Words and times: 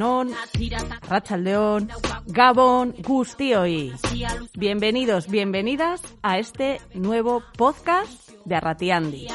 Egunon, 0.00 0.32
Rachaldeón, 1.10 1.90
Gabón, 2.24 2.94
Gustioi. 3.06 3.92
Bienvenidos, 4.56 5.28
bienvenidas 5.28 6.00
a 6.22 6.38
este 6.38 6.80
nuevo 6.94 7.42
podcast 7.58 8.30
de 8.46 8.54
Arratiandi. 8.54 9.28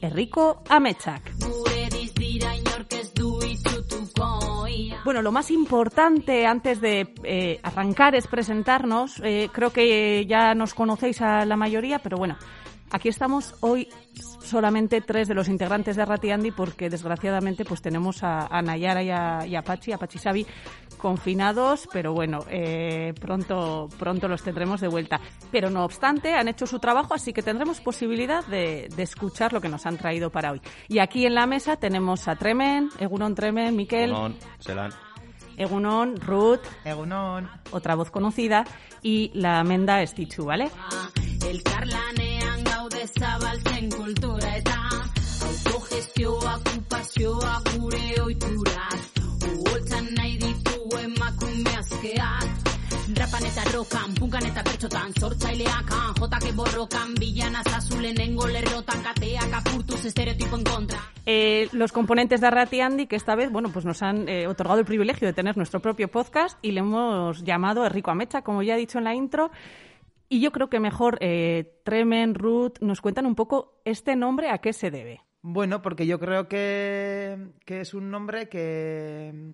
Enrico 0.00 0.64
Amechak. 0.68 1.32
Bueno, 5.04 5.22
lo 5.22 5.30
más 5.30 5.52
importante 5.52 6.44
antes 6.44 6.80
de 6.80 7.14
eh, 7.22 7.60
arrancar 7.62 8.16
es 8.16 8.26
presentarnos. 8.26 9.20
Eh, 9.22 9.48
creo 9.52 9.72
que 9.72 10.26
ya 10.26 10.56
nos 10.56 10.74
conocéis 10.74 11.22
a 11.22 11.46
la 11.46 11.56
mayoría, 11.56 12.00
pero 12.00 12.16
bueno, 12.16 12.36
aquí 12.92 13.08
estamos 13.08 13.54
hoy 13.60 13.88
solamente 14.40 15.00
tres 15.00 15.26
de 15.26 15.34
los 15.34 15.48
integrantes 15.48 15.96
de 15.96 16.04
Ratiandi 16.04 16.50
porque 16.50 16.90
desgraciadamente 16.90 17.64
pues 17.64 17.82
tenemos 17.82 18.22
a, 18.22 18.62
Nayara 18.62 19.02
y 19.02 19.10
a, 19.10 19.46
y 19.46 19.56
a 19.56 19.62
Pachi, 19.62 19.92
a 19.92 19.98
Pachi 19.98 20.18
Sabi 20.18 20.46
confinados, 20.98 21.88
pero 21.92 22.12
bueno, 22.12 22.44
eh, 22.48 23.12
pronto, 23.20 23.88
pronto 23.98 24.28
los 24.28 24.42
tendremos 24.42 24.80
de 24.80 24.86
vuelta. 24.86 25.20
Pero 25.50 25.68
no 25.68 25.84
obstante, 25.84 26.34
han 26.34 26.46
hecho 26.46 26.64
su 26.64 26.78
trabajo, 26.78 27.12
así 27.12 27.32
que 27.32 27.42
tendremos 27.42 27.80
posibilidad 27.80 28.46
de, 28.46 28.88
escuchar 28.98 29.52
lo 29.52 29.60
que 29.60 29.68
nos 29.68 29.84
han 29.84 29.98
traído 29.98 30.30
para 30.30 30.52
hoy. 30.52 30.60
Y 30.86 31.00
aquí 31.00 31.26
en 31.26 31.34
la 31.34 31.46
mesa 31.46 31.76
tenemos 31.76 32.28
a 32.28 32.36
Tremen, 32.36 32.88
Egunon 33.00 33.34
Tremen, 33.34 33.74
Miquel. 33.74 34.10
Egunon, 34.10 34.36
Selan. 34.60 34.92
Egunon, 35.56 36.20
Ruth. 36.20 36.62
Egunon. 36.84 37.50
Otra 37.72 37.96
voz 37.96 38.12
conocida. 38.12 38.64
Y 39.02 39.32
la 39.34 39.64
Menda 39.64 40.06
Stichu, 40.06 40.44
¿vale? 40.44 40.70
El 41.48 41.62
en 60.54 60.64
contra 60.64 61.12
eh, 61.24 61.68
los 61.72 61.92
componentes 61.92 62.40
de 62.40 62.46
Arratiandi 62.46 63.06
que 63.06 63.16
esta 63.16 63.34
vez, 63.34 63.50
bueno, 63.50 63.70
pues 63.72 63.84
nos 63.84 64.02
han 64.02 64.28
eh, 64.28 64.46
otorgado 64.46 64.80
el 64.80 64.86
privilegio 64.86 65.26
de 65.26 65.32
tener 65.32 65.56
nuestro 65.56 65.80
propio 65.80 66.08
podcast 66.08 66.58
y 66.62 66.72
le 66.72 66.80
hemos 66.80 67.44
llamado 67.44 67.86
Enrico 67.86 68.10
Amecha, 68.10 68.42
como 68.42 68.62
ya 68.62 68.74
he 68.74 68.78
dicho 68.78 68.98
en 68.98 69.04
la 69.04 69.14
intro. 69.14 69.50
Y 70.32 70.40
yo 70.40 70.50
creo 70.50 70.70
que 70.70 70.80
mejor 70.80 71.18
eh, 71.20 71.78
Tremen, 71.84 72.34
Ruth, 72.34 72.78
nos 72.80 73.02
cuentan 73.02 73.26
un 73.26 73.34
poco 73.34 73.82
este 73.84 74.16
nombre 74.16 74.48
a 74.48 74.62
qué 74.62 74.72
se 74.72 74.90
debe. 74.90 75.20
Bueno, 75.42 75.82
porque 75.82 76.06
yo 76.06 76.18
creo 76.18 76.48
que, 76.48 77.50
que 77.66 77.82
es 77.82 77.92
un 77.92 78.10
nombre 78.10 78.48
que, 78.48 79.52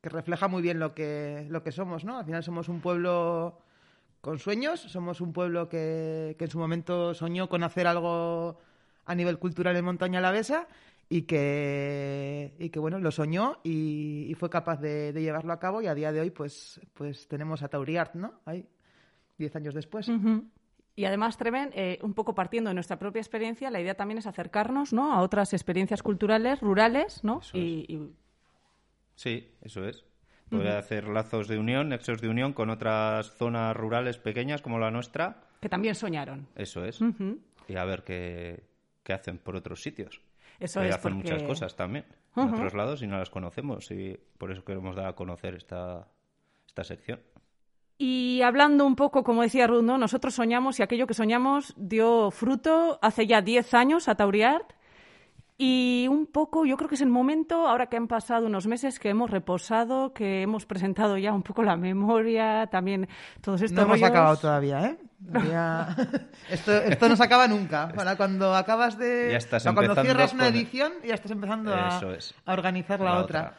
que 0.00 0.08
refleja 0.08 0.46
muy 0.46 0.62
bien 0.62 0.78
lo 0.78 0.94
que, 0.94 1.48
lo 1.50 1.64
que 1.64 1.72
somos, 1.72 2.04
¿no? 2.04 2.16
Al 2.16 2.26
final 2.26 2.44
somos 2.44 2.68
un 2.68 2.80
pueblo 2.80 3.58
con 4.20 4.38
sueños, 4.38 4.78
somos 4.78 5.20
un 5.20 5.32
pueblo 5.32 5.68
que, 5.68 6.36
que 6.38 6.44
en 6.44 6.50
su 6.52 6.60
momento 6.60 7.12
soñó 7.12 7.48
con 7.48 7.64
hacer 7.64 7.88
algo 7.88 8.60
a 9.06 9.14
nivel 9.16 9.40
cultural 9.40 9.74
en 9.74 9.84
Montaña 9.84 10.20
Alavesa 10.20 10.68
y 11.08 11.22
que, 11.22 12.54
y 12.60 12.70
que 12.70 12.78
bueno, 12.78 13.00
lo 13.00 13.10
soñó 13.10 13.58
y, 13.64 14.32
fue 14.38 14.48
capaz 14.48 14.80
de, 14.80 15.12
llevarlo 15.12 15.52
a 15.52 15.58
cabo 15.58 15.82
y 15.82 15.88
a 15.88 15.94
día 15.96 16.12
de 16.12 16.20
hoy 16.20 16.30
pues, 16.30 16.80
pues 16.94 17.26
tenemos 17.26 17.64
a 17.64 17.68
Tauriart, 17.68 18.14
¿no? 18.14 18.40
Ahí, 18.44 18.68
diez 19.40 19.56
años 19.56 19.74
después. 19.74 20.10
Y 20.94 21.04
además, 21.04 21.36
Treven, 21.36 21.70
eh, 21.74 21.98
un 22.02 22.14
poco 22.14 22.34
partiendo 22.34 22.68
de 22.70 22.74
nuestra 22.74 22.98
propia 22.98 23.20
experiencia, 23.20 23.70
la 23.70 23.80
idea 23.80 23.94
también 23.94 24.18
es 24.18 24.26
acercarnos 24.26 24.92
¿no? 24.92 25.12
a 25.12 25.20
otras 25.22 25.52
experiencias 25.52 26.02
culturales, 26.02 26.60
rurales, 26.60 27.24
¿no? 27.24 27.40
y, 27.52 28.12
Sí, 29.14 29.52
eso 29.60 29.86
es. 29.86 30.04
Poder 30.48 30.76
hacer 30.76 31.08
lazos 31.08 31.46
de 31.46 31.58
unión, 31.58 31.90
nexos 31.90 32.20
de 32.20 32.28
unión 32.28 32.54
con 32.54 32.70
otras 32.70 33.36
zonas 33.36 33.76
rurales 33.76 34.18
pequeñas 34.18 34.62
como 34.62 34.78
la 34.78 34.90
nuestra. 34.90 35.44
Que 35.60 35.68
también 35.68 35.94
soñaron. 35.94 36.48
Eso 36.56 36.84
es. 36.84 37.00
Y 37.68 37.76
a 37.76 37.84
ver 37.84 38.02
qué, 38.02 38.64
qué, 39.02 39.12
hacen 39.12 39.38
por 39.38 39.56
otros 39.56 39.82
sitios. 39.82 40.22
Eso 40.58 40.82
es. 40.82 40.94
Hacen 40.94 41.12
muchas 41.12 41.42
cosas 41.42 41.76
también 41.76 42.04
en 42.36 42.54
otros 42.54 42.74
lados 42.74 43.02
y 43.02 43.06
no 43.06 43.18
las 43.18 43.30
conocemos. 43.30 43.90
Y 43.90 44.18
por 44.38 44.50
eso 44.50 44.64
queremos 44.64 44.96
dar 44.96 45.06
a 45.06 45.12
conocer 45.14 45.54
esta, 45.54 46.08
esta 46.66 46.84
sección. 46.84 47.20
Y 48.02 48.40
hablando 48.40 48.86
un 48.86 48.96
poco, 48.96 49.22
como 49.22 49.42
decía 49.42 49.66
Ruth, 49.66 49.82
nosotros 49.82 50.32
soñamos 50.32 50.80
y 50.80 50.82
aquello 50.82 51.06
que 51.06 51.12
soñamos 51.12 51.74
dio 51.76 52.30
fruto 52.30 52.98
hace 53.02 53.26
ya 53.26 53.42
10 53.42 53.74
años 53.74 54.08
a 54.08 54.14
Tauriart 54.14 54.72
y 55.58 56.06
un 56.08 56.24
poco, 56.24 56.64
yo 56.64 56.78
creo 56.78 56.88
que 56.88 56.94
es 56.94 57.02
el 57.02 57.10
momento, 57.10 57.68
ahora 57.68 57.88
que 57.88 57.98
han 57.98 58.08
pasado 58.08 58.46
unos 58.46 58.66
meses, 58.66 58.98
que 58.98 59.10
hemos 59.10 59.30
reposado, 59.30 60.14
que 60.14 60.40
hemos 60.40 60.64
presentado 60.64 61.18
ya 61.18 61.34
un 61.34 61.42
poco 61.42 61.62
la 61.62 61.76
memoria, 61.76 62.68
también 62.68 63.06
todos 63.42 63.60
estos. 63.60 63.76
No 63.76 63.82
hemos 63.94 64.02
acabado 64.02 64.38
todavía, 64.38 64.82
¿eh? 64.86 64.98
esto, 66.48 66.72
esto 66.72 67.06
no 67.06 67.16
se 67.16 67.22
acaba 67.22 67.46
nunca. 67.46 67.92
cuando 68.16 68.54
acabas 68.54 68.96
de. 68.96 69.38
cuando 69.74 69.94
cierras 69.96 70.32
una 70.32 70.48
edición, 70.48 70.94
ya 71.04 71.12
estás 71.12 71.32
empezando 71.32 71.74
a, 71.74 72.00
organizar 72.46 72.98
la, 72.98 73.18
otra. 73.18 73.52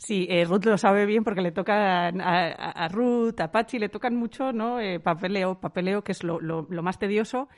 Sí, 0.00 0.26
eh, 0.30 0.46
Ruth 0.46 0.64
lo 0.64 0.78
sabe 0.78 1.04
bien 1.04 1.24
porque 1.24 1.42
le 1.42 1.52
toca 1.52 2.08
a, 2.08 2.88
Ruth, 2.88 3.38
a 3.38 3.52
Pachi, 3.52 3.78
le 3.78 3.90
tocan 3.90 4.16
mucho, 4.16 4.50
¿no? 4.50 4.80
Eh, 4.80 4.98
papeleo, 4.98 5.60
papeleo, 5.60 6.02
que 6.02 6.12
es 6.12 6.24
lo, 6.24 6.40
lo, 6.40 6.82
más 6.82 6.98
tedioso. 6.98 7.48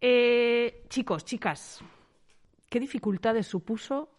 Eh, 0.00 0.84
chicos, 0.88 1.24
chicas, 1.24 1.80
¿Qué 2.68 2.80
dificultades 2.80 3.46
supuso, 3.46 4.10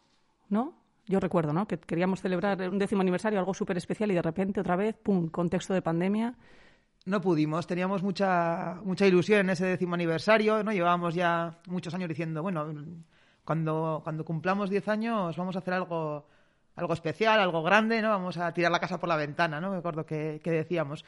no? 0.48 0.82
Yo 1.08 1.20
recuerdo, 1.20 1.52
¿no? 1.52 1.68
Que 1.68 1.78
queríamos 1.78 2.22
celebrar 2.22 2.70
un 2.70 2.80
décimo 2.80 3.02
aniversario, 3.02 3.38
algo 3.38 3.54
súper 3.54 3.76
especial, 3.76 4.12
y 4.12 4.16
de 4.16 4.22
repente, 4.22 4.62
otra 4.62 4.78
vez, 4.78 4.96
¡pum!, 4.96 5.28
contexto 5.28 5.74
de 5.74 5.82
pandemia. 5.82 6.36
No 7.06 7.20
pudimos, 7.20 7.68
teníamos 7.68 8.02
mucha, 8.02 8.80
mucha 8.86 9.06
ilusión 9.06 9.42
en 9.42 9.50
ese 9.50 9.66
décimo 9.66 9.96
aniversario, 9.96 10.64
¿no? 10.64 10.72
Llevábamos 10.72 11.16
ya 11.16 11.60
muchos 11.68 11.94
años 11.94 12.08
diciendo, 12.08 12.42
bueno, 12.42 12.74
cuando, 13.44 14.00
cuando 14.06 14.24
cumplamos 14.24 14.70
diez 14.70 14.88
años 14.88 15.36
vamos 15.36 15.58
a 15.58 15.60
hacer 15.60 15.74
algo, 15.74 16.28
algo 16.78 16.94
especial, 16.94 17.40
algo 17.40 17.64
grande, 17.64 18.02
¿no? 18.02 18.10
Vamos 18.10 18.38
a 18.38 18.54
tirar 18.54 18.72
la 18.72 18.80
casa 18.80 19.00
por 19.00 19.10
la 19.10 19.18
ventana, 19.18 19.60
¿no? 19.60 19.72
Me 19.72 19.78
acuerdo 19.78 20.06
que, 20.06 20.40
que 20.42 20.52
decíamos. 20.52 21.04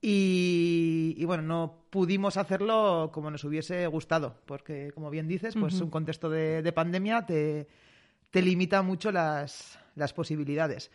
Y, 0.00 1.24
bueno, 1.24 1.42
no 1.42 1.82
pudimos 1.90 2.36
hacerlo 2.36 3.10
como 3.12 3.30
nos 3.30 3.42
hubiese 3.42 3.86
gustado, 3.88 4.36
porque 4.46 4.92
como 4.92 5.10
bien 5.10 5.26
dices, 5.26 5.54
pues 5.58 5.80
un 5.80 5.90
contexto 5.90 6.30
de, 6.30 6.72
pandemia 6.72 7.26
te, 7.26 7.66
te, 8.30 8.42
limita 8.42 8.82
mucho 8.82 9.10
las, 9.10 9.76
las 9.96 10.12
posibilidades. 10.12 10.92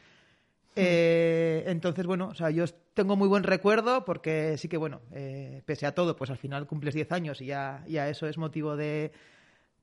Eh, 0.76 1.66
entonces, 1.68 2.06
bueno, 2.06 2.30
o 2.30 2.34
sea, 2.34 2.50
yo 2.50 2.64
tengo 2.94 3.18
muy 3.18 3.28
buen 3.28 3.44
recuerdo 3.44 4.06
porque 4.06 4.58
sí 4.58 4.70
que, 4.70 4.78
bueno, 4.78 5.02
eh, 5.12 5.62
pese 5.66 5.86
a 5.86 5.94
todo, 5.94 6.16
pues 6.16 6.30
al 6.30 6.38
final 6.38 6.66
cumples 6.66 6.94
10 6.94 7.12
años 7.12 7.42
y 7.42 7.48
ya, 7.48 7.84
ya 7.88 8.08
eso 8.08 8.26
es 8.28 8.38
motivo 8.38 8.78
de, 8.78 9.12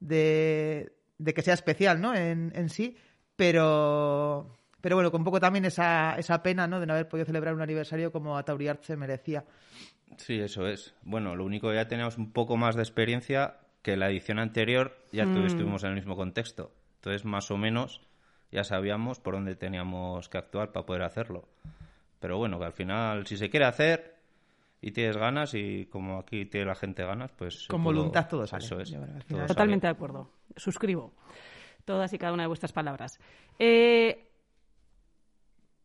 de, 0.01 0.95
de 1.19 1.35
que 1.35 1.43
sea 1.43 1.55
especial, 1.55 2.01
¿no? 2.01 2.15
En, 2.15 2.53
en 2.55 2.71
sí, 2.71 2.97
pero, 3.41 4.59
pero 4.83 4.97
bueno, 4.97 5.11
con 5.11 5.23
un 5.23 5.25
poco 5.25 5.41
también 5.41 5.65
esa, 5.65 6.15
esa 6.19 6.43
pena 6.43 6.67
¿no? 6.67 6.79
de 6.79 6.85
no 6.85 6.93
haber 6.93 7.09
podido 7.09 7.25
celebrar 7.25 7.55
un 7.55 7.63
aniversario 7.63 8.13
como 8.13 8.37
a 8.37 8.43
Tauriart 8.43 8.83
se 8.83 8.99
merecía. 8.99 9.47
Sí, 10.19 10.39
eso 10.39 10.67
es. 10.67 10.95
Bueno, 11.05 11.35
lo 11.35 11.47
único 11.47 11.71
que 11.71 11.77
ya 11.77 11.89
teníamos 11.89 12.19
un 12.19 12.33
poco 12.33 12.59
más 12.59 12.77
de 12.77 12.83
experiencia 12.83 13.57
que 13.81 13.97
la 13.97 14.11
edición 14.11 14.39
anterior 14.39 14.95
ya 15.11 15.25
mm. 15.25 15.47
estuvimos 15.47 15.85
en 15.85 15.89
el 15.89 15.95
mismo 15.95 16.17
contexto. 16.17 16.71
Entonces, 16.97 17.25
más 17.25 17.51
o 17.51 17.57
menos, 17.57 18.03
ya 18.53 18.63
sabíamos 18.63 19.21
por 19.21 19.33
dónde 19.33 19.57
teníamos 19.57 20.29
que 20.29 20.37
actuar 20.37 20.71
para 20.73 20.85
poder 20.85 21.03
hacerlo. 21.05 21.49
Pero 22.19 22.37
bueno, 22.37 22.59
que 22.59 22.67
al 22.67 22.75
final, 22.75 23.27
si 23.27 23.39
se 23.39 23.49
quiere 23.49 23.65
hacer 23.65 24.17
y 24.83 24.91
tienes 24.91 25.17
ganas 25.17 25.55
y 25.55 25.87
como 25.87 26.19
aquí 26.19 26.45
tiene 26.45 26.67
la 26.67 26.75
gente 26.75 27.07
ganas, 27.07 27.33
pues... 27.33 27.67
Con 27.69 27.83
voluntad 27.83 28.29
todo 28.29 28.47
sale. 28.47 28.67
Eso 28.67 28.81
es. 28.81 28.95
Totalmente 29.47 29.87
de 29.87 29.93
acuerdo. 29.93 30.29
Suscribo 30.57 31.15
todas 31.85 32.13
y 32.13 32.19
cada 32.19 32.33
una 32.33 32.45
de 32.45 32.49
vuestras 32.49 32.73
palabras. 32.73 33.19
Eh, 33.59 34.29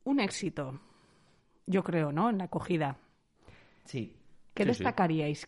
un 0.04 0.20
éxito, 0.20 0.80
yo 1.66 1.84
creo, 1.84 2.12
¿no? 2.12 2.30
En 2.30 2.38
la 2.38 2.46
acogida. 2.46 2.98
Sí. 3.86 4.16
¿Qué 4.54 4.64
destacaríais? 4.64 5.46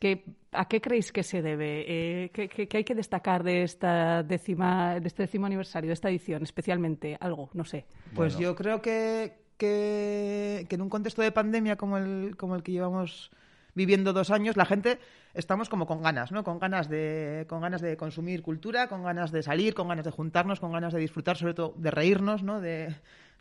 ¿A 0.51 0.67
qué 0.67 0.81
creéis 0.81 1.13
que 1.13 1.23
se 1.23 1.41
debe? 1.41 1.85
Eh, 1.87 2.29
¿qué, 2.29 2.67
hay 2.73 2.83
que 2.83 2.93
destacar 2.93 3.41
de 3.41 3.63
esta 3.63 4.21
décima, 4.21 4.99
de 4.99 5.07
este 5.07 5.23
décimo 5.23 5.45
aniversario, 5.45 5.87
de 5.87 5.93
esta 5.93 6.09
edición, 6.09 6.43
especialmente? 6.43 7.17
Algo, 7.21 7.49
no 7.53 7.63
sé. 7.63 7.85
Pues 8.13 8.37
yo 8.37 8.53
creo 8.53 8.81
que, 8.81 9.45
que, 9.57 10.67
en 10.69 10.81
un 10.81 10.89
contexto 10.89 11.21
de 11.21 11.31
pandemia 11.31 11.77
como 11.77 11.97
el, 11.97 12.35
como 12.35 12.55
el 12.55 12.63
que 12.63 12.73
llevamos 12.73 13.31
viviendo 13.77 14.11
dos 14.11 14.31
años, 14.31 14.57
la 14.57 14.65
gente 14.65 14.99
estamos 15.33 15.69
como 15.69 15.85
con 15.85 16.01
ganas, 16.01 16.31
¿no? 16.31 16.43
Con 16.43 16.59
ganas 16.59 16.89
de, 16.89 17.45
con 17.47 17.61
ganas 17.61 17.79
de 17.79 17.95
consumir 17.95 18.41
cultura, 18.41 18.89
con 18.89 19.03
ganas 19.03 19.31
de 19.31 19.43
salir, 19.43 19.73
con 19.73 19.87
ganas 19.87 20.03
de 20.03 20.11
juntarnos, 20.11 20.59
con 20.59 20.73
ganas 20.73 20.91
de 20.91 20.99
disfrutar, 20.99 21.37
sobre 21.37 21.53
todo 21.53 21.73
de 21.77 21.91
reírnos, 21.91 22.43
¿no? 22.43 22.59
De, 22.59 22.93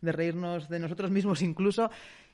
de 0.02 0.12
reírnos 0.12 0.68
de 0.68 0.78
nosotros 0.78 1.10
mismos 1.10 1.42
incluso. 1.42 1.90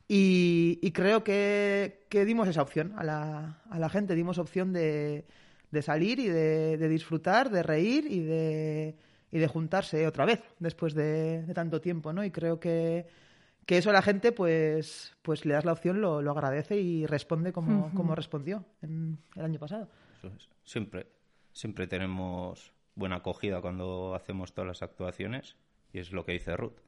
Y, 0.08 0.90
creo 0.92 1.24
que, 1.24 2.00
dimos 2.10 2.48
esa 2.48 2.60
opción 2.60 2.92
a 2.98 3.04
la, 3.04 3.62
a 3.70 3.78
la 3.78 3.88
gente, 3.88 4.14
dimos 4.14 4.36
opción 4.36 4.72
de, 4.72 5.24
de 5.70 5.82
salir 5.82 6.18
y 6.18 6.28
de, 6.28 6.88
disfrutar, 6.88 7.50
de 7.50 7.62
reír 7.62 8.06
y 8.10 8.20
de, 8.20 8.94
y 9.30 9.38
de 9.38 9.46
juntarse 9.46 10.06
otra 10.06 10.26
vez 10.26 10.42
después 10.58 10.92
de, 10.92 11.44
tanto 11.54 11.80
tiempo, 11.80 12.12
¿no? 12.12 12.24
Y 12.24 12.30
creo 12.30 12.60
que, 12.60 13.06
que 13.66 13.78
eso 13.78 13.90
a 13.90 13.92
la 13.92 14.02
gente, 14.02 14.32
pues, 14.32 15.14
pues 15.22 15.44
le 15.44 15.54
das 15.54 15.64
la 15.64 15.72
opción, 15.72 16.00
lo, 16.00 16.22
lo 16.22 16.30
agradece 16.32 16.76
y 16.80 17.06
responde 17.06 17.52
como, 17.52 17.92
como 17.94 18.14
respondió 18.14 18.64
en 18.82 19.18
el 19.36 19.44
año 19.44 19.58
pasado. 19.58 19.88
Siempre, 20.64 21.06
siempre 21.52 21.86
tenemos 21.86 22.72
buena 22.94 23.16
acogida 23.16 23.60
cuando 23.60 24.14
hacemos 24.14 24.52
todas 24.52 24.68
las 24.68 24.82
actuaciones 24.82 25.56
y 25.92 25.98
es 25.98 26.12
lo 26.12 26.24
que 26.24 26.32
dice 26.32 26.56
Ruth. 26.56 26.78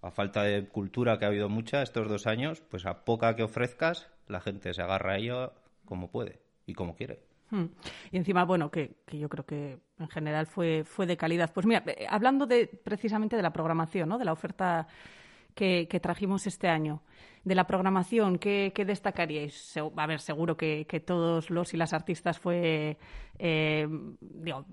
A 0.00 0.10
falta 0.10 0.42
de 0.42 0.66
cultura 0.66 1.18
que 1.18 1.24
ha 1.24 1.28
habido 1.28 1.48
mucha 1.48 1.82
estos 1.82 2.08
dos 2.08 2.26
años, 2.26 2.60
pues 2.60 2.86
a 2.86 3.04
poca 3.04 3.36
que 3.36 3.44
ofrezcas, 3.44 4.08
la 4.26 4.40
gente 4.40 4.74
se 4.74 4.82
agarra 4.82 5.12
a 5.12 5.18
ello 5.18 5.52
como 5.84 6.10
puede 6.10 6.40
y 6.66 6.74
como 6.74 6.96
quiere. 6.96 7.20
Hmm. 7.50 7.66
Y 8.10 8.16
encima, 8.16 8.44
bueno, 8.44 8.70
que, 8.70 8.96
yo 9.12 9.28
creo 9.28 9.44
que 9.44 9.78
en 9.98 10.08
general 10.08 10.46
fue, 10.46 10.84
fue 10.84 11.06
de 11.06 11.16
calidad. 11.16 11.52
Pues 11.52 11.66
mira, 11.66 11.84
eh, 11.86 12.06
hablando 12.08 12.46
de, 12.46 12.66
precisamente 12.66 13.36
de 13.36 13.42
la 13.42 13.52
programación, 13.52 14.08
¿no? 14.08 14.18
de 14.18 14.24
la 14.24 14.32
oferta 14.32 14.88
que, 15.54 16.00
trajimos 16.02 16.46
este 16.46 16.68
año. 16.68 17.02
De 17.44 17.54
la 17.56 17.66
programación, 17.66 18.38
¿qué, 18.38 18.72
destacaríais? 18.86 19.76
A 19.96 20.06
ver, 20.06 20.20
seguro 20.20 20.56
que, 20.56 21.02
todos 21.04 21.50
los 21.50 21.74
y 21.74 21.76
las 21.76 21.92
artistas 21.92 22.38
fue, 22.38 22.96
eh, 23.38 23.88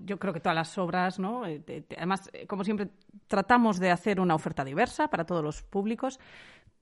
yo 0.04 0.18
creo 0.18 0.32
que 0.32 0.40
todas 0.40 0.54
las 0.54 0.78
obras, 0.78 1.18
¿no? 1.18 1.46
Eh, 1.46 1.84
además, 1.96 2.30
como 2.46 2.62
siempre, 2.62 2.88
tratamos 3.26 3.80
de 3.80 3.90
hacer 3.90 4.20
una 4.20 4.34
oferta 4.34 4.64
diversa 4.64 5.08
para 5.08 5.24
todos 5.24 5.42
los 5.42 5.62
públicos, 5.62 6.20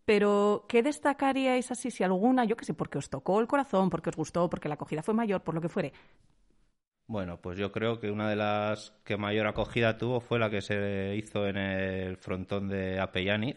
pero, 0.09 0.65
¿qué 0.69 0.83
destacaríais 0.83 1.71
así, 1.71 1.91
si 1.91 2.03
alguna, 2.03 2.47
yo 2.47 2.57
qué 2.57 2.65
sé, 2.65 2.73
porque 2.73 2.97
os 2.97 3.11
tocó 3.11 3.41
el 3.41 3.47
corazón, 3.47 3.91
porque 3.91 4.09
os 4.09 4.17
gustó, 4.17 4.49
porque 4.49 4.67
la 4.67 4.75
acogida 4.75 5.03
fue 5.03 5.13
mayor, 5.13 5.43
por 5.43 5.55
lo 5.55 5.61
que 5.61 5.69
fuere? 5.69 5.93
Bueno, 7.07 7.41
pues 7.43 7.59
yo 7.59 7.73
creo 7.73 8.01
que 8.01 8.11
una 8.11 8.29
de 8.29 8.37
las 8.37 8.91
que 9.05 9.19
mayor 9.19 9.47
acogida 9.47 9.99
tuvo 9.99 10.21
fue 10.21 10.39
la 10.39 10.49
que 10.49 10.63
se 10.63 11.15
hizo 11.17 11.47
en 11.47 11.59
el 11.59 12.17
frontón 12.17 12.69
de 12.69 13.01
Apellaniz, 13.01 13.57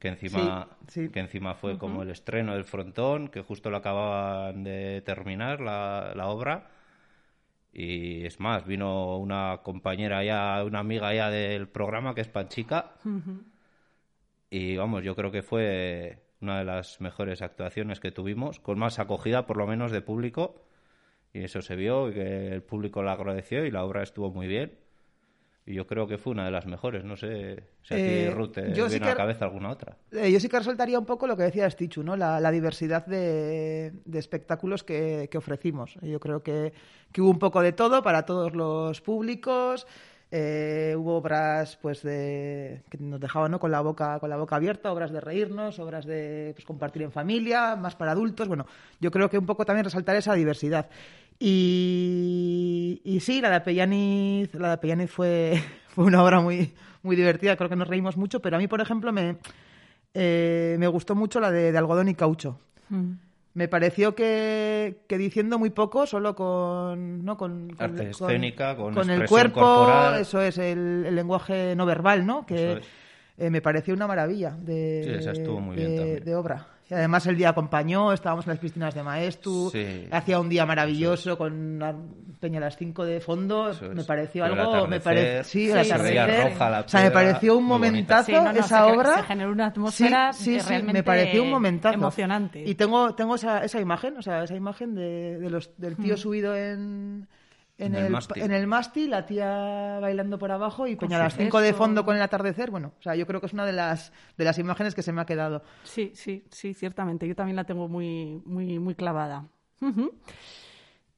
que 0.00 0.08
encima, 0.08 0.66
Que 1.12 1.20
encima 1.20 1.54
fue 1.54 1.78
como 1.78 2.02
el 2.02 2.10
estreno 2.10 2.54
del 2.54 2.64
frontón, 2.64 3.28
que 3.28 3.42
justo 3.42 3.70
lo 3.70 3.76
acababan 3.76 4.64
de 4.64 5.02
terminar 5.02 5.60
la, 5.60 6.12
la 6.16 6.26
obra. 6.28 6.70
Y 7.72 8.24
es 8.24 8.40
más, 8.40 8.66
vino 8.66 9.18
una 9.18 9.60
compañera 9.62 10.24
ya, 10.24 10.64
una 10.64 10.80
amiga 10.80 11.14
ya 11.14 11.30
del 11.30 11.68
programa, 11.68 12.14
que 12.14 12.22
es 12.22 12.28
Panchica, 12.28 12.94
y 14.50 14.76
vamos, 14.76 15.04
yo 15.04 15.14
creo 15.14 15.30
que 15.30 15.42
fue 15.42 16.24
una 16.40 16.58
de 16.58 16.64
las 16.64 17.00
mejores 17.00 17.42
actuaciones 17.42 18.00
que 18.00 18.10
tuvimos, 18.10 18.58
con 18.58 18.78
más 18.78 18.98
acogida 18.98 19.46
por 19.46 19.58
lo 19.58 19.66
menos 19.66 19.92
de 19.92 20.00
público. 20.00 20.64
Y 21.32 21.44
eso 21.44 21.62
se 21.62 21.76
vio, 21.76 22.10
que 22.12 22.48
el 22.48 22.62
público 22.62 23.02
la 23.02 23.12
agradeció 23.12 23.64
y 23.64 23.70
la 23.70 23.84
obra 23.84 24.02
estuvo 24.02 24.32
muy 24.32 24.48
bien. 24.48 24.76
Y 25.70 25.74
yo 25.74 25.86
creo 25.86 26.08
que 26.08 26.18
fue 26.18 26.32
una 26.32 26.44
de 26.44 26.50
las 26.50 26.66
mejores. 26.66 27.04
No 27.04 27.16
sé 27.16 27.62
si 27.82 27.94
a 27.94 27.96
ti, 27.96 28.02
eh, 28.02 28.32
Ruth, 28.34 28.52
te 28.52 28.62
viene 28.62 29.06
a 29.06 29.10
la 29.10 29.14
cabeza 29.14 29.44
alguna 29.44 29.70
otra. 29.70 29.96
Eh, 30.10 30.30
yo 30.32 30.40
sí 30.40 30.48
que 30.48 30.58
resaltaría 30.58 30.98
un 30.98 31.06
poco 31.06 31.28
lo 31.28 31.36
que 31.36 31.44
decía 31.44 31.70
Stichu, 31.70 32.02
¿no? 32.02 32.16
La, 32.16 32.50
diversidad 32.50 33.06
de, 33.06 33.92
espectáculos 34.12 34.82
que, 34.82 35.28
que, 35.30 35.38
ofrecimos. 35.38 35.94
Yo 36.02 36.18
creo 36.18 36.42
que, 36.42 36.72
que 37.12 37.22
hubo 37.22 37.30
un 37.30 37.38
poco 37.38 37.62
de 37.62 37.72
todo 37.72 38.02
para 38.02 38.26
todos 38.26 38.52
los 38.52 39.00
públicos. 39.00 39.86
Eh, 40.32 40.94
hubo 40.96 41.16
obras 41.16 41.76
pues 41.82 42.02
de, 42.02 42.82
que 42.88 42.98
nos 42.98 43.18
dejaban 43.18 43.58
con, 43.58 43.72
la 43.72 43.80
boca, 43.80 44.20
con 44.20 44.30
la 44.30 44.36
boca 44.36 44.56
abierta, 44.56 44.92
obras 44.92 45.10
de 45.10 45.20
reírnos, 45.20 45.80
obras 45.80 46.04
de 46.04 46.52
pues, 46.54 46.64
compartir 46.64 47.02
en 47.02 47.10
familia, 47.10 47.74
más 47.74 47.96
para 47.96 48.12
adultos. 48.12 48.46
Bueno, 48.46 48.66
yo 49.00 49.10
creo 49.10 49.28
que 49.28 49.38
un 49.38 49.46
poco 49.46 49.64
también 49.64 49.84
resaltar 49.84 50.14
esa 50.16 50.34
diversidad. 50.34 50.88
Y, 51.42 53.00
y 53.02 53.20
sí, 53.20 53.40
la 53.40 53.48
de 53.48 53.56
Apellaniz, 53.56 54.54
la 54.54 54.76
de 54.76 55.06
fue, 55.08 55.60
fue 55.88 56.04
una 56.04 56.22
obra 56.22 56.40
muy, 56.40 56.74
muy 57.02 57.16
divertida, 57.16 57.56
creo 57.56 57.70
que 57.70 57.76
nos 57.76 57.88
reímos 57.88 58.18
mucho, 58.18 58.40
pero 58.40 58.56
a 58.56 58.58
mí, 58.58 58.68
por 58.68 58.82
ejemplo, 58.82 59.10
me, 59.10 59.38
eh, 60.12 60.76
me 60.78 60.86
gustó 60.86 61.14
mucho 61.14 61.40
la 61.40 61.50
de, 61.50 61.76
algodón 61.76 62.10
y 62.10 62.14
caucho. 62.14 62.60
Mm. 62.90 63.12
Me 63.54 63.68
pareció 63.68 64.14
que, 64.14 65.00
que, 65.08 65.18
diciendo 65.18 65.58
muy 65.58 65.70
poco, 65.70 66.06
solo 66.06 66.36
con. 66.36 67.24
¿no? 67.24 67.36
con, 67.36 67.74
Arte 67.78 68.10
escénica, 68.10 68.76
con, 68.76 68.94
con 68.94 69.10
el 69.10 69.26
cuerpo, 69.26 69.88
eso 70.20 70.40
es, 70.40 70.58
el, 70.58 71.14
lenguaje 71.14 71.74
no 71.74 71.84
verbal, 71.84 72.24
¿no? 72.24 72.46
Que 72.46 72.80
eh, 73.38 73.50
me 73.50 73.60
pareció 73.60 73.92
una 73.94 74.06
maravilla 74.06 74.50
de, 74.50 76.20
de 76.24 76.34
obra. 76.36 76.66
Y 76.90 76.94
además 76.94 77.24
el 77.26 77.36
día 77.36 77.50
acompañó, 77.50 78.12
estábamos 78.12 78.46
en 78.46 78.50
las 78.50 78.58
piscinas 78.58 78.94
de 78.94 79.04
Maestu, 79.04 79.72
hacía 80.10 80.40
un 80.40 80.48
día 80.48 80.66
maravilloso 80.66 81.38
con 81.38 81.52
una 81.52 81.94
peña 82.40 82.58
a 82.58 82.62
las 82.62 82.76
5 82.76 83.04
de 83.04 83.20
fondo, 83.20 83.70
me 83.94 84.02
pareció 84.02 84.44
algo, 84.44 84.88
me 84.88 84.98
pareció, 84.98 85.44
sí, 85.44 85.66
sí, 85.66 85.72
o 85.72 85.84
sea, 85.84 87.02
me 87.02 87.10
pareció 87.12 87.56
un 87.56 87.64
momentazo 87.64 88.32
esa 88.50 88.86
obra. 88.86 89.18
Se 89.18 89.22
generó 89.22 89.52
una 89.52 89.66
atmósfera 89.66 90.32
realmente 90.66 90.92
me 90.92 91.02
pareció 91.02 91.44
un 91.44 91.50
momentazo. 91.50 91.94
emocionante. 91.94 92.62
Y 92.66 92.74
tengo, 92.74 93.14
tengo 93.14 93.36
esa, 93.36 93.64
esa 93.64 93.80
imagen, 93.80 94.16
o 94.16 94.22
sea, 94.22 94.42
esa 94.42 94.56
imagen 94.56 94.94
de, 94.94 95.38
de 95.38 95.50
los, 95.50 95.70
del 95.76 95.96
tío 95.96 96.14
mm. 96.14 96.18
subido 96.18 96.56
en 96.56 97.28
en, 97.80 97.94
el, 97.94 98.14
en 98.36 98.52
el 98.52 98.66
mástil, 98.66 99.10
la 99.10 99.26
tía 99.26 99.98
bailando 100.00 100.38
por 100.38 100.52
abajo 100.52 100.86
y 100.86 100.96
Peña 100.96 101.16
a 101.16 101.24
las 101.24 101.36
5 101.36 101.60
de 101.60 101.72
fondo 101.72 102.04
con 102.04 102.16
el 102.16 102.22
atardecer. 102.22 102.70
Bueno, 102.70 102.92
o 102.98 103.02
sea, 103.02 103.14
yo 103.14 103.26
creo 103.26 103.40
que 103.40 103.46
es 103.46 103.52
una 103.52 103.64
de 103.64 103.72
las, 103.72 104.12
de 104.36 104.44
las 104.44 104.58
imágenes 104.58 104.94
que 104.94 105.02
se 105.02 105.12
me 105.12 105.20
ha 105.20 105.26
quedado. 105.26 105.62
Sí, 105.82 106.12
sí, 106.14 106.44
sí, 106.50 106.74
ciertamente. 106.74 107.26
Yo 107.26 107.34
también 107.34 107.56
la 107.56 107.64
tengo 107.64 107.88
muy, 107.88 108.42
muy, 108.44 108.78
muy 108.78 108.94
clavada. 108.94 109.46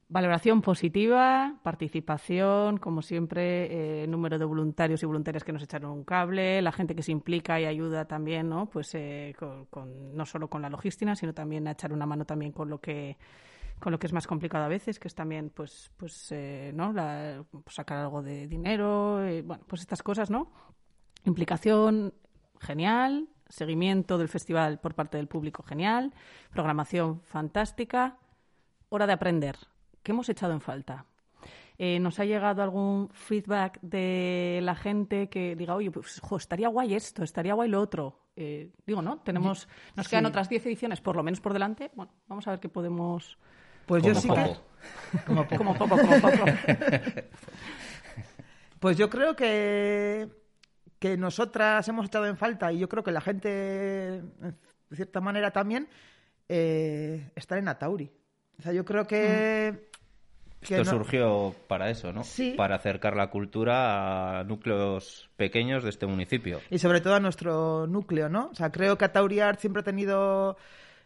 Valoración 0.09 0.61
positiva, 0.61 1.55
participación, 1.62 2.76
como 2.76 3.00
siempre, 3.00 4.03
eh, 4.03 4.06
número 4.06 4.38
de 4.38 4.44
voluntarios 4.44 5.03
y 5.03 5.06
voluntarias 5.06 5.43
que 5.43 5.53
nos 5.53 5.62
echaron 5.62 5.91
un 5.91 6.05
cable, 6.05 6.61
la 6.61 6.70
gente 6.70 6.94
que 6.94 7.03
se 7.03 7.12
implica 7.12 7.59
y 7.59 7.64
ayuda 7.64 8.04
también, 8.04 8.50
¿no? 8.50 8.66
Pues 8.66 8.95
eh, 8.95 9.35
con, 9.71 10.14
no 10.14 10.26
solo 10.26 10.49
con 10.49 10.61
la 10.61 10.69
logística, 10.69 11.16
sino 11.16 11.33
también 11.33 11.66
a 11.66 11.71
echar 11.71 11.95
una 11.95 12.04
mano 12.04 12.26
también 12.26 12.52
con 12.52 12.69
lo 12.69 12.78
que 12.78 13.16
con 13.82 13.90
lo 13.90 13.98
que 13.98 14.06
es 14.06 14.12
más 14.12 14.28
complicado 14.28 14.64
a 14.64 14.68
veces, 14.68 15.00
que 15.00 15.08
es 15.08 15.14
también, 15.14 15.50
pues, 15.50 15.90
pues, 15.96 16.30
eh, 16.30 16.70
¿no? 16.72 16.94
Pues 17.50 17.74
sacar 17.74 17.98
algo 17.98 18.22
de 18.22 18.46
dinero, 18.46 19.24
eh, 19.24 19.42
bueno, 19.42 19.64
pues 19.66 19.80
estas 19.80 20.04
cosas, 20.04 20.30
¿no? 20.30 20.52
Implicación 21.24 22.14
genial, 22.60 23.28
seguimiento 23.48 24.18
del 24.18 24.28
festival 24.28 24.78
por 24.78 24.94
parte 24.94 25.16
del 25.16 25.26
público 25.26 25.64
genial, 25.64 26.14
programación 26.52 27.22
fantástica, 27.22 28.18
hora 28.88 29.08
de 29.08 29.14
aprender. 29.14 29.56
¿Qué 30.04 30.12
hemos 30.12 30.28
echado 30.28 30.52
en 30.52 30.60
falta? 30.60 31.06
Eh, 31.76 31.98
¿Nos 31.98 32.20
ha 32.20 32.24
llegado 32.24 32.62
algún 32.62 33.08
feedback 33.12 33.80
de 33.80 34.60
la 34.62 34.76
gente 34.76 35.28
que 35.28 35.56
diga, 35.56 35.74
oye, 35.74 35.90
pues 35.90 36.22
estaría 36.38 36.68
guay 36.68 36.94
esto, 36.94 37.24
estaría 37.24 37.54
guay 37.54 37.68
lo 37.68 37.80
otro? 37.80 38.20
digo, 38.34 39.02
¿no? 39.02 39.18
Tenemos, 39.18 39.68
nos 39.94 40.08
quedan 40.08 40.24
otras 40.24 40.48
10 40.48 40.64
ediciones 40.64 41.02
por 41.02 41.16
lo 41.16 41.22
menos 41.22 41.40
por 41.40 41.52
delante. 41.52 41.90
Bueno, 41.94 42.12
vamos 42.28 42.46
a 42.46 42.52
ver 42.52 42.60
qué 42.60 42.70
podemos 42.70 43.38
pues 43.86 44.02
yo 44.02 44.14
sí 44.14 44.28
que. 44.28 44.56
Como 45.26 45.46
poco. 45.46 45.56
como 45.58 45.74
poco, 45.74 45.96
como 45.96 46.20
poco. 46.20 46.44
pues 48.80 48.96
yo 48.96 49.10
creo 49.10 49.36
que, 49.36 50.28
que 50.98 51.16
nosotras 51.16 51.86
hemos 51.88 52.04
estado 52.04 52.26
en 52.26 52.36
falta 52.36 52.72
y 52.72 52.78
yo 52.78 52.88
creo 52.88 53.02
que 53.02 53.12
la 53.12 53.20
gente, 53.20 53.48
de 53.48 54.22
cierta 54.96 55.20
manera 55.20 55.50
también, 55.50 55.88
eh, 56.48 57.30
estar 57.34 57.58
en 57.58 57.68
Atauri. 57.68 58.10
O 58.58 58.62
sea, 58.62 58.72
yo 58.72 58.84
creo 58.84 59.06
que. 59.06 59.72
Mm. 59.72 59.92
Esto 60.62 60.84
surgió 60.84 61.56
para 61.66 61.90
eso, 61.90 62.12
¿no? 62.12 62.22
Sí. 62.22 62.54
Para 62.56 62.76
acercar 62.76 63.16
la 63.16 63.30
cultura 63.30 64.38
a 64.38 64.44
núcleos 64.44 65.28
pequeños 65.36 65.82
de 65.82 65.90
este 65.90 66.06
municipio. 66.06 66.60
Y 66.70 66.78
sobre 66.78 67.00
todo 67.00 67.16
a 67.16 67.20
nuestro 67.20 67.88
núcleo, 67.88 68.28
¿no? 68.28 68.50
O 68.52 68.54
sea, 68.54 68.70
creo 68.70 68.96
que 68.96 69.04
Atauri 69.04 69.40
Art 69.40 69.58
siempre 69.58 69.80
ha 69.80 69.84
tenido 69.84 70.56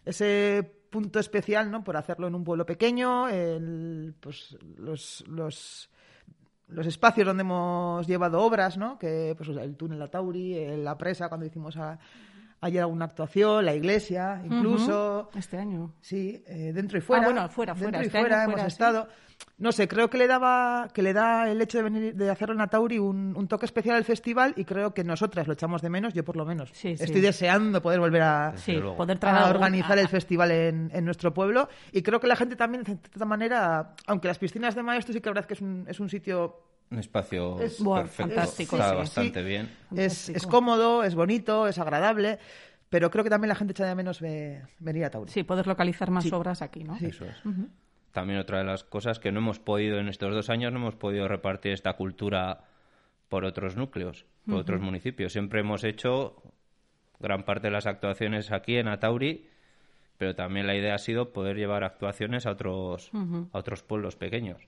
ese 0.04 0.75
punto 0.90 1.18
especial, 1.18 1.70
¿no? 1.70 1.84
Por 1.84 1.96
hacerlo 1.96 2.26
en 2.28 2.34
un 2.34 2.44
pueblo 2.44 2.66
pequeño, 2.66 3.28
el, 3.28 4.14
pues 4.20 4.56
los, 4.76 5.24
los, 5.28 5.90
los, 6.68 6.86
espacios 6.86 7.26
donde 7.26 7.42
hemos 7.42 8.06
llevado 8.06 8.40
obras, 8.40 8.76
¿no? 8.76 8.98
Que 8.98 9.34
pues 9.36 9.48
el 9.50 9.76
túnel 9.76 9.98
La 9.98 10.08
Tauri, 10.08 10.76
la 10.76 10.96
presa 10.96 11.28
cuando 11.28 11.46
hicimos 11.46 11.76
a, 11.76 11.98
ayer 12.60 12.80
alguna 12.80 13.06
actuación, 13.06 13.64
la 13.64 13.74
iglesia, 13.74 14.42
incluso. 14.44 15.30
Este 15.34 15.58
año. 15.58 15.94
Sí, 16.00 16.42
eh, 16.46 16.72
dentro 16.74 16.98
y 16.98 17.00
fuera. 17.00 17.24
Ah, 17.24 17.26
bueno, 17.26 17.48
fuera, 17.48 17.74
fuera. 17.74 17.98
Dentro 17.98 18.02
y 18.02 18.06
este 18.06 18.20
fuera 18.20 18.44
hemos 18.44 18.62
estado. 18.62 19.08
No 19.58 19.72
sé, 19.72 19.88
creo 19.88 20.10
que 20.10 20.18
le 20.18 20.26
daba, 20.26 20.88
que 20.92 21.02
le 21.02 21.14
da 21.14 21.50
el 21.50 21.62
hecho 21.62 21.78
de 21.78 21.84
venir, 21.84 22.14
de 22.14 22.28
hacerlo 22.28 22.54
en 22.54 22.60
Atauri 22.60 22.98
un, 22.98 23.48
toque 23.48 23.64
especial 23.64 23.96
al 23.96 24.04
festival 24.04 24.52
y 24.54 24.66
creo 24.66 24.92
que 24.92 25.02
nosotras 25.02 25.46
lo 25.46 25.54
echamos 25.54 25.80
de 25.80 25.88
menos, 25.88 26.12
yo 26.12 26.24
por 26.24 26.36
lo 26.36 26.44
menos. 26.44 26.70
Estoy 26.84 27.22
deseando 27.22 27.80
poder 27.80 27.98
volver 27.98 28.20
a, 28.20 28.54
poder 28.96 29.18
a 29.22 29.48
organizar 29.48 29.98
el 29.98 30.08
festival 30.08 30.50
en, 30.50 30.90
en, 30.92 31.04
nuestro 31.06 31.32
pueblo. 31.32 31.70
Y 31.90 32.02
creo 32.02 32.20
que 32.20 32.26
la 32.26 32.36
gente 32.36 32.54
también, 32.54 32.84
de 32.84 32.96
cierta 32.96 33.24
manera, 33.24 33.94
aunque 34.06 34.28
las 34.28 34.38
piscinas 34.38 34.74
de 34.74 34.82
Maestro 34.82 35.14
sí 35.14 35.20
que 35.22 35.30
la 35.30 35.34
verdad 35.34 35.48
que 35.48 35.54
es 35.54 35.62
un, 35.62 35.86
es 35.88 36.00
un 36.00 36.10
sitio 36.10 36.60
un 36.90 36.98
espacio 36.98 37.56
perfecto, 37.56 38.08
fantástico, 38.08 38.76
está 38.76 38.94
bastante 38.94 39.42
bien. 39.42 39.70
Es, 39.96 40.28
es, 40.28 40.46
cómodo, 40.46 41.02
es 41.02 41.14
bonito, 41.14 41.66
es 41.66 41.78
agradable, 41.78 42.38
pero 42.88 43.10
creo 43.10 43.24
que 43.24 43.30
también 43.30 43.48
la 43.48 43.56
gente 43.56 43.72
echa 43.72 43.86
de 43.86 43.94
menos 43.94 44.20
venir 44.20 45.04
a 45.04 45.10
Tauri. 45.10 45.32
Sí, 45.32 45.42
poder 45.42 45.66
localizar 45.66 46.10
más 46.10 46.30
obras 46.32 46.62
aquí, 46.62 46.84
¿no? 46.84 46.96
Eso 46.96 47.24
es. 47.24 47.36
También 48.16 48.38
otra 48.38 48.56
de 48.56 48.64
las 48.64 48.82
cosas 48.82 49.18
que 49.18 49.30
no 49.30 49.40
hemos 49.40 49.58
podido 49.58 49.98
en 49.98 50.08
estos 50.08 50.32
dos 50.32 50.48
años, 50.48 50.72
no 50.72 50.78
hemos 50.78 50.94
podido 50.94 51.28
repartir 51.28 51.72
esta 51.72 51.92
cultura 51.98 52.64
por 53.28 53.44
otros 53.44 53.76
núcleos, 53.76 54.24
por 54.46 54.56
otros 54.56 54.80
municipios. 54.80 55.34
Siempre 55.34 55.60
hemos 55.60 55.84
hecho 55.84 56.42
gran 57.20 57.42
parte 57.42 57.66
de 57.66 57.72
las 57.72 57.84
actuaciones 57.84 58.52
aquí 58.52 58.78
en 58.78 58.88
Atauri, 58.88 59.50
pero 60.16 60.34
también 60.34 60.66
la 60.66 60.74
idea 60.74 60.94
ha 60.94 60.98
sido 60.98 61.34
poder 61.34 61.58
llevar 61.58 61.84
actuaciones 61.84 62.46
a 62.46 62.52
otros, 62.52 63.10
a 63.52 63.58
otros 63.58 63.82
pueblos 63.82 64.16
pequeños. 64.16 64.66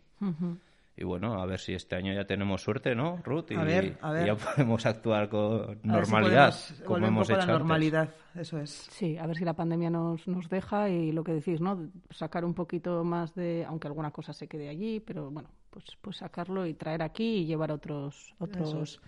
Y 1.01 1.05
bueno, 1.05 1.41
a 1.41 1.47
ver 1.47 1.61
si 1.61 1.75
este 1.75 1.95
año 1.95 2.13
ya 2.13 2.25
tenemos 2.27 2.61
suerte, 2.61 2.97
¿no, 2.97 3.19
Ruth? 3.23 3.53
Y, 3.53 3.55
ya 3.55 4.35
podemos 4.37 4.85
actuar 4.85 5.29
con 5.29 5.79
normalidad, 5.85 6.53
como 6.85 7.07
hemos 7.07 7.31
hecho. 7.31 7.47
normalidad, 7.47 8.09
eso 8.35 8.59
es. 8.59 8.89
Sí, 8.91 9.17
a 9.17 9.25
ver 9.29 9.37
si 9.37 9.45
la 9.45 9.55
pandemia 9.55 9.91
nos, 9.91 10.27
nos 10.27 10.49
deja 10.49 10.89
y 10.89 11.13
lo 11.13 11.23
que 11.23 11.35
decís, 11.35 11.61
¿no? 11.61 11.89
Sacar 12.11 12.45
un 12.45 12.53
poquito 12.53 13.05
más 13.05 13.33
de, 13.37 13.65
aunque 13.69 13.87
alguna 13.87 14.11
cosa 14.11 14.33
se 14.33 14.49
quede 14.49 14.69
allí, 14.69 14.99
pero 14.99 15.31
bueno, 15.31 15.51
pues, 15.71 15.85
pues 16.01 16.17
sacarlo 16.17 16.67
y 16.67 16.75
traer 16.75 17.03
aquí 17.03 17.43
y 17.43 17.47
llevar 17.47 17.71
otros, 17.71 18.35
otros 18.41 19.01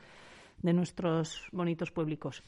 de 0.62 0.72
nuestros 0.72 1.48
bonitos 1.52 1.90
públicos 1.90 2.42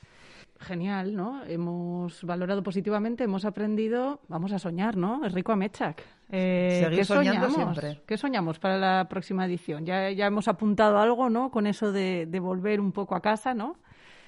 genial, 0.60 1.14
¿no? 1.14 1.44
Hemos 1.44 2.22
valorado 2.24 2.62
positivamente, 2.62 3.24
hemos 3.24 3.44
aprendido, 3.44 4.20
vamos 4.28 4.52
a 4.52 4.58
soñar, 4.58 4.96
¿no? 4.96 5.24
Es 5.24 5.32
rico 5.32 5.52
Amechak. 5.52 6.02
Eh, 6.30 6.88
¿qué 6.94 7.04
soñamos? 7.04 7.54
siempre. 7.54 8.02
¿Qué 8.06 8.16
soñamos 8.16 8.58
para 8.58 8.78
la 8.78 9.08
próxima 9.08 9.44
edición? 9.46 9.84
Ya, 9.84 10.10
ya 10.10 10.26
hemos 10.26 10.48
apuntado 10.48 10.98
algo, 10.98 11.28
¿no? 11.28 11.50
Con 11.50 11.66
eso 11.66 11.92
de, 11.92 12.26
de 12.26 12.40
volver 12.40 12.80
un 12.80 12.92
poco 12.92 13.14
a 13.14 13.20
casa, 13.20 13.54
¿no? 13.54 13.76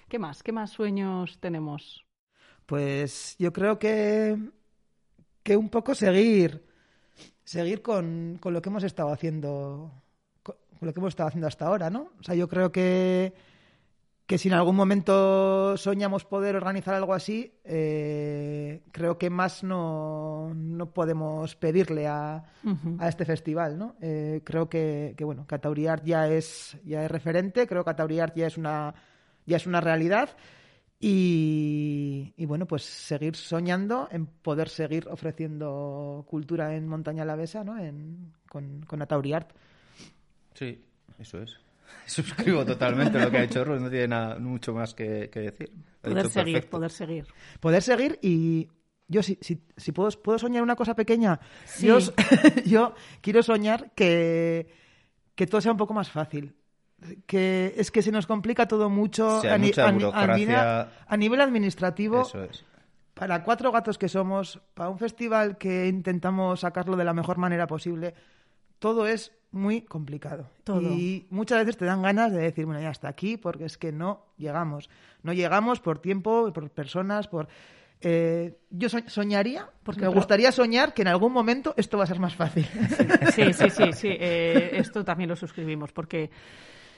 ¿Qué 0.08 0.18
más? 0.18 0.42
¿Qué 0.42 0.52
más 0.52 0.70
sueños 0.70 1.38
tenemos? 1.40 2.04
Pues 2.66 3.36
yo 3.38 3.52
creo 3.52 3.78
que, 3.78 4.36
que 5.42 5.56
un 5.56 5.68
poco 5.68 5.94
seguir, 5.94 6.64
seguir 7.44 7.82
con, 7.82 8.38
con 8.40 8.52
lo 8.52 8.60
que 8.60 8.68
hemos 8.68 8.84
estado 8.84 9.12
haciendo, 9.12 9.92
con 10.42 10.56
lo 10.80 10.92
que 10.92 11.00
hemos 11.00 11.12
estado 11.12 11.28
haciendo 11.28 11.46
hasta 11.46 11.66
ahora, 11.66 11.90
¿no? 11.90 12.12
O 12.18 12.22
sea, 12.22 12.34
yo 12.34 12.48
creo 12.48 12.72
que 12.72 13.32
que 14.26 14.38
si 14.38 14.48
en 14.48 14.54
algún 14.54 14.74
momento 14.74 15.76
soñamos 15.76 16.24
poder 16.24 16.56
organizar 16.56 16.94
algo 16.94 17.12
así, 17.12 17.52
eh, 17.62 18.82
creo 18.90 19.18
que 19.18 19.28
más 19.28 19.62
no, 19.62 20.52
no 20.54 20.94
podemos 20.94 21.56
pedirle 21.56 22.06
a, 22.06 22.42
a, 22.98 23.08
este 23.08 23.26
festival, 23.26 23.78
¿no? 23.78 23.96
Eh, 24.00 24.40
creo 24.42 24.68
que, 24.70 25.14
que, 25.16 25.24
bueno, 25.24 25.46
Catauriart 25.46 26.04
ya 26.04 26.28
es, 26.28 26.78
ya 26.84 27.04
es 27.04 27.10
referente, 27.10 27.66
creo 27.66 27.84
que 27.84 27.90
Catauriart 27.90 28.34
ya 28.34 28.46
es 28.46 28.56
una, 28.56 28.94
ya 29.44 29.58
es 29.58 29.66
una 29.66 29.82
realidad 29.82 30.30
y, 30.98 32.32
y, 32.38 32.46
bueno, 32.46 32.66
pues 32.66 32.82
seguir 32.82 33.36
soñando 33.36 34.08
en 34.10 34.24
poder 34.24 34.70
seguir 34.70 35.06
ofreciendo 35.08 36.24
cultura 36.26 36.74
en 36.74 36.88
Montaña 36.88 37.26
Lavesa, 37.26 37.62
¿no? 37.62 37.78
En, 37.78 38.32
con, 38.48 38.80
con 38.86 39.02
Atauriart. 39.02 39.50
Sí, 40.54 40.82
eso 41.18 41.42
es. 41.42 41.63
Suscribo 42.06 42.64
totalmente 42.64 43.18
lo 43.18 43.30
que 43.30 43.38
ha 43.38 43.42
dicho 43.42 43.64
Ruth, 43.64 43.80
no 43.80 43.90
tiene 43.90 44.08
nada, 44.08 44.38
mucho 44.38 44.72
más 44.74 44.94
que, 44.94 45.28
decir. 45.32 45.72
poder 46.00 46.30
seguir, 46.30 46.68
poder 46.68 46.90
seguir. 46.90 47.26
Poder 47.60 47.82
seguir 47.82 48.18
y 48.22 48.68
yo 49.08 49.22
si, 49.22 49.38
si, 49.40 49.62
si 49.76 49.92
puedo, 49.92 50.10
puedo 50.22 50.38
soñar 50.38 50.62
una 50.62 50.76
cosa 50.76 50.94
pequeña, 50.94 51.40
yo, 52.64 52.94
quiero 53.20 53.42
soñar 53.42 53.92
que, 53.94 54.68
que 55.34 55.46
todo 55.46 55.60
sea 55.60 55.72
un 55.72 55.78
poco 55.78 55.94
más 55.94 56.10
fácil 56.10 56.54
que 57.26 57.74
es 57.76 57.90
que 57.90 58.02
se 58.02 58.10
nos 58.10 58.26
complica 58.26 58.66
todo 58.66 58.88
mucho 58.88 59.42
a, 59.44 59.54
a, 59.54 61.16
nivel 61.16 61.40
administrativo. 61.40 62.22
Eso 62.22 62.44
es. 62.44 62.64
Para 63.14 63.44
cuatro 63.44 63.70
gatos 63.70 63.98
que 63.98 64.08
somos, 64.08 64.60
para 64.74 64.88
un 64.88 64.98
festival 64.98 65.56
que 65.56 65.86
intentamos 65.86 66.60
sacarlo 66.60 66.96
de 66.96 67.04
la 67.04 67.12
mejor 67.12 67.38
manera 67.38 67.66
posible, 67.66 68.14
todo 68.84 69.06
es 69.06 69.32
muy 69.50 69.80
complicado. 69.80 70.50
Y 70.68 71.24
muchas 71.30 71.60
veces 71.60 71.78
te 71.78 71.86
dan 71.86 72.02
ganas 72.02 72.30
de 72.30 72.42
decir, 72.42 72.66
bueno, 72.66 72.82
ya 72.82 72.90
hasta 72.90 73.08
aquí, 73.08 73.38
porque 73.38 73.64
es 73.64 73.78
que 73.78 73.92
no 73.92 74.26
llegamos. 74.36 74.90
No 75.22 75.32
llegamos 75.32 75.80
por 75.80 76.00
tiempo, 76.00 76.52
por 76.52 76.68
personas, 76.68 77.26
por... 77.26 77.48
Eh, 78.02 78.58
yo 78.68 78.90
soñaría, 78.90 79.70
porque 79.84 80.02
me 80.02 80.08
gustaría 80.08 80.52
soñar 80.52 80.92
que 80.92 81.00
en 81.00 81.08
algún 81.08 81.32
momento 81.32 81.72
esto 81.78 81.96
va 81.96 82.04
a 82.04 82.06
ser 82.06 82.18
más 82.18 82.36
fácil. 82.36 82.66
Sí, 83.34 83.54
sí, 83.54 83.70
sí, 83.70 83.92
sí. 83.94 84.08
Eh, 84.10 84.72
esto 84.74 85.02
también 85.02 85.30
lo 85.30 85.36
suscribimos, 85.36 85.90
porque 85.90 86.30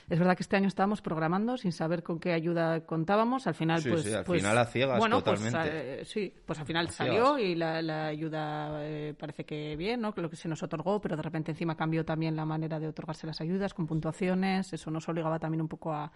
es 0.09 0.19
verdad 0.19 0.37
que 0.37 0.43
este 0.43 0.55
año 0.55 0.69
estábamos 0.69 1.01
programando 1.01 1.57
sin 1.57 1.73
saber 1.73 2.01
con 2.01 2.19
qué 2.19 2.31
ayuda 2.31 2.85
contábamos. 2.85 3.45
Al 3.45 3.55
final, 3.55 3.83
pues. 3.87 4.03
Sí, 4.03 4.13
al 4.13 4.23
pues, 4.23 4.41
final 4.41 4.57
a 4.57 4.65
ciegas 4.65 4.99
bueno, 4.99 5.21
pues, 5.21 5.41
totalmente. 5.41 5.95
Pues, 5.97 6.07
sí, 6.07 6.33
pues 6.45 6.59
al 6.59 6.65
final 6.65 6.89
salió 6.89 7.37
y 7.37 7.55
la, 7.55 8.05
ayuda 8.05 8.85
eh, 8.85 9.13
parece 9.19 9.43
que 9.43 9.75
bien, 9.75 9.99
¿no? 9.99 10.13
Lo 10.15 10.29
que 10.29 10.37
se 10.37 10.47
nos 10.47 10.63
otorgó, 10.63 11.01
pero 11.01 11.17
de 11.17 11.23
repente 11.23 11.51
encima 11.51 11.75
cambió 11.75 12.05
también 12.05 12.37
la 12.37 12.45
manera 12.45 12.79
de 12.79 12.87
otorgarse 12.87 13.27
las 13.27 13.41
ayudas 13.41 13.73
con 13.73 13.85
puntuaciones. 13.85 14.71
Eso 14.71 14.89
nos 14.91 15.09
obligaba 15.09 15.39
también 15.39 15.61
un 15.61 15.67
poco 15.67 15.91
a, 15.91 16.09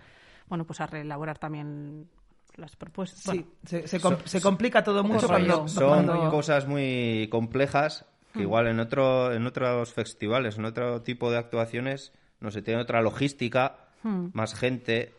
bueno, 0.48 0.66
pues 0.66 0.80
a 0.80 0.88
reelaborar 0.88 1.38
también 1.38 2.08
las 2.56 2.78
propuestas. 2.78 3.36
Sí, 3.36 3.46
se, 3.66 3.88
se, 3.88 4.42
complica 4.42 4.84
todo 4.86 5.04
mucho 5.04 5.28
cuando, 5.28 5.68
Son 5.68 6.30
cosas 6.30 6.66
muy 6.66 7.28
complejas 7.30 8.06
que 8.32 8.40
mm. 8.40 8.44
igual 8.44 8.68
en, 8.68 8.80
otro, 8.80 9.34
en 9.34 9.46
otros 9.46 9.92
festivales, 9.92 10.58
en 10.58 10.64
otro 10.64 11.02
tipo 11.02 11.30
de 11.30 11.38
actuaciones 11.38 12.14
no 12.42 12.52
sé, 12.52 12.62
tiene 12.62 12.82
otra 12.82 13.02
logística, 13.02 13.90
hmm. 14.04 14.28
más 14.34 14.54
gente, 14.54 15.14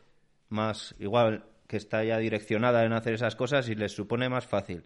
más 0.48 0.94
igual 0.98 1.46
que 1.66 1.78
está 1.78 2.04
ya 2.04 2.18
direccionada 2.18 2.84
en 2.84 2.92
hacer 2.92 3.14
esas 3.14 3.36
cosas 3.36 3.68
y 3.68 3.74
les 3.74 3.92
supone 3.92 4.28
más 4.28 4.46
fácil. 4.46 4.84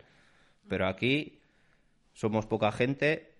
Pero 0.68 0.86
aquí 0.86 1.40
somos 2.12 2.46
poca 2.46 2.70
gente 2.70 3.34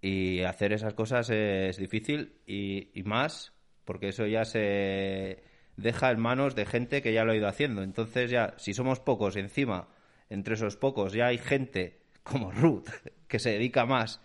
y 0.00 0.42
hacer 0.42 0.72
esas 0.72 0.94
cosas 0.94 1.28
es 1.30 1.76
difícil 1.76 2.36
y, 2.46 2.90
y 2.98 3.02
más 3.02 3.52
porque 3.84 4.08
eso 4.08 4.26
ya 4.26 4.44
se 4.44 5.42
deja 5.76 6.10
en 6.10 6.20
manos 6.20 6.54
de 6.54 6.66
gente 6.66 7.02
que 7.02 7.12
ya 7.12 7.24
lo 7.24 7.32
ha 7.32 7.36
ido 7.36 7.48
haciendo. 7.48 7.82
Entonces 7.82 8.30
ya, 8.30 8.54
si 8.58 8.74
somos 8.74 9.00
pocos 9.00 9.36
encima, 9.36 9.88
entre 10.28 10.54
esos 10.54 10.76
pocos 10.76 11.12
ya 11.12 11.26
hay 11.26 11.38
gente 11.38 12.00
como 12.22 12.52
Ruth 12.52 12.88
que 13.28 13.38
se 13.38 13.50
dedica 13.50 13.86
más 13.86 14.20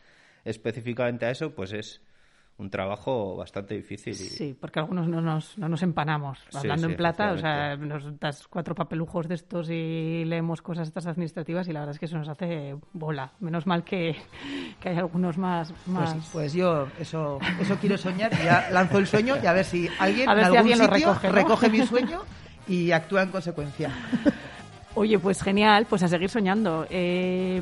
específicamente 0.46 1.26
a 1.26 1.32
eso, 1.32 1.56
pues 1.56 1.74
es 1.74 2.02
un 2.60 2.72
trabajo 2.72 3.36
bastante 3.36 3.76
difícil. 3.76 4.16
Sí, 4.16 4.58
porque 4.60 4.80
algunos 4.80 5.08
no 5.08 5.22
nos, 5.22 5.58
no 5.58 5.70
nos 5.70 5.84
empanamos. 5.84 6.40
Hablando 6.54 6.88
en 6.88 6.96
plata, 6.96 7.34
o 7.34 7.38
sea, 7.38 7.76
nos 7.76 8.20
das 8.20 8.48
cuatro 8.48 8.74
papelujos 8.74 9.28
de 9.28 9.36
estos 9.36 9.70
y 9.70 10.26
leemos 10.26 10.62
cosas 10.64 10.88
estas 10.88 11.06
administrativas 11.06 11.68
y 11.68 11.74
la 11.74 11.82
verdad 11.82 11.94
es 11.94 12.00
que 12.00 12.06
eso 12.06 12.18
nos 12.18 12.30
hace 12.30 12.76
bola. 12.94 13.32
Menos 13.40 13.68
mal 13.68 13.84
que, 13.84 14.16
que 14.80 14.90
hay 14.90 14.98
algunos 14.98 15.38
más... 15.38 15.72
Pues 15.72 15.88
más... 15.88 16.14
Pues, 16.14 16.30
pues, 16.34 16.54
yo 16.54 16.88
eso, 17.00 17.38
eso 17.60 17.78
quiero 17.80 17.98
soñar, 17.98 18.32
ya 18.44 18.70
lanzo 18.72 18.98
el 18.98 19.06
sueño 19.06 19.36
y 19.42 19.46
a 19.46 19.54
ver 19.54 19.66
si 19.66 19.88
alguien 20.00 20.30
en 20.30 20.40
algún 20.40 20.64
sitio 20.64 20.88
recoge, 20.88 21.32
recoge 21.32 21.70
mi 21.70 21.86
sueño 21.86 22.22
y 22.68 22.92
actúa 22.92 23.22
en 23.22 23.30
consecuencia. 23.30 23.92
Oye, 24.96 25.20
pues 25.20 25.44
genial, 25.44 25.86
pues 25.88 26.02
a 26.02 26.08
seguir 26.08 26.28
soñando. 26.28 26.88
Eh, 26.90 27.62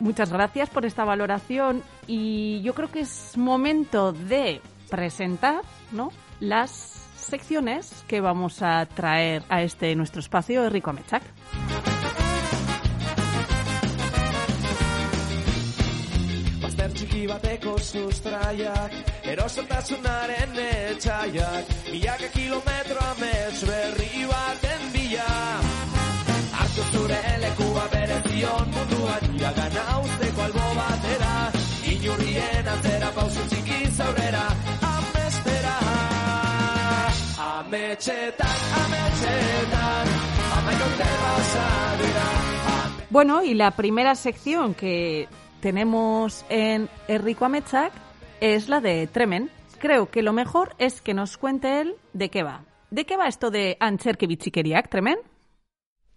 Muchas 0.00 0.32
gracias 0.32 0.70
por 0.70 0.86
esta 0.86 1.04
valoración 1.04 1.82
y 2.06 2.62
yo 2.62 2.74
creo 2.74 2.90
que 2.90 3.00
es 3.00 3.36
momento 3.36 4.12
de 4.12 4.62
presentar 4.88 5.60
¿no? 5.92 6.10
las 6.40 6.70
secciones 7.16 8.04
que 8.08 8.22
vamos 8.22 8.62
a 8.62 8.86
traer 8.86 9.42
a 9.50 9.62
este 9.62 9.94
nuestro 9.94 10.20
espacio 10.20 10.62
de 10.62 10.70
Rico 10.70 10.90
iragana 10.90 11.20
Bueno, 43.10 43.42
y 43.42 43.54
la 43.54 43.72
primera 43.72 44.14
sección 44.14 44.74
que 44.74 45.28
tenemos 45.60 46.44
en 46.48 46.88
Enrico 47.08 47.44
Amechak 47.44 47.92
es 48.40 48.68
la 48.68 48.80
de 48.80 49.06
Tremen. 49.06 49.50
Creo 49.78 50.10
que 50.10 50.22
lo 50.22 50.32
mejor 50.32 50.74
es 50.78 51.00
que 51.00 51.14
nos 51.14 51.36
cuente 51.36 51.80
él 51.80 51.94
de 52.12 52.28
qué 52.28 52.42
va. 52.42 52.64
¿De 52.90 53.04
qué 53.04 53.16
va 53.16 53.28
esto 53.28 53.50
de 53.50 53.76
Ancherkevichikeriak, 53.80 54.88
Tremen? 54.88 55.18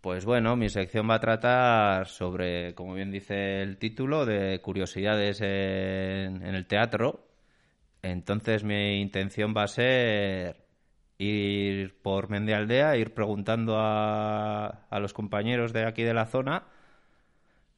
Pues 0.02 0.26
bueno, 0.26 0.56
mi 0.56 0.70
sección 0.70 1.10
va 1.10 1.16
a 1.16 1.20
tratar 1.20 2.08
sobre, 2.08 2.76
como 2.76 2.94
bien 2.94 3.10
dice 3.10 3.62
el 3.62 3.78
título, 3.78 4.26
de 4.26 4.60
curiosidades 4.62 5.40
en, 5.40 6.44
el 6.44 6.68
teatro. 6.68 7.26
Entonces 8.02 8.64
mi 8.64 9.00
intención 9.00 9.54
va 9.56 9.64
a 9.64 9.68
ser 9.68 10.63
ir 11.24 11.96
por 12.02 12.30
Mendialdea, 12.30 12.98
ir 12.98 13.14
preguntando 13.14 13.78
a, 13.78 14.86
a 14.90 15.00
los 15.00 15.14
compañeros 15.14 15.74
de 15.74 15.86
aquí 15.86 16.04
de 16.04 16.14
la 16.14 16.26
zona 16.26 16.64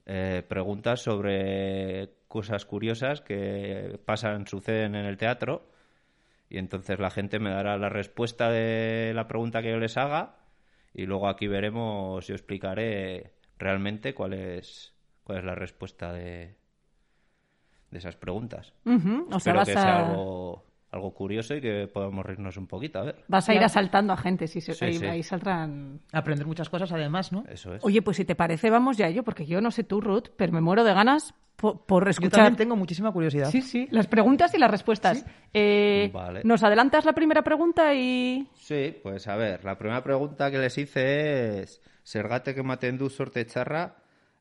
eh, 0.08 0.44
preguntas 0.48 1.02
sobre 1.02 2.12
cosas 2.28 2.66
curiosas 2.66 3.22
que 3.22 4.00
pasan, 4.06 4.46
suceden 4.46 4.94
en 4.94 5.06
el 5.06 5.18
teatro 5.18 5.68
y 6.48 6.60
entonces 6.60 7.00
la 7.00 7.10
gente 7.10 7.40
me 7.40 7.50
dará 7.50 7.76
la 7.78 7.90
respuesta 7.90 8.52
de 8.52 9.14
la 9.16 9.28
pregunta 9.28 9.64
que 9.64 9.72
yo 9.72 9.80
les 9.80 9.98
haga 9.98 10.36
y 10.94 11.08
luego 11.08 11.28
aquí 11.28 11.48
veremos, 11.48 12.28
yo 12.28 12.36
explicaré 12.36 13.34
realmente 13.58 14.14
cuál 14.14 14.34
es, 14.34 14.94
cuál 15.24 15.40
es 15.40 15.44
la 15.44 15.56
respuesta 15.56 16.14
de, 16.14 16.56
de 17.90 17.98
esas 17.98 18.16
preguntas. 18.16 18.74
O 18.86 19.40
sea, 19.40 19.54
Espero 19.54 19.58
vas 19.58 19.68
que 19.68 19.74
sea 19.74 19.98
a, 19.98 20.10
algo, 20.10 20.66
algo 20.96 21.14
curioso 21.14 21.54
y 21.56 21.62
que 21.62 21.88
podamos 21.88 22.26
reírnos 22.26 22.58
un 22.58 22.68
poquito, 22.68 23.00
a 23.00 23.04
ver. 23.04 23.16
vas 23.28 23.48
a 23.50 23.54
ir 23.54 23.64
asaltando 23.64 24.14
a 24.14 24.18
gente, 24.18 24.48
si 24.48 24.62
se, 24.62 24.74
Sí, 24.74 24.86
ahí, 24.86 24.94
sí. 24.98 25.06
ahí 25.06 25.24
saldrán... 25.24 26.00
Aprender 26.12 26.48
muchas 26.48 26.70
cosas 26.70 26.92
además, 26.92 27.32
¿no? 27.32 27.44
Eso 27.48 27.76
es. 27.76 27.84
Oye, 27.84 28.02
pues 28.02 28.18
si 28.18 28.26
te 28.26 28.36
parece, 28.36 28.70
vamos 28.70 28.98
ya 28.98 29.06
a 29.06 29.10
ello, 29.10 29.24
porque 29.24 29.46
yo 29.46 29.62
no 29.62 29.72
sé 29.72 29.84
tú, 29.84 30.02
Ruth, 30.02 30.30
pero 30.36 30.52
me 30.54 30.62
muero 30.62 30.84
de 30.84 30.94
ganas 30.94 31.34
por, 31.56 31.86
por 31.86 32.04
Yo 32.06 32.10
escuchar... 32.10 32.32
también 32.32 32.56
tengo 32.56 32.76
muchísima 32.76 33.12
curiosidad. 33.12 33.50
Sí, 33.50 33.62
sí, 33.62 33.88
las 33.92 34.08
preguntas 34.08 34.54
y 34.54 34.58
las 34.58 34.72
respuestas. 34.72 35.26
Eh, 35.54 36.10
Vale. 36.14 36.42
¿Nos 36.44 36.64
adelantas 36.64 37.06
la 37.06 37.14
primera 37.14 37.44
pregunta 37.44 37.94
y...? 37.94 38.48
Sí, 38.56 38.96
pues 39.04 39.28
a 39.28 39.36
ver, 39.36 39.64
la 39.64 39.78
primera 39.78 40.04
pregunta 40.04 40.50
que 40.52 40.58
les 40.58 40.78
hice 40.78 41.62
es 41.62 41.82
Zergatek 42.06 42.58
ematen 42.58 42.98
du 42.98 43.10
sorte 43.10 43.46
txarra 43.46 43.96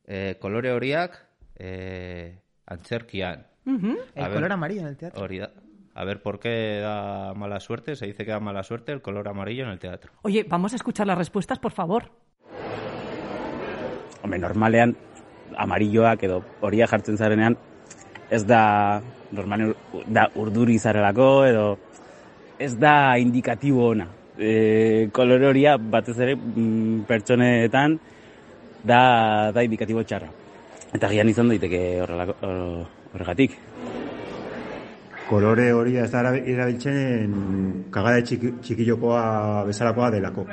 eh, 0.06 0.36
kolore 0.38 0.70
horiak 0.72 1.16
eh, 1.56 2.38
antzerkian. 2.66 3.46
El 3.66 3.96
ver. 4.14 4.32
color 4.34 4.52
amarillo 4.52 4.82
en 4.82 4.88
el 4.88 4.96
teatro. 4.96 5.22
Hori 5.24 5.38
da. 5.38 5.50
A 5.94 6.04
ver 6.04 6.20
por 6.20 6.40
qué 6.40 6.80
da 6.82 7.34
mala 7.34 7.60
suerte. 7.60 7.94
Se 7.94 8.06
dice 8.06 8.24
que 8.24 8.32
da 8.32 8.40
mala 8.40 8.62
suerte 8.64 8.92
el 8.92 9.00
color 9.00 9.28
amarillo 9.28 9.64
en 9.64 9.70
el 9.70 9.78
teatro. 9.78 10.10
Oye, 10.22 10.44
vamos 10.48 10.72
a 10.72 10.76
escuchar 10.76 11.06
las 11.06 11.16
respuestas, 11.16 11.58
por 11.58 11.72
favor. 11.72 12.10
Hombre, 14.22 14.38
normalean 14.38 14.96
amarilloak 15.56 16.22
edo 16.24 16.42
horia 16.62 16.86
jartzen 16.88 17.18
zarenean 17.20 17.56
ez 18.30 18.42
da 18.48 19.02
normalean 19.30 19.74
da 20.08 20.24
urduri 20.34 20.78
zarelako 20.78 21.28
edo 21.46 21.66
ez 22.58 22.72
da 22.78 23.18
indikatibo 23.18 23.90
ona. 23.92 24.08
E, 24.38 25.10
kolore 25.12 25.46
horia 25.46 25.76
batez 25.78 26.16
ere 26.18 26.34
mm, 26.34 27.04
pertsonetan 27.06 27.98
da, 28.82 29.52
da 29.54 29.62
indikatibo 29.62 30.02
txarra. 30.02 30.32
Eta 30.94 31.10
gian 31.12 31.28
izan 31.30 31.52
daiteke 31.52 31.84
horregatik. 32.02 33.58
Kolore 35.28 35.72
hori 35.72 35.96
ez 35.96 36.10
da 36.12 36.20
era- 36.20 36.36
erabiltzen 36.36 37.34
kagada 37.90 38.22
txiki, 38.22 38.50
txikilokoa 38.62 39.64
bezalakoa 39.68 40.10
delako. 40.12 40.44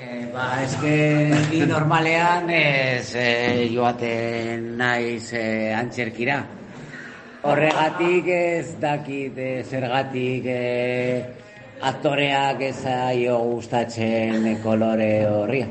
Eh, 0.00 0.26
ba, 0.34 0.48
eske 0.64 0.94
ni 1.50 1.60
normalean 1.66 2.50
ez 2.50 3.14
eh, 3.14 3.68
joaten 3.72 4.76
naiz 4.80 5.32
eh, 5.32 5.74
antzerkira. 5.78 6.40
Horregatik 7.42 8.26
ez 8.28 8.74
dakit 8.80 9.38
eh, 9.38 9.62
zergatik 9.64 10.44
eh, 10.46 11.22
aktoreak 11.80 12.60
ez 12.66 12.74
zaio 12.82 13.38
gustatzen 13.54 14.58
kolore 14.62 15.12
horria. 15.28 15.68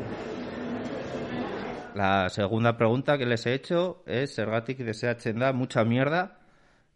La 1.95 2.29
segunda 2.29 2.77
pregunta 2.77 3.17
que 3.17 3.25
les 3.25 3.45
he 3.45 3.53
hecho 3.53 4.03
es 4.07 4.33
Zergatik 4.35 4.77
deseatzen 4.79 5.37
da 5.39 5.51
mucha 5.51 5.83
mierda 5.83 6.38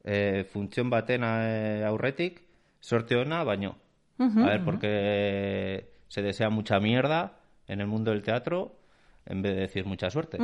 eh, 0.04 0.46
función 0.52 0.90
baten 0.90 1.24
eh, 1.24 1.84
aurretik 1.86 2.42
sorte 2.80 3.16
ona 3.16 3.44
baino. 3.44 3.78
A 4.20 4.46
ver, 4.46 4.64
porque 4.64 5.90
se 6.08 6.22
desea 6.22 6.50
mucha 6.50 6.80
mierda 6.80 7.40
en 7.68 7.82
el 7.82 7.88
mundo 7.88 8.12
del 8.12 8.22
teatro 8.22 8.78
en 9.26 9.42
vez 9.42 9.56
de 9.56 9.62
decir 9.62 9.86
mucha 9.86 10.10
suerte. 10.10 10.38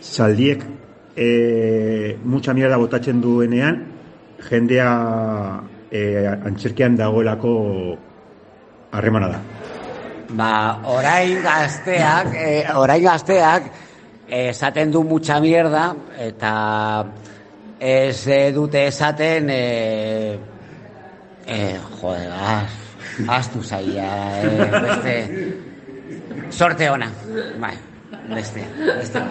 Zaldiek 0.00 0.64
e, 1.16 2.18
mucha 2.24 2.54
mierda 2.54 2.76
botatzen 2.76 3.20
duenean, 3.20 3.86
jendea 4.48 5.60
e, 5.90 6.26
antzerkian 6.26 6.96
dagoelako 6.96 7.98
harremana 8.92 9.28
da. 9.28 9.40
Ba, 10.30 10.52
orain 10.86 11.42
gazteak, 11.42 12.34
eh, 12.38 12.64
orain 12.74 13.02
gazteak 13.02 13.72
esaten 14.30 14.92
du 14.92 15.02
mucha 15.04 15.40
mierda 15.40 15.94
eta 16.18 16.52
ez 17.80 18.26
eh, 18.28 18.52
dute 18.54 18.86
esaten 18.86 19.50
eh, 19.50 20.38
eh, 21.46 21.78
jode, 22.00 22.28
az, 22.30 22.76
aztu 23.26 23.62
zaila, 23.62 24.10
eh, 24.42 24.70
beste 24.86 25.16
sorte 26.50 26.90
ona, 26.90 27.10
bai, 27.58 27.74
beste, 28.28 28.64
beste. 28.78 29.22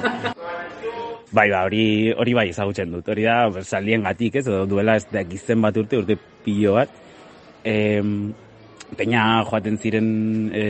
Bai, 1.31 1.45
ba, 1.51 1.63
hori, 1.67 2.11
hori 2.17 2.33
bai 2.33 2.47
ezagutzen 2.49 2.89
dut. 2.89 3.09
Hori 3.11 3.27
da, 3.27 3.43
saldien 3.61 4.01
gatik, 4.07 4.39
ez, 4.39 4.47
edo 4.47 4.63
duela 4.65 4.95
ez 4.97 5.05
da 5.11 5.21
gizten 5.29 5.61
bat 5.61 5.77
urte, 5.77 5.99
urte 6.01 6.17
pilo 6.43 6.73
bat. 6.79 6.89
E, 7.61 8.01
peña 8.97 9.43
joaten 9.45 9.77
ziren 9.77 10.07
e, 10.49 10.63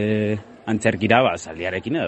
antzerkira, 0.67 1.21
ba, 1.23 1.37
saldiarekin, 1.39 2.01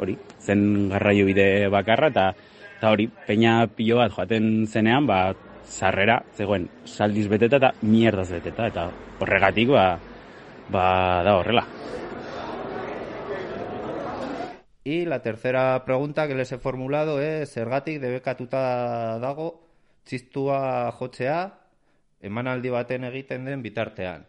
hori, 0.00 0.16
zen 0.44 0.90
garraio 0.92 1.26
bide 1.26 1.68
bakarra, 1.72 2.12
eta 2.12 2.34
eta 2.78 2.90
hori, 2.92 3.08
peña 3.26 3.66
pilo 3.66 3.96
bat 4.02 4.12
joaten 4.12 4.66
zenean, 4.66 5.06
ba, 5.08 5.34
sarrera, 5.64 6.22
zegoen, 6.36 6.68
saldiz 6.84 7.28
beteta 7.32 7.56
eta 7.56 7.72
mierdaz 7.82 8.30
beteta, 8.34 8.68
eta 8.68 8.90
horregatik, 9.20 9.72
ba, 9.72 9.86
ba, 10.68 10.86
da 11.24 11.36
horrela. 11.38 11.64
Y 14.84 15.06
la 15.06 15.22
tercera 15.22 15.82
pregunta 15.86 16.28
que 16.28 16.34
les 16.34 16.52
he 16.52 16.58
formulado 16.58 17.22
es 17.22 17.54
Zergatik 17.54 18.02
debekatuta 18.02 19.18
dago 19.18 19.46
txistua 20.04 20.92
jotzea 20.98 21.38
emanaldi 22.20 22.68
baten 22.68 23.08
egiten 23.08 23.46
den 23.48 23.62
bitartean. 23.64 24.26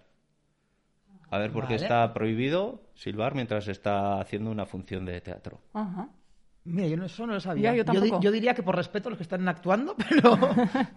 A 1.31 1.37
ver, 1.39 1.51
porque 1.51 1.73
Vale. 1.75 1.83
está 1.85 2.13
prohibido 2.13 2.81
silbar 2.93 3.33
mientras 3.35 3.67
está 3.67 4.19
haciendo 4.21 4.51
una 4.51 4.65
función 4.65 5.05
de 5.05 5.19
teatro. 5.21 5.59
Ajá. 5.73 6.07
Mira, 6.65 6.87
yo 6.87 6.97
no, 6.97 7.05
eso 7.05 7.27
no 7.27 7.33
lo 7.33 7.39
sabía. 7.39 7.71
Ya, 7.73 7.83
yo 7.83 7.83
di- 7.83 7.99
tampoco. 8.09 8.21
yo 8.21 8.31
diría 8.31 8.53
que 8.55 8.63
por 8.63 8.75
respeto 8.75 9.09
a 9.09 9.11
los 9.11 9.17
que 9.17 9.23
están 9.23 9.47
actuando, 9.47 9.95
pero, 10.09 10.37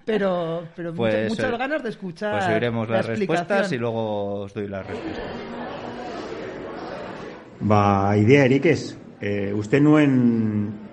pero, 0.05 0.65
pero 0.75 0.95
Pues, 0.95 1.29
muchas 1.31 1.53
eh, 1.53 1.57
ganas 1.59 1.83
de 1.83 1.89
escuchar. 1.91 2.33
Pues 2.39 2.47
oiremos 2.49 2.89
la 2.89 2.97
las 2.97 3.07
respuestas 3.07 3.73
y 3.73 3.77
luego 3.79 4.35
os 4.43 4.55
doy 4.55 4.69
las 4.69 4.87
respuestas. 4.87 5.25
Ba, 7.61 8.17
idea 8.17 8.45
erik 8.45 8.67
ez. 8.67 8.97
E, 9.21 9.51
uste 9.53 9.81
nuen 9.83 10.13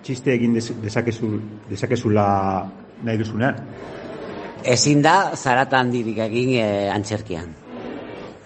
txiste 0.02 0.34
egin 0.34 0.56
des, 0.58 0.72
dezakezu, 0.82 1.28
dezakezula 1.70 2.66
nahi 3.06 3.20
duzunean. 3.22 3.60
Ezin 4.66 5.04
da 5.06 5.36
zarata 5.38 5.78
handirik 5.80 6.18
egin 6.26 6.56
eh, 6.58 6.90
antzerkian. 6.90 7.54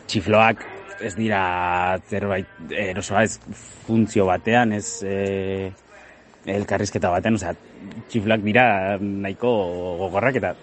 txifloak 0.09 0.65
ez 1.01 1.13
dira 1.15 1.99
zerbait 2.09 2.71
erosoa 2.75 3.23
ez 3.23 3.39
funtzio 3.85 4.25
batean, 4.29 4.73
ez 4.73 5.03
e, 5.03 5.71
elkarrizketa 6.49 7.11
batean, 7.13 7.39
osea, 7.39 7.55
txifloak 8.09 8.43
dira 8.45 8.65
nahiko 8.99 9.51
gogorrak 10.03 10.41
eta 10.41 10.53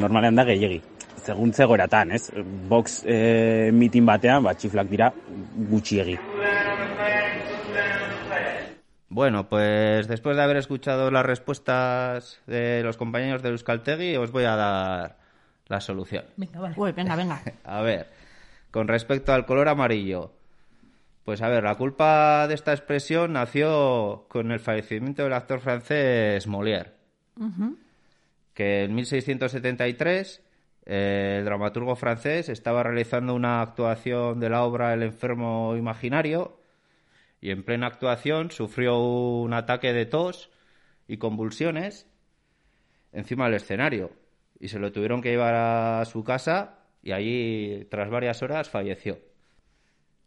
normalean 0.00 0.38
da 0.38 0.46
gehiegi. 0.48 0.80
Segun 1.20 1.52
zegoeratan, 1.52 2.14
ez? 2.16 2.30
Box 2.68 3.02
e, 3.04 3.70
mitin 3.76 4.06
batean, 4.08 4.44
ba, 4.46 4.56
txiflak 4.56 4.88
dira 4.88 5.12
gutxiegi. 5.70 6.16
Bueno, 9.10 9.48
pues 9.48 10.06
después 10.06 10.36
de 10.36 10.42
haber 10.42 10.56
escuchado 10.56 11.10
las 11.10 11.26
respuestas 11.26 12.40
de 12.46 12.82
los 12.84 12.96
compañeros 12.96 13.42
de 13.42 13.50
Euskaltegui, 13.50 14.16
os 14.16 14.30
voy 14.30 14.44
a 14.44 14.54
dar 14.54 15.16
la 15.66 15.80
solución. 15.80 16.24
Venga, 16.36 16.60
vale. 16.60 16.74
Uy, 16.76 16.92
venga, 16.92 17.16
venga. 17.16 17.42
A 17.64 17.80
ver, 17.80 18.06
con 18.70 18.88
respecto 18.88 19.32
al 19.32 19.46
color 19.46 19.68
amarillo, 19.68 20.32
pues 21.24 21.42
a 21.42 21.48
ver, 21.48 21.64
la 21.64 21.76
culpa 21.76 22.48
de 22.48 22.54
esta 22.54 22.72
expresión 22.72 23.34
nació 23.34 24.26
con 24.28 24.50
el 24.52 24.60
fallecimiento 24.60 25.22
del 25.22 25.32
actor 25.32 25.60
francés 25.60 26.48
Molière, 26.48 26.92
que 28.54 28.84
en 28.84 28.94
1673 28.94 30.42
eh, 30.86 31.36
el 31.38 31.44
dramaturgo 31.44 31.94
francés 31.94 32.48
estaba 32.48 32.82
realizando 32.82 33.34
una 33.34 33.62
actuación 33.62 34.40
de 34.40 34.48
la 34.48 34.64
obra 34.64 34.94
El 34.94 35.02
enfermo 35.02 35.76
imaginario 35.76 36.58
y 37.40 37.50
en 37.50 37.62
plena 37.62 37.86
actuación 37.86 38.50
sufrió 38.50 38.98
un 38.98 39.52
ataque 39.52 39.92
de 39.92 40.06
tos 40.06 40.50
y 41.06 41.18
convulsiones 41.18 42.06
encima 43.12 43.44
del 43.44 43.54
escenario 43.54 44.10
y 44.58 44.68
se 44.68 44.78
lo 44.78 44.92
tuvieron 44.92 45.22
que 45.22 45.30
llevar 45.30 45.54
a 45.54 46.04
su 46.06 46.24
casa 46.24 46.79
y 47.02 47.12
allí 47.12 47.86
tras 47.90 48.10
varias 48.10 48.42
horas 48.42 48.68
falleció. 48.68 49.18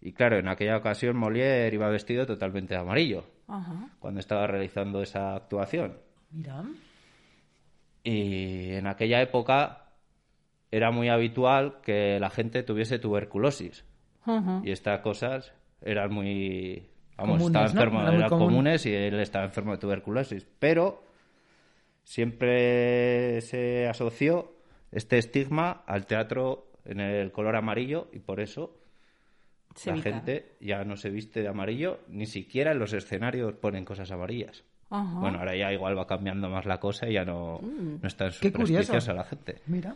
Y 0.02 0.14
claro, 0.14 0.38
en 0.38 0.48
aquella 0.48 0.78
ocasión 0.78 1.16
Molière 1.16 1.74
iba 1.74 1.88
vestido 1.90 2.26
totalmente 2.26 2.74
de 2.74 2.80
amarillo 2.82 3.26
Ajá. 3.48 3.90
cuando 4.00 4.20
estaba 4.20 4.48
realizando 4.48 5.02
esa 5.02 5.36
actuación. 5.36 5.98
Mira. 6.32 6.64
Y 8.04 8.72
en 8.74 8.88
aquella 8.88 9.22
época 9.22 9.86
era 10.72 10.92
muy 10.92 11.08
habitual 11.08 11.80
que 11.82 12.20
la 12.20 12.30
gente 12.30 12.64
tuviese 12.64 13.00
tuberculosis 13.00 13.86
Ajá. 14.26 14.62
y 14.64 14.72
estas 14.72 15.00
cosas 15.02 15.54
eran 15.82 16.12
muy 16.14 16.90
vamos 17.16 17.38
Comunes, 17.38 17.74
estaba 17.74 18.12
eran 18.16 18.30
común. 18.30 18.48
comunes 18.48 18.86
y 18.86 18.94
él 18.94 19.20
estaba 19.20 19.46
enfermo 19.46 19.74
de 19.74 19.78
tuberculosis 19.78 20.48
pero 20.60 21.04
siempre 22.04 23.40
se 23.42 23.88
asoció 23.88 24.52
este 24.94 25.18
estigma 25.18 25.84
al 25.88 26.06
teatro 26.06 26.68
en 26.86 27.00
el 27.00 27.32
color 27.32 27.56
amarillo 27.56 28.08
y 28.14 28.20
por 28.20 28.40
eso 28.40 28.76
Se 29.76 29.90
la 29.90 29.96
evita. 29.98 30.10
gente 30.10 30.56
ya 30.60 30.84
no 30.84 30.96
se 30.98 31.10
viste 31.10 31.42
de 31.42 31.48
amarillo, 31.48 32.00
ni 32.10 32.26
siquiera 32.26 32.72
en 32.72 32.80
los 32.80 32.94
escenarios 32.94 33.54
ponen 33.56 33.86
cosas 33.86 34.12
amarillas. 34.12 34.64
Ajá. 34.90 35.20
Bueno, 35.20 35.40
ahora 35.40 35.56
ya 35.56 35.72
igual 35.74 35.98
va 35.98 36.06
cambiando 36.06 36.50
más 36.50 36.66
la 36.66 36.80
cosa 36.80 37.08
y 37.10 37.14
ya 37.14 37.26
no, 37.26 37.60
Mm. 37.62 38.02
no 38.02 38.08
es 38.08 38.16
tan 38.16 38.32
supersticiosa 38.32 39.14
la 39.14 39.24
gente. 39.24 39.62
Mira. 39.68 39.96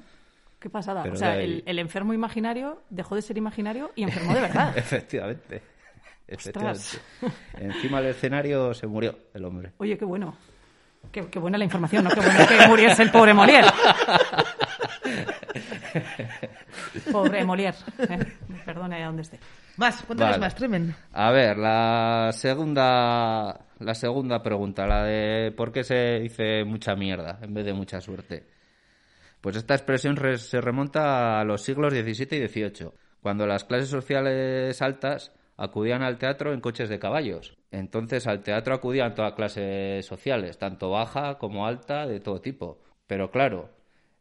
Qué 0.60 0.72
pasada. 0.72 1.04
Pero 1.04 1.14
o 1.14 1.18
sea, 1.18 1.34
de 1.34 1.40
ahí- 1.44 1.46
el, 1.46 1.64
el 1.68 1.78
enfermo 1.80 2.14
imaginario 2.16 2.82
dejó 2.90 3.14
de 3.14 3.22
ser 3.22 3.38
imaginario 3.38 3.92
y 3.96 4.04
enfermó 4.04 4.34
de 4.34 4.42
verdad. 4.50 4.76
Efectivamente. 4.76 5.62
Efectivamente. 6.28 6.98
Encima 7.60 8.02
del 8.02 8.10
escenario 8.12 8.74
se 8.74 8.88
murió 8.88 9.16
el 9.36 9.46
hombre. 9.46 9.74
Oye, 9.78 9.98
qué 9.98 10.06
bueno. 10.06 10.36
Qué, 11.12 11.28
qué 11.30 11.40
buena 11.40 11.58
la 11.60 11.64
información, 11.64 12.04
¿no? 12.04 12.10
Qué 12.10 12.20
bueno 12.20 12.40
que 12.48 12.68
muriese 12.68 13.04
el 13.04 13.12
pobre 13.12 13.34
Molière. 13.36 13.72
Pobre 17.12 17.44
Molière. 17.44 17.76
Eh, 18.00 18.20
perdone 18.66 19.04
a 19.04 19.08
donde 19.08 19.22
esté. 19.24 19.40
Más, 19.78 20.02
cuéntales 20.04 20.36
Vale. 20.38 20.46
más, 20.46 20.56
tremendo. 20.56 20.94
A 21.14 21.32
ver, 21.32 21.58
la 21.58 22.30
segunda, 22.34 23.60
la 23.80 23.94
segunda 23.94 24.42
pregunta, 24.42 24.88
la 24.88 25.04
de 25.04 25.52
por 25.56 25.72
qué 25.72 25.84
se 25.84 26.20
dice 26.20 26.64
mucha 26.64 26.96
mierda 26.96 27.40
en 27.42 27.54
vez 27.54 27.66
de 27.66 27.74
mucha 27.74 28.02
suerte. 28.02 28.48
Pues 29.42 29.56
esta 29.56 29.76
expresión 29.76 30.16
re- 30.16 30.40
se 30.40 30.62
remonta 30.62 31.40
a 31.40 31.44
los 31.44 31.62
siglos 31.62 31.94
XVII 31.94 32.44
y 32.44 32.48
XVIII, 32.48 32.90
cuando 33.22 33.46
las 33.46 33.66
clases 33.66 33.90
sociales 33.90 34.82
altas 34.82 35.32
acudían 35.58 36.02
al 36.02 36.18
teatro 36.18 36.54
en 36.54 36.62
coches 36.62 36.90
de 36.90 36.98
caballos. 37.00 37.56
Entonces 37.72 38.26
al 38.26 38.42
teatro 38.42 38.74
acudían 38.74 39.14
todas 39.14 39.34
clases 39.34 40.06
sociales, 40.06 40.58
tanto 40.58 40.90
baja 40.90 41.38
como 41.38 41.68
alta, 41.68 42.08
de 42.08 42.20
todo 42.20 42.42
tipo. 42.42 42.82
Pero 43.06 43.30
claro, 43.30 43.70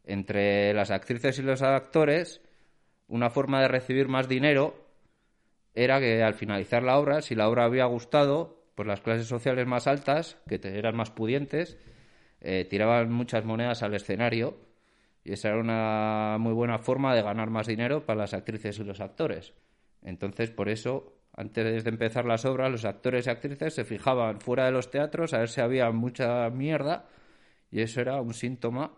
entre 0.06 0.72
las 0.72 0.90
actrices 0.90 1.38
y 1.38 1.42
los 1.42 1.62
actores, 1.62 2.40
una 3.08 3.28
forma 3.28 3.60
de 3.60 3.68
recibir 3.68 4.08
más 4.08 4.28
dinero 4.28 4.86
era 5.74 6.00
que 6.00 6.22
al 6.22 6.34
finalizar 6.34 6.82
la 6.82 6.98
obra, 6.98 7.20
si 7.20 7.34
la 7.34 7.48
obra 7.48 7.64
había 7.64 7.84
gustado, 7.84 8.64
pues 8.74 8.88
las 8.88 9.00
clases 9.00 9.26
sociales 9.26 9.66
más 9.66 9.86
altas, 9.86 10.38
que 10.48 10.60
eran 10.62 10.96
más 10.96 11.10
pudientes, 11.10 11.76
eh, 12.40 12.64
tiraban 12.64 13.12
muchas 13.12 13.44
monedas 13.44 13.82
al 13.82 13.94
escenario 13.94 14.56
y 15.24 15.32
esa 15.32 15.48
era 15.48 15.58
una 15.58 16.36
muy 16.38 16.52
buena 16.52 16.78
forma 16.78 17.14
de 17.14 17.22
ganar 17.22 17.50
más 17.50 17.66
dinero 17.66 18.06
para 18.06 18.20
las 18.20 18.32
actrices 18.32 18.78
y 18.78 18.84
los 18.84 19.00
actores. 19.00 19.54
Entonces, 20.02 20.50
por 20.50 20.68
eso, 20.68 21.14
antes 21.32 21.82
de 21.82 21.90
empezar 21.90 22.24
las 22.24 22.44
obras, 22.44 22.70
los 22.70 22.84
actores 22.84 23.26
y 23.26 23.30
actrices 23.30 23.74
se 23.74 23.84
fijaban 23.84 24.40
fuera 24.40 24.66
de 24.66 24.72
los 24.72 24.90
teatros 24.90 25.34
a 25.34 25.38
ver 25.38 25.48
si 25.48 25.60
había 25.60 25.90
mucha 25.90 26.48
mierda 26.50 27.08
y 27.70 27.80
eso 27.80 28.00
era 28.00 28.20
un 28.20 28.34
síntoma 28.34 28.92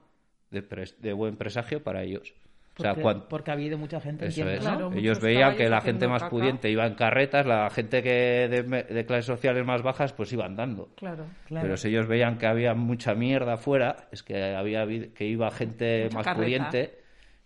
de, 0.50 0.68
pres- 0.68 0.96
de 0.98 1.12
buen 1.12 1.36
presagio 1.36 1.82
para 1.82 2.02
ellos. 2.02 2.34
O 2.76 2.80
sea, 2.80 2.90
Porque, 2.90 3.02
cuan- 3.02 3.28
porque 3.28 3.50
ha 3.50 3.54
habido 3.54 3.76
mucha 3.76 4.00
gente, 4.00 4.26
eso 4.26 4.42
entiendo, 4.42 4.52
es. 4.52 4.64
¿no? 4.64 4.86
Claro, 4.88 4.92
Ellos 5.00 5.20
veían 5.20 5.56
que 5.56 5.68
la 5.68 5.80
gente 5.80 6.06
más 6.06 6.22
caca. 6.22 6.30
pudiente 6.30 6.70
iba 6.70 6.86
en 6.86 6.94
carretas, 6.94 7.44
la 7.44 7.68
gente 7.70 8.04
que 8.04 8.46
de, 8.48 8.62
me- 8.62 8.84
de 8.84 9.04
clases 9.04 9.24
sociales 9.26 9.66
más 9.66 9.82
bajas 9.82 10.12
pues 10.12 10.32
iba 10.32 10.44
andando. 10.46 10.88
Claro. 10.94 11.24
Claro. 11.46 11.64
Pero 11.64 11.76
si 11.76 11.88
ellos 11.88 12.06
veían 12.06 12.38
que 12.38 12.46
había 12.46 12.74
mucha 12.74 13.14
mierda 13.16 13.54
afuera, 13.54 14.08
es 14.12 14.22
que 14.22 14.54
había 14.54 14.86
que 15.12 15.24
iba 15.26 15.50
gente 15.50 16.04
Mucha 16.04 16.16
más 16.18 16.24
carreta. 16.24 16.40
pudiente, 16.70 16.98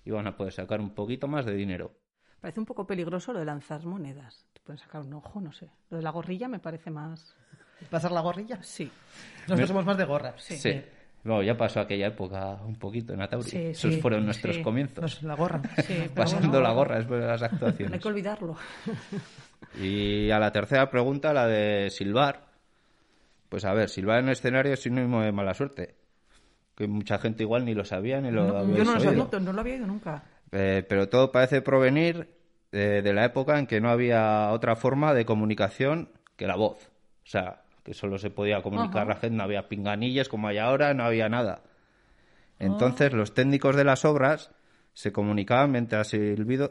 iban 0.04 0.26
a 0.26 0.36
poder 0.36 0.52
sacar 0.52 0.80
un 0.80 0.90
poquito 0.94 1.26
más 1.28 1.46
de 1.46 1.54
dinero. 1.54 1.92
Parece 2.42 2.60
un 2.60 2.66
poco 2.66 2.86
peligroso 2.86 3.32
lo 3.32 3.38
de 3.38 3.46
lanzar 3.46 3.86
monedas. 3.86 4.44
Te 4.52 4.60
pueden 4.60 4.78
sacar 4.78 5.00
un 5.00 5.14
ojo, 5.14 5.40
no 5.40 5.52
sé. 5.52 5.70
Lo 5.88 5.96
de 5.96 6.02
la 6.02 6.10
gorrilla 6.10 6.46
me 6.48 6.58
parece 6.58 6.90
más... 6.90 7.34
¿Pasar 7.88 8.12
la 8.12 8.20
gorrilla? 8.20 8.62
Sí. 8.62 8.90
Nosotros 9.48 9.68
somos 9.68 9.86
más 9.86 9.96
de 9.96 10.04
gorra. 10.04 10.34
Sí. 10.36 10.82
Bueno, 11.24 11.42
ya 11.42 11.56
pasó 11.56 11.80
aquella 11.80 12.08
época 12.08 12.58
un 12.66 12.74
poquito 12.76 13.12
en 13.14 13.22
Atauri. 13.22 13.48
Sí, 13.48 13.58
Esos 13.58 13.94
sí, 13.94 14.00
fueron 14.00 14.24
nuestros 14.24 14.56
sí. 14.56 14.62
comienzos. 14.62 15.22
La 15.22 15.35
gorra. 15.35 15.62
Pasando 16.14 16.48
bueno, 16.48 16.61
la 16.62 16.72
gorra 16.72 16.96
después 16.98 17.20
de 17.20 17.26
las 17.28 17.40
No 17.40 17.46
hay 17.50 17.54
actuaciones. 17.54 18.00
que 18.00 18.08
olvidarlo. 18.08 18.56
Y 19.80 20.30
a 20.30 20.38
la 20.38 20.52
tercera 20.52 20.90
pregunta, 20.90 21.32
la 21.32 21.46
de 21.46 21.90
silbar. 21.90 22.46
Pues 23.48 23.64
a 23.64 23.72
ver, 23.72 23.88
silbar 23.88 24.18
en 24.20 24.26
el 24.26 24.32
escenario 24.32 24.72
es 24.72 24.80
sinónimo 24.82 25.22
de 25.22 25.32
mala 25.32 25.54
suerte. 25.54 25.94
Que 26.74 26.87
mucha 26.88 27.18
gente 27.18 27.42
igual 27.42 27.64
ni 27.64 27.74
lo 27.74 27.85
sabía 27.85 28.20
ni 28.20 28.30
lo 28.30 28.48
No, 28.48 28.56
había 28.58 28.76
yo 28.78 28.85
no 28.85 28.94
lo 28.94 29.00
sabía, 29.00 29.24
no 29.40 29.52
lo 29.52 29.61
había 29.61 29.74
oído 29.74 29.87
nunca. 29.87 30.24
Eh, 30.50 30.85
pero 30.88 31.08
todo 31.08 31.30
parece 31.30 31.62
provenir 31.62 32.28
eh, 32.72 33.00
de 33.04 33.12
la 33.12 33.24
época 33.26 33.58
en 33.58 33.66
que 33.66 33.80
no 33.80 33.90
había 33.90 34.50
otra 34.50 34.74
forma 34.76 35.14
de 35.14 35.24
comunicación 35.24 36.08
que 36.37 36.46
la 36.46 36.56
voz. 36.56 36.88
O 37.24 37.26
sea, 37.28 37.62
que 37.83 37.95
solo 37.95 38.18
se 38.18 38.31
podía 38.31 38.62
comunicar 38.62 39.03
Ajá. 39.03 39.14
la 39.14 39.16
gente, 39.16 39.37
no 39.37 39.45
había 39.45 39.68
pinganillas 39.68 40.29
como 40.29 40.49
hay 40.49 40.59
ahora, 40.59 40.95
no 40.95 41.05
había 41.05 41.29
nada. 41.29 41.62
Ah. 41.64 41.68
Entonces 42.59 43.12
los 43.12 43.35
técnicos 43.35 43.77
de 43.77 43.85
las 43.85 44.05
obras 44.05 44.51
se 44.92 45.12
comunicaban 45.12 45.73
mientras 45.73 46.09
silbido, 46.09 46.71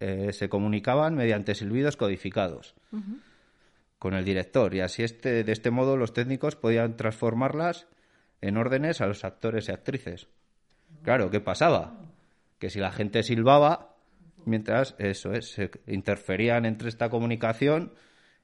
eh, 0.00 0.32
se 0.32 0.48
comunicaban 0.48 1.14
mediante 1.14 1.54
silbidos 1.54 1.96
codificados 1.96 2.74
con 3.98 4.14
el 4.14 4.24
director 4.24 4.74
y 4.74 4.80
así 4.80 5.02
este 5.02 5.42
de 5.42 5.52
este 5.52 5.70
modo 5.70 5.96
los 5.96 6.12
técnicos 6.12 6.54
podían 6.54 6.96
transformarlas 6.96 7.88
en 8.40 8.56
órdenes 8.56 9.00
a 9.00 9.06
los 9.06 9.24
actores 9.24 9.68
y 9.68 9.72
actrices. 9.72 10.28
Claro, 11.02 11.30
¿qué 11.30 11.40
pasaba? 11.40 11.98
Que 12.58 12.70
si 12.70 12.78
la 12.78 12.92
gente 12.92 13.22
silbaba, 13.22 13.96
mientras 14.44 14.94
eso 14.98 15.32
es, 15.32 15.50
se 15.50 15.70
interferían 15.86 16.66
entre 16.66 16.88
esta 16.88 17.08
comunicación 17.08 17.92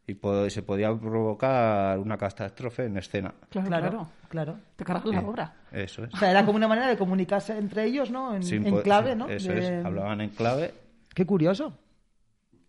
y 0.06 0.14
po- 0.14 0.48
se 0.50 0.62
podía 0.62 0.92
provocar 0.94 1.98
una 1.98 2.16
catástrofe 2.18 2.86
en 2.86 2.96
escena. 2.98 3.32
Claro, 3.50 3.68
Claro, 3.68 3.88
claro. 3.88 4.08
claro. 4.28 4.58
Te 4.76 4.84
cargas 4.84 5.04
la 5.06 5.20
obra. 5.20 5.54
Eso 5.70 6.04
es. 6.04 6.12
O 6.14 6.16
sea, 6.16 6.30
era 6.30 6.44
como 6.44 6.56
una 6.56 6.68
manera 6.68 6.88
de 6.88 6.96
comunicarse 6.96 7.56
entre 7.56 7.84
ellos, 7.84 8.10
¿no? 8.10 8.34
En, 8.34 8.42
clave, 8.82 9.14
¿no? 9.14 9.28
Eso 9.28 9.52
De- 9.52 9.80
es. 9.80 9.84
Hablaban 9.84 10.20
en 10.20 10.30
clave 10.30 10.74
Qué 11.14 11.24
curioso. 11.26 11.76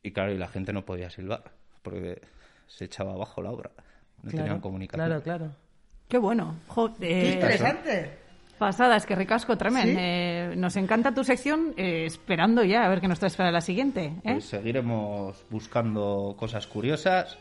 y 0.03 0.11
claro, 0.11 0.31
y 0.31 0.37
la 0.37 0.47
gente 0.47 0.73
no 0.73 0.85
podía 0.85 1.09
silbar 1.09 1.43
porque 1.81 2.21
se 2.67 2.85
echaba 2.85 3.13
abajo 3.13 3.41
la 3.41 3.51
obra. 3.51 3.71
No 4.21 4.31
tenían 4.31 4.59
comunicación. 4.61 5.05
claro, 5.07 5.21
claro. 5.23 5.51
Qué 6.07 6.17
bueno. 6.17 6.55
Jo, 6.67 6.93
¡Qué 6.93 7.31
eh, 7.31 7.33
interesante! 7.33 8.17
Pasada, 8.63 8.95
es 8.95 9.05
que 9.05 9.13
ricasco 9.13 9.57
tremendo. 9.57 9.91
¿Sí? 9.91 9.97
Eh, 9.99 10.53
nos 10.55 10.77
encanta 10.77 11.13
tu 11.13 11.25
sección, 11.25 11.73
eh, 11.75 12.05
esperando 12.05 12.63
ya 12.63 12.85
a 12.85 12.87
ver 12.87 13.01
qué 13.01 13.09
nos 13.09 13.19
traes 13.19 13.35
para 13.35 13.51
la 13.51 13.59
siguiente. 13.59 14.05
¿eh? 14.05 14.21
Pues 14.23 14.45
seguiremos 14.45 15.35
buscando 15.49 16.33
cosas 16.39 16.65
curiosas 16.65 17.37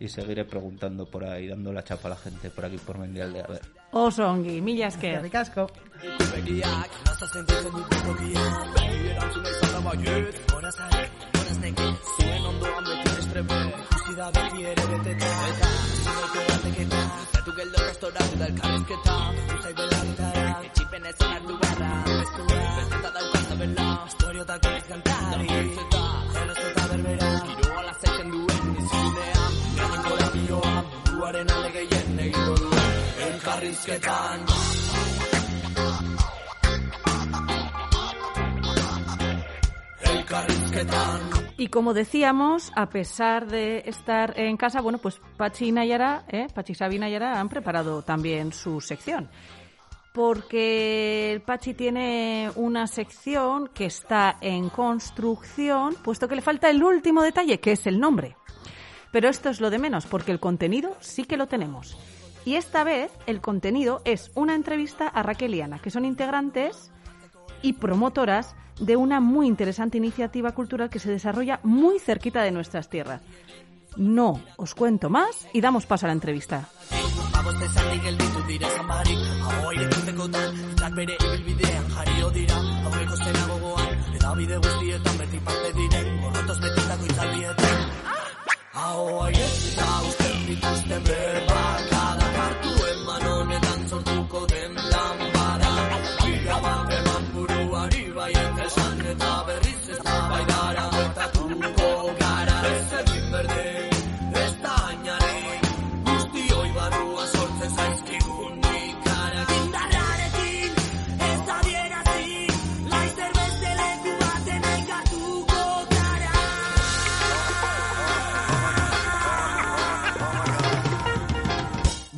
y 0.00 0.08
seguiré 0.08 0.44
preguntando 0.44 1.06
por 1.06 1.24
ahí, 1.24 1.46
dando 1.46 1.72
la 1.72 1.84
chapa 1.84 2.08
a 2.08 2.10
la 2.10 2.16
gente 2.16 2.50
por 2.50 2.64
aquí 2.64 2.78
por 2.78 2.98
Mendial 2.98 3.32
de 3.32 3.42
a 3.42 3.46
ver. 3.46 3.60
Osongi, 3.92 4.60
dira 14.16 14.30
beti 14.32 14.62
ere 14.64 14.84
beteta 14.90 15.30
Eta 15.48 15.68
zinoko 16.04 16.40
bateketa 16.48 17.00
Zatu 17.32 17.52
geldo 17.58 17.78
rostora 17.86 18.22
dudal 18.30 18.52
karrezketa 18.60 19.16
Usai 19.56 19.74
bela 19.80 19.98
gitarra 20.06 20.46
Etxipen 20.68 21.08
ezan 21.10 21.34
hartu 21.34 21.58
barra 21.64 21.90
Estu 22.14 22.46
bezeta 22.52 23.10
daukaz 23.16 23.44
abela 23.56 23.88
Historiotako 24.06 24.72
ez 24.78 24.86
gantari 24.92 25.50
Eta 25.58 26.02
zonazko 26.36 26.66
eta 26.70 26.86
berbera 26.94 27.30
Giroa 27.50 27.84
lazetzen 27.90 28.32
duen 28.36 28.80
izunean 28.86 29.60
Gaman 29.82 30.08
gora 30.08 30.30
bioa 30.38 30.74
Buruaren 31.10 31.54
alde 31.58 31.76
gehien 31.76 32.24
egiko 32.30 32.58
du 32.64 32.72
Elkarrizketan 33.28 34.48
Elkarrizketan 34.48 35.15
Y 41.58 41.68
como 41.68 41.94
decíamos, 41.94 42.70
a 42.76 42.90
pesar 42.90 43.46
de 43.46 43.82
estar 43.86 44.38
en 44.38 44.56
casa, 44.56 44.80
bueno, 44.80 44.98
pues 44.98 45.20
Pachi 45.36 45.68
y 45.68 45.72
Nayara, 45.72 46.24
¿eh? 46.28 46.48
Pachi, 46.54 46.74
Xavi 46.74 46.96
y 46.96 46.98
Nayara 46.98 47.40
han 47.40 47.48
preparado 47.48 48.02
también 48.02 48.52
su 48.52 48.80
sección. 48.80 49.30
Porque 50.12 51.42
Pachi 51.46 51.74
tiene 51.74 52.50
una 52.56 52.86
sección 52.86 53.68
que 53.68 53.86
está 53.86 54.36
en 54.40 54.68
construcción, 54.68 55.94
puesto 56.02 56.28
que 56.28 56.36
le 56.36 56.42
falta 56.42 56.70
el 56.70 56.82
último 56.82 57.22
detalle, 57.22 57.60
que 57.60 57.72
es 57.72 57.86
el 57.86 57.98
nombre. 58.00 58.36
Pero 59.12 59.28
esto 59.28 59.48
es 59.48 59.60
lo 59.60 59.70
de 59.70 59.78
menos, 59.78 60.06
porque 60.06 60.32
el 60.32 60.40
contenido 60.40 60.96
sí 61.00 61.24
que 61.24 61.36
lo 61.36 61.46
tenemos. 61.46 61.96
Y 62.44 62.54
esta 62.54 62.84
vez 62.84 63.10
el 63.26 63.40
contenido 63.40 64.02
es 64.04 64.30
una 64.34 64.54
entrevista 64.54 65.08
a 65.08 65.22
Raquel 65.22 65.54
y 65.54 65.62
Ana, 65.62 65.78
que 65.78 65.90
son 65.90 66.04
integrantes 66.04 66.92
y 67.62 67.74
promotoras 67.74 68.54
de 68.80 68.96
una 68.96 69.20
muy 69.20 69.46
interesante 69.46 69.98
iniciativa 69.98 70.52
cultural 70.52 70.90
que 70.90 70.98
se 70.98 71.10
desarrolla 71.10 71.60
muy 71.62 71.98
cerquita 71.98 72.42
de 72.42 72.50
nuestras 72.50 72.88
tierras. 72.88 73.22
No 73.96 74.40
os 74.56 74.74
cuento 74.74 75.08
más 75.08 75.48
y 75.52 75.60
damos 75.60 75.86
paso 75.86 76.06
a 76.06 76.08
la 76.08 76.12
entrevista. 76.12 76.68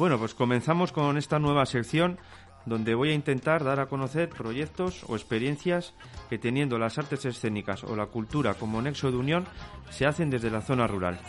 Bueno, 0.09 0.21
pues 0.21 0.33
comenzamos 0.33 0.90
con 0.90 1.18
esta 1.18 1.38
nueva 1.38 1.66
sección 1.66 2.18
donde 2.64 2.94
voy 2.94 3.11
a 3.11 3.12
intentar 3.12 3.62
dar 3.62 3.79
a 3.79 3.88
conocer 3.88 4.31
proyectos 4.31 5.05
o 5.07 5.14
experiencias 5.14 5.92
que 6.31 6.38
teniendo 6.38 6.79
las 6.79 6.97
artes 6.97 7.27
escénicas 7.27 7.85
o 7.85 7.94
la 7.94 8.07
cultura 8.07 8.55
como 8.55 8.81
nexo 8.81 9.11
de 9.11 9.18
unión 9.18 9.44
se 9.90 10.07
hacen 10.07 10.31
desde 10.31 10.51
la 10.51 10.62
zona 10.62 10.87
rural. 10.87 11.21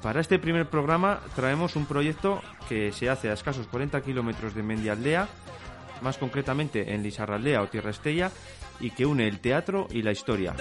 Para 0.00 0.22
este 0.22 0.38
primer 0.38 0.70
programa 0.70 1.20
traemos 1.36 1.76
un 1.76 1.84
proyecto 1.84 2.40
que 2.70 2.90
se 2.92 3.10
hace 3.10 3.28
a 3.28 3.34
escasos 3.34 3.66
40 3.66 4.00
kilómetros 4.00 4.54
de 4.54 4.62
Mendialdea, 4.62 5.28
más 6.00 6.16
concretamente 6.16 6.94
en 6.94 7.02
Lizarraldea 7.02 7.60
o 7.60 7.66
Tierra 7.66 7.90
Estella, 7.90 8.30
y 8.80 8.92
que 8.92 9.04
une 9.04 9.28
el 9.28 9.40
teatro 9.40 9.88
y 9.90 10.00
la 10.00 10.12
historia. 10.12 10.54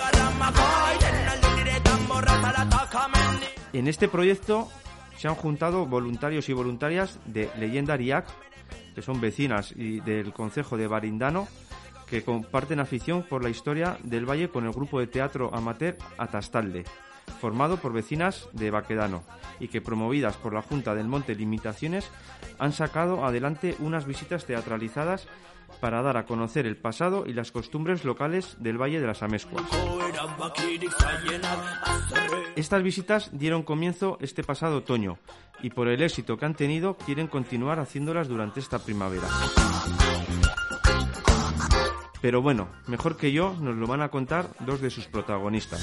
En 3.71 3.87
este 3.87 4.09
proyecto 4.09 4.67
se 5.23 5.29
han 5.29 5.35
juntado 5.35 5.85
voluntarios 5.85 6.49
y 6.49 6.53
voluntarias 6.53 7.17
de 7.23 7.49
Leyenda 7.57 7.93
Ariac, 7.93 8.25
que 8.93 9.01
son 9.01 9.21
vecinas 9.21 9.71
y 9.71 10.01
del 10.01 10.33
concejo 10.33 10.75
de 10.75 10.85
Barindano, 10.85 11.47
que 12.07 12.25
comparten 12.25 12.81
afición 12.81 13.23
por 13.23 13.41
la 13.41 13.49
historia 13.49 13.97
del 14.03 14.29
valle 14.29 14.49
con 14.49 14.65
el 14.65 14.73
grupo 14.73 14.99
de 14.99 15.07
teatro 15.07 15.49
amateur 15.55 15.95
Atastalde, 16.17 16.83
formado 17.39 17.77
por 17.77 17.93
vecinas 17.93 18.49
de 18.51 18.69
Baquedano, 18.69 19.23
y 19.61 19.69
que 19.69 19.79
promovidas 19.79 20.35
por 20.35 20.53
la 20.53 20.61
Junta 20.61 20.93
del 20.93 21.07
Monte 21.07 21.35
Limitaciones 21.35 22.11
han 22.59 22.73
sacado 22.73 23.23
adelante 23.23 23.77
unas 23.79 24.05
visitas 24.05 24.43
teatralizadas 24.43 25.29
para 25.79 26.01
dar 26.01 26.17
a 26.17 26.25
conocer 26.25 26.65
el 26.65 26.77
pasado 26.77 27.25
y 27.25 27.33
las 27.33 27.51
costumbres 27.51 28.05
locales 28.05 28.55
del 28.59 28.81
Valle 28.81 28.99
de 28.99 29.07
las 29.07 29.23
Amescuas. 29.23 29.63
Estas 32.55 32.83
visitas 32.83 33.29
dieron 33.33 33.63
comienzo 33.63 34.17
este 34.21 34.43
pasado 34.43 34.77
otoño 34.77 35.17
y 35.61 35.69
por 35.69 35.87
el 35.87 36.01
éxito 36.01 36.37
que 36.37 36.45
han 36.45 36.55
tenido 36.55 36.97
quieren 36.97 37.27
continuar 37.27 37.79
haciéndolas 37.79 38.27
durante 38.27 38.59
esta 38.59 38.79
primavera. 38.79 39.27
Pero 42.21 42.41
bueno, 42.41 42.69
mejor 42.87 43.17
que 43.17 43.33
yo 43.33 43.53
nos 43.59 43.75
lo 43.75 43.85
van 43.85 44.01
a 44.01 44.09
contar 44.09 44.47
dos 44.61 44.79
de 44.79 44.89
sus 44.89 45.07
protagonistas. 45.07 45.81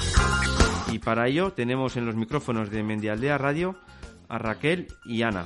Y 0.90 0.98
para 0.98 1.28
ello 1.28 1.52
tenemos 1.52 1.96
en 1.96 2.06
los 2.06 2.14
micrófonos 2.14 2.70
de 2.70 2.82
Mendialdea 2.82 3.36
Radio 3.36 3.76
a 4.28 4.38
Raquel 4.38 4.88
y 5.04 5.22
Ana. 5.22 5.44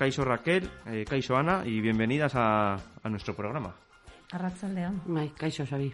Caiso 0.00 0.24
Raquel, 0.24 0.66
eh, 0.86 1.04
Caiso 1.06 1.36
Ana 1.36 1.62
y 1.66 1.78
bienvenidas 1.82 2.32
a, 2.34 2.72
a 3.02 3.08
nuestro 3.10 3.34
programa. 3.36 3.76
Arratsaldeon. 4.32 5.02
Bai, 5.04 5.28
kaixo, 5.36 5.66
Xabi. 5.66 5.92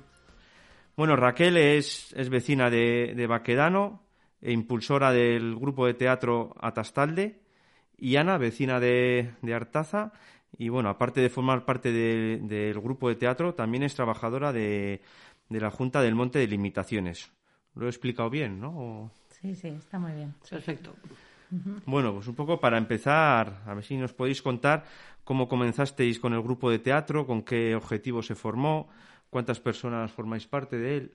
Bueno, 0.97 1.17
Raquel 1.17 1.57
es, 1.57 2.13
es 2.17 2.29
vecina 2.31 2.71
de, 2.71 3.15
de 3.17 3.27
Baquedano 3.27 4.05
e 4.41 4.53
impulsora 4.53 5.11
del 5.11 5.57
grupo 5.57 5.89
de 5.89 5.95
teatro 5.95 6.55
Atastalde 6.61 7.41
y 7.99 8.15
Ana, 8.15 8.39
vecina 8.39 8.79
de, 8.79 9.33
de 9.43 9.55
Artaza 9.55 10.13
y 10.57 10.69
bueno, 10.69 10.89
aparte 10.89 11.21
de 11.21 11.29
formar 11.29 11.65
parte 11.65 11.91
de- 11.91 12.39
del 12.43 12.81
grupo 12.81 13.09
de 13.09 13.17
teatro, 13.17 13.55
también 13.55 13.83
es 13.83 13.97
trabajadora 13.97 14.53
de, 14.53 15.01
de 15.49 15.61
la 15.61 15.73
Junta 15.73 16.01
del 16.01 16.15
Monte 16.15 16.39
de 16.39 16.47
Limitaciones. 16.47 17.33
Lo 17.75 17.87
he 17.87 17.89
explicado 17.89 18.31
bien, 18.31 18.61
¿no? 18.61 18.69
O- 18.71 19.11
Sí, 19.41 19.53
sí, 19.57 19.67
está 19.67 19.99
muy 19.99 20.13
bien. 20.13 20.33
Perfecto. 20.49 20.95
Bueno, 21.87 22.15
pues 22.15 22.27
un 22.27 22.35
poco 22.35 22.59
para 22.59 22.79
empezar, 22.79 23.63
a 23.67 23.75
ver 23.75 23.85
si 23.85 23.97
nos 23.97 24.13
podéis 24.13 24.43
contar 24.43 24.85
cómo 25.25 25.49
comenzasteis 25.49 26.19
con 26.19 26.33
el 26.33 26.43
grupo 26.43 26.71
de 26.71 26.79
teatro, 26.79 27.27
con 27.27 27.43
qué 27.43 27.75
objetivo 27.75 28.23
se 28.23 28.35
formó, 28.35 28.89
cuántas 29.31 29.61
personas 29.61 30.13
formáis 30.13 30.47
parte 30.47 30.77
de 30.77 30.97
él. 30.97 31.15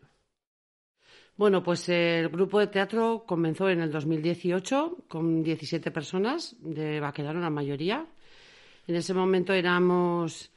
Bueno, 1.37 1.63
pues 1.63 1.87
el 1.89 2.29
grupo 2.29 2.59
de 2.59 2.67
teatro 2.67 3.23
comenzó 3.25 3.69
en 3.69 3.81
el 3.81 3.91
2018 3.91 5.05
con 5.07 5.43
17 5.43 5.91
personas, 5.91 6.55
de 6.59 6.99
Baquedano 6.99 7.39
la 7.39 7.49
mayoría. 7.49 8.05
En 8.87 8.95
ese 8.95 9.13
momento 9.13 9.53
éramos 9.53 10.51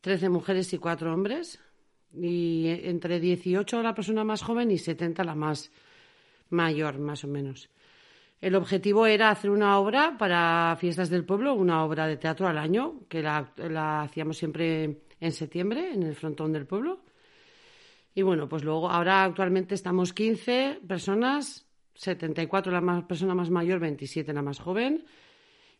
13 0.00 0.28
mujeres 0.28 0.72
y 0.72 0.78
4 0.78 1.12
hombres, 1.12 1.60
y 2.12 2.66
entre 2.68 3.20
18 3.20 3.82
la 3.82 3.94
persona 3.94 4.24
más 4.24 4.42
joven 4.42 4.70
y 4.70 4.78
70 4.78 5.24
la 5.24 5.34
más 5.34 5.70
mayor, 6.50 6.98
más 6.98 7.24
o 7.24 7.28
menos. 7.28 7.70
El 8.40 8.54
objetivo 8.54 9.06
era 9.06 9.30
hacer 9.30 9.50
una 9.50 9.78
obra 9.78 10.16
para 10.18 10.76
Fiestas 10.78 11.08
del 11.08 11.24
Pueblo, 11.24 11.54
una 11.54 11.84
obra 11.84 12.06
de 12.06 12.16
teatro 12.16 12.46
al 12.46 12.58
año, 12.58 13.00
que 13.08 13.22
la, 13.22 13.52
la 13.56 14.02
hacíamos 14.02 14.36
siempre 14.36 15.02
en 15.20 15.32
septiembre, 15.32 15.92
en 15.92 16.02
el 16.02 16.14
frontón 16.14 16.52
del 16.52 16.66
pueblo. 16.66 17.00
Y 18.14 18.22
bueno, 18.22 18.48
pues 18.48 18.64
luego, 18.64 18.90
ahora 18.90 19.24
actualmente 19.24 19.74
estamos 19.74 20.12
15 20.12 20.80
personas, 20.86 21.66
74 21.94 22.72
la 22.72 22.80
más, 22.80 23.04
persona 23.04 23.34
más 23.34 23.50
mayor, 23.50 23.78
27 23.78 24.32
la 24.32 24.42
más 24.42 24.58
joven. 24.58 25.04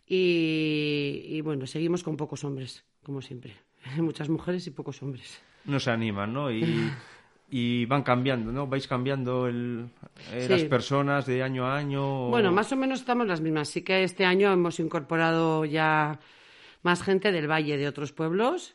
Y, 0.06 1.22
y 1.28 1.40
bueno, 1.40 1.66
seguimos 1.66 2.02
con 2.02 2.16
pocos 2.16 2.44
hombres, 2.44 2.84
como 3.02 3.20
siempre. 3.20 3.54
Muchas 3.98 4.28
mujeres 4.28 4.66
y 4.66 4.70
pocos 4.70 5.02
hombres. 5.02 5.42
No 5.64 5.80
se 5.80 5.90
animan, 5.90 6.32
¿no? 6.32 6.50
Y, 6.50 6.62
y 7.48 7.84
van 7.86 8.02
cambiando, 8.02 8.50
¿no? 8.52 8.66
Vais 8.66 8.86
cambiando 8.88 9.46
el, 9.46 9.88
eh, 10.32 10.42
Sí. 10.42 10.48
las 10.48 10.64
personas 10.64 11.26
de 11.26 11.42
año 11.42 11.64
a 11.66 11.76
año. 11.76 12.26
o- 12.26 12.30
Bueno, 12.30 12.50
más 12.52 12.72
o 12.72 12.76
menos 12.76 13.00
estamos 13.00 13.26
las 13.26 13.40
mismas. 13.40 13.68
Sí 13.68 13.82
que 13.82 14.02
este 14.02 14.24
año 14.24 14.52
hemos 14.52 14.80
incorporado 14.80 15.64
ya 15.64 16.18
más 16.82 17.02
gente 17.02 17.30
del 17.32 17.48
valle 17.50 17.76
de 17.76 17.86
otros 17.88 18.12
pueblos 18.12 18.74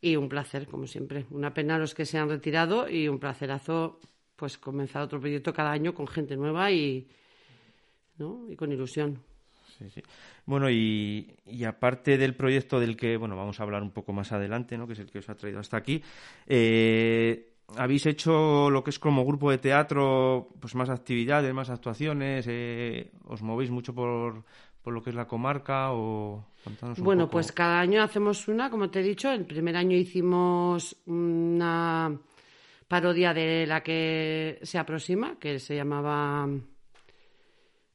y 0.00 0.16
un 0.16 0.28
placer, 0.28 0.66
como 0.66 0.86
siempre. 0.86 1.24
Una 1.30 1.54
pena 1.54 1.78
los 1.78 1.94
que 1.94 2.04
se 2.04 2.18
han 2.18 2.28
retirado 2.28 2.88
y 2.90 3.08
un 3.08 3.18
placerazo, 3.18 4.00
pues 4.36 4.58
comenzar 4.58 5.02
otro 5.02 5.18
proyecto 5.20 5.52
cada 5.54 5.72
año 5.72 5.94
con 5.94 6.06
gente 6.06 6.36
nueva 6.36 6.70
y, 6.70 7.06
¿no? 8.18 8.46
y 8.50 8.56
con 8.56 8.70
ilusión. 8.70 9.18
Sí, 9.78 9.88
sí. 9.90 10.02
Bueno, 10.46 10.70
y, 10.70 11.34
y 11.46 11.64
aparte 11.64 12.16
del 12.18 12.34
proyecto 12.34 12.78
del 12.78 12.96
que, 12.96 13.16
bueno, 13.16 13.34
vamos 13.36 13.58
a 13.58 13.62
hablar 13.64 13.82
un 13.82 13.90
poco 13.90 14.12
más 14.12 14.30
adelante, 14.30 14.76
¿no? 14.78 14.86
Que 14.86 14.92
es 14.92 14.98
el 15.00 15.10
que 15.10 15.18
os 15.18 15.28
ha 15.28 15.34
traído 15.36 15.58
hasta 15.58 15.76
aquí, 15.78 16.00
eh, 16.46 17.53
habéis 17.76 18.06
hecho 18.06 18.70
lo 18.70 18.82
que 18.84 18.90
es 18.90 18.98
como 18.98 19.24
grupo 19.24 19.50
de 19.50 19.58
teatro, 19.58 20.48
pues 20.60 20.74
más 20.74 20.90
actividades, 20.90 21.52
más 21.54 21.70
actuaciones, 21.70 22.46
eh, 22.48 23.10
os 23.26 23.42
movéis 23.42 23.70
mucho 23.70 23.94
por, 23.94 24.44
por 24.82 24.92
lo 24.92 25.02
que 25.02 25.10
es 25.10 25.16
la 25.16 25.26
comarca 25.26 25.92
o 25.92 26.46
un 26.66 26.94
Bueno, 27.04 27.24
poco. 27.24 27.32
pues 27.32 27.52
cada 27.52 27.80
año 27.80 28.02
hacemos 28.02 28.48
una, 28.48 28.70
como 28.70 28.90
te 28.90 29.00
he 29.00 29.02
dicho. 29.02 29.30
El 29.30 29.44
primer 29.46 29.76
año 29.76 29.96
hicimos 29.96 30.96
una 31.06 32.16
parodia 32.88 33.32
de 33.34 33.66
la 33.66 33.82
que 33.82 34.58
se 34.62 34.78
aproxima, 34.78 35.38
que 35.38 35.58
se 35.58 35.74
llamaba. 35.76 36.46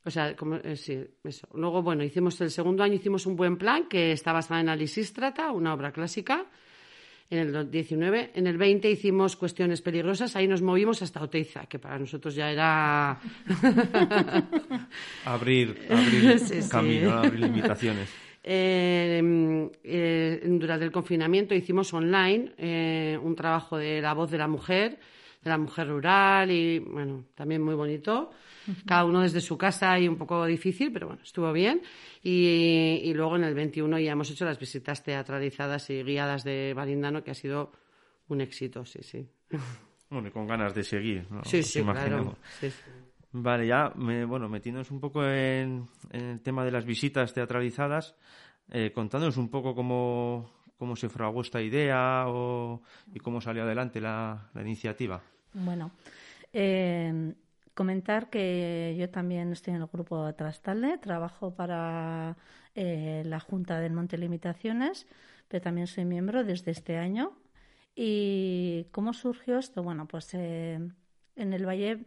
O 0.06 0.10
sea, 0.12 0.36
como, 0.36 0.56
eh, 0.56 0.76
sí, 0.76 0.98
eso. 1.24 1.48
Luego, 1.54 1.82
bueno, 1.84 2.04
hicimos 2.04 2.40
el 2.42 2.50
segundo 2.52 2.84
año 2.84 2.96
hicimos 2.96 3.26
un 3.26 3.36
buen 3.36 3.58
plan 3.58 3.88
que 3.88 4.12
está 4.12 4.32
basada 4.34 4.62
en 4.62 4.70
Alisístrata, 4.70 5.52
una 5.52 5.74
obra 5.74 5.92
clásica. 5.92 6.46
En 7.32 7.56
el 7.56 7.70
19, 7.70 8.32
en 8.34 8.48
el 8.48 8.58
20 8.58 8.90
hicimos 8.90 9.36
Cuestiones 9.36 9.84
peligrosas, 9.84 10.36
ahí 10.36 10.48
nos 10.48 10.64
movimos 10.64 11.04
hasta 11.04 11.22
Oteiza, 11.22 11.68
que 11.68 11.78
para 11.78 12.00
nosotros 12.00 12.34
ya 12.34 12.50
era 12.52 13.20
Abrir, 15.26 15.78
abrir 15.92 16.40
Sí, 16.40 16.62
sí. 16.64 16.70
camino, 16.70 17.12
¿no? 17.12 17.18
abrir 17.20 17.40
limitaciones. 17.40 18.10
Eh, 18.42 19.70
eh, 19.84 20.42
durante 20.46 20.86
el 20.86 20.92
confinamiento 20.94 21.54
hicimos 21.54 21.94
online 21.94 22.54
eh, 22.58 23.20
un 23.22 23.36
trabajo 23.36 23.78
de 23.78 24.02
la 24.02 24.14
voz 24.14 24.32
de 24.32 24.38
la 24.38 24.48
mujer, 24.48 24.98
de 25.42 25.50
la 25.50 25.58
mujer 25.58 25.88
rural 25.88 26.52
y 26.52 26.80
bueno, 26.80 27.26
también 27.36 27.62
muy 27.62 27.76
bonito. 27.76 28.32
Cada 28.86 29.04
uno 29.06 29.22
desde 29.22 29.42
su 29.42 29.58
casa 29.58 29.98
y 30.00 30.08
un 30.08 30.16
poco 30.18 30.46
difícil, 30.46 30.92
pero 30.94 31.08
bueno, 31.08 31.22
estuvo 31.24 31.52
bien. 31.52 31.82
Y, 32.22 33.02
y 33.04 33.14
luego 33.14 33.36
en 33.36 33.44
el 33.46 33.56
21 33.56 33.98
ya 34.00 34.12
hemos 34.12 34.30
hecho 34.30 34.46
las 34.46 34.60
visitas 34.60 35.04
teatralizadas 35.04 35.90
y 35.90 36.04
guiadas 36.04 36.44
de 36.44 36.74
Barindano, 36.76 37.24
que 37.24 37.32
ha 37.32 37.36
sido 37.36 37.72
un 38.28 38.42
éxito, 38.42 38.86
sí, 38.86 39.00
sí. 39.02 39.28
Bueno, 40.10 40.28
y 40.28 40.32
con 40.32 40.46
ganas 40.48 40.74
de 40.76 40.84
seguir, 40.84 41.26
¿no? 41.32 41.44
Sí, 41.44 41.64
sí, 41.64 41.82
claro. 41.84 42.36
Sí, 42.60 42.70
sí. 42.70 42.78
Vale, 43.32 43.68
ya, 43.68 43.92
me- 43.96 44.26
bueno, 44.26 44.50
metiéndonos 44.50 44.90
un 44.92 45.00
poco 45.00 45.24
en, 45.26 45.88
en 46.12 46.22
el 46.26 46.42
tema 46.42 46.66
de 46.66 46.72
las 46.72 46.86
visitas 46.86 47.34
teatralizadas, 47.34 48.16
eh, 48.72 48.92
contándonos 48.92 49.38
un 49.38 49.50
poco 49.50 49.76
cómo, 49.76 50.52
cómo 50.80 50.96
se 50.96 51.10
fraguó 51.10 51.42
esta 51.42 51.62
idea 51.62 52.24
o, 52.28 52.82
y 53.14 53.20
cómo 53.20 53.42
salió 53.42 53.64
adelante 53.64 54.00
la, 54.00 54.50
iniciativa. 54.56 55.22
Bueno, 55.54 55.92
eh, 56.54 57.34
comentar 57.74 58.30
que 58.30 58.96
yo 58.98 59.10
también 59.10 59.52
estoy 59.52 59.76
en 59.76 59.82
el 59.82 59.88
grupo 59.88 60.34
Trastalde, 60.34 60.98
trabajo 60.98 61.54
para 61.54 62.38
eh, 62.76 63.24
la 63.26 63.42
Junta 63.42 63.82
del 63.82 63.92
Monte 63.92 64.18
Limitaciones, 64.18 65.06
pero 65.50 65.62
también 65.62 65.86
soy 65.86 66.06
miembro 66.06 66.46
desde 66.46 66.72
este 66.72 66.98
año. 66.98 67.34
¿Y 67.94 68.86
cómo 68.92 69.12
surgió 69.14 69.60
esto? 69.60 69.84
Bueno, 69.84 70.08
pues 70.08 70.34
eh, 70.34 70.80
en 71.36 71.54
el 71.54 71.68
Valle 71.68 72.06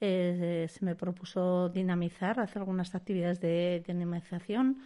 se 0.00 0.78
me 0.82 0.94
propuso 0.94 1.70
dinamizar, 1.70 2.38
hacer 2.38 2.58
algunas 2.58 2.94
actividades 2.94 3.40
de 3.40 3.82
dinamización 3.86 4.78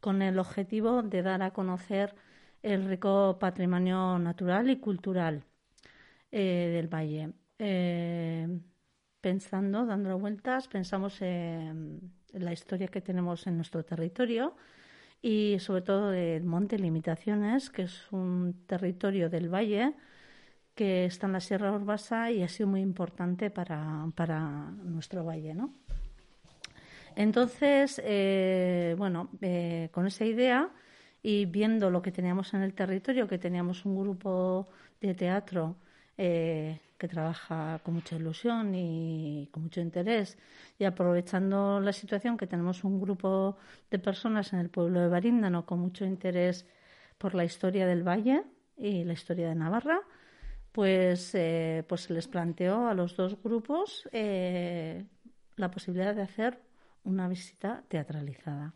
con 0.00 0.20
el 0.20 0.38
objetivo 0.38 1.02
de 1.02 1.22
dar 1.22 1.42
a 1.42 1.52
conocer 1.52 2.14
el 2.62 2.88
rico 2.88 3.38
patrimonio 3.38 4.18
natural 4.18 4.70
y 4.70 4.78
cultural 4.78 5.44
eh, 6.30 6.70
del 6.74 6.88
valle. 6.88 7.32
Eh, 7.58 8.48
pensando, 9.20 9.86
dando 9.86 10.18
vueltas, 10.18 10.68
pensamos 10.68 11.20
en, 11.22 12.12
la 12.32 12.52
historia 12.52 12.88
que 12.88 13.00
tenemos 13.00 13.46
en 13.46 13.56
nuestro 13.56 13.84
territorio 13.84 14.54
y 15.22 15.56
sobre 15.60 15.82
todo 15.82 16.10
del 16.10 16.44
Monte 16.44 16.78
Limitaciones, 16.78 17.70
que 17.70 17.82
es 17.82 18.12
un 18.12 18.64
territorio 18.66 19.30
del 19.30 19.52
valle 19.52 19.94
que 20.74 21.06
está 21.06 21.26
en 21.26 21.32
la 21.32 21.40
Sierra 21.40 21.72
Urbasa 21.72 22.30
y 22.30 22.42
ha 22.42 22.48
sido 22.48 22.68
muy 22.68 22.80
importante 22.80 23.50
para, 23.50 24.06
para 24.14 24.70
nuestro 24.84 25.24
valle, 25.24 25.54
¿no? 25.54 25.74
Entonces, 27.16 28.00
eh, 28.04 28.94
bueno, 28.96 29.28
con 29.90 30.06
esa 30.06 30.24
idea 30.24 30.70
y 31.28 31.44
viendo 31.44 31.90
lo 31.90 32.00
que 32.00 32.10
teníamos 32.10 32.54
en 32.54 32.62
el 32.62 32.72
territorio, 32.72 33.28
que 33.28 33.36
teníamos 33.36 33.84
un 33.84 34.00
grupo 34.00 34.66
de 34.98 35.12
teatro 35.14 35.76
eh, 36.16 36.80
que 36.96 37.06
trabaja 37.06 37.80
con 37.84 37.92
mucha 37.92 38.16
ilusión 38.16 38.74
y 38.74 39.46
con 39.52 39.64
mucho 39.64 39.82
interés, 39.82 40.38
y 40.78 40.84
aprovechando 40.84 41.80
la 41.80 41.92
situación 41.92 42.38
que 42.38 42.46
tenemos 42.46 42.82
un 42.82 42.98
grupo 42.98 43.58
de 43.90 43.98
personas 43.98 44.54
en 44.54 44.60
el 44.60 44.70
pueblo 44.70 45.00
de 45.00 45.08
Baríndano 45.08 45.66
con 45.66 45.80
mucho 45.80 46.06
interés 46.06 46.64
por 47.18 47.34
la 47.34 47.44
historia 47.44 47.86
del 47.86 48.08
valle 48.08 48.44
y 48.78 49.04
la 49.04 49.12
historia 49.12 49.50
de 49.50 49.54
Navarra, 49.54 50.00
pues, 50.72 51.36
pues 51.86 52.00
se 52.00 52.14
les 52.14 52.26
planteó 52.26 52.88
a 52.88 52.94
los 52.94 53.16
dos 53.16 53.36
grupos 53.42 54.08
la 54.12 55.70
posibilidad 55.70 56.14
de 56.14 56.22
hacer 56.22 56.58
una 57.04 57.28
visita 57.28 57.84
teatralizada. 57.88 58.72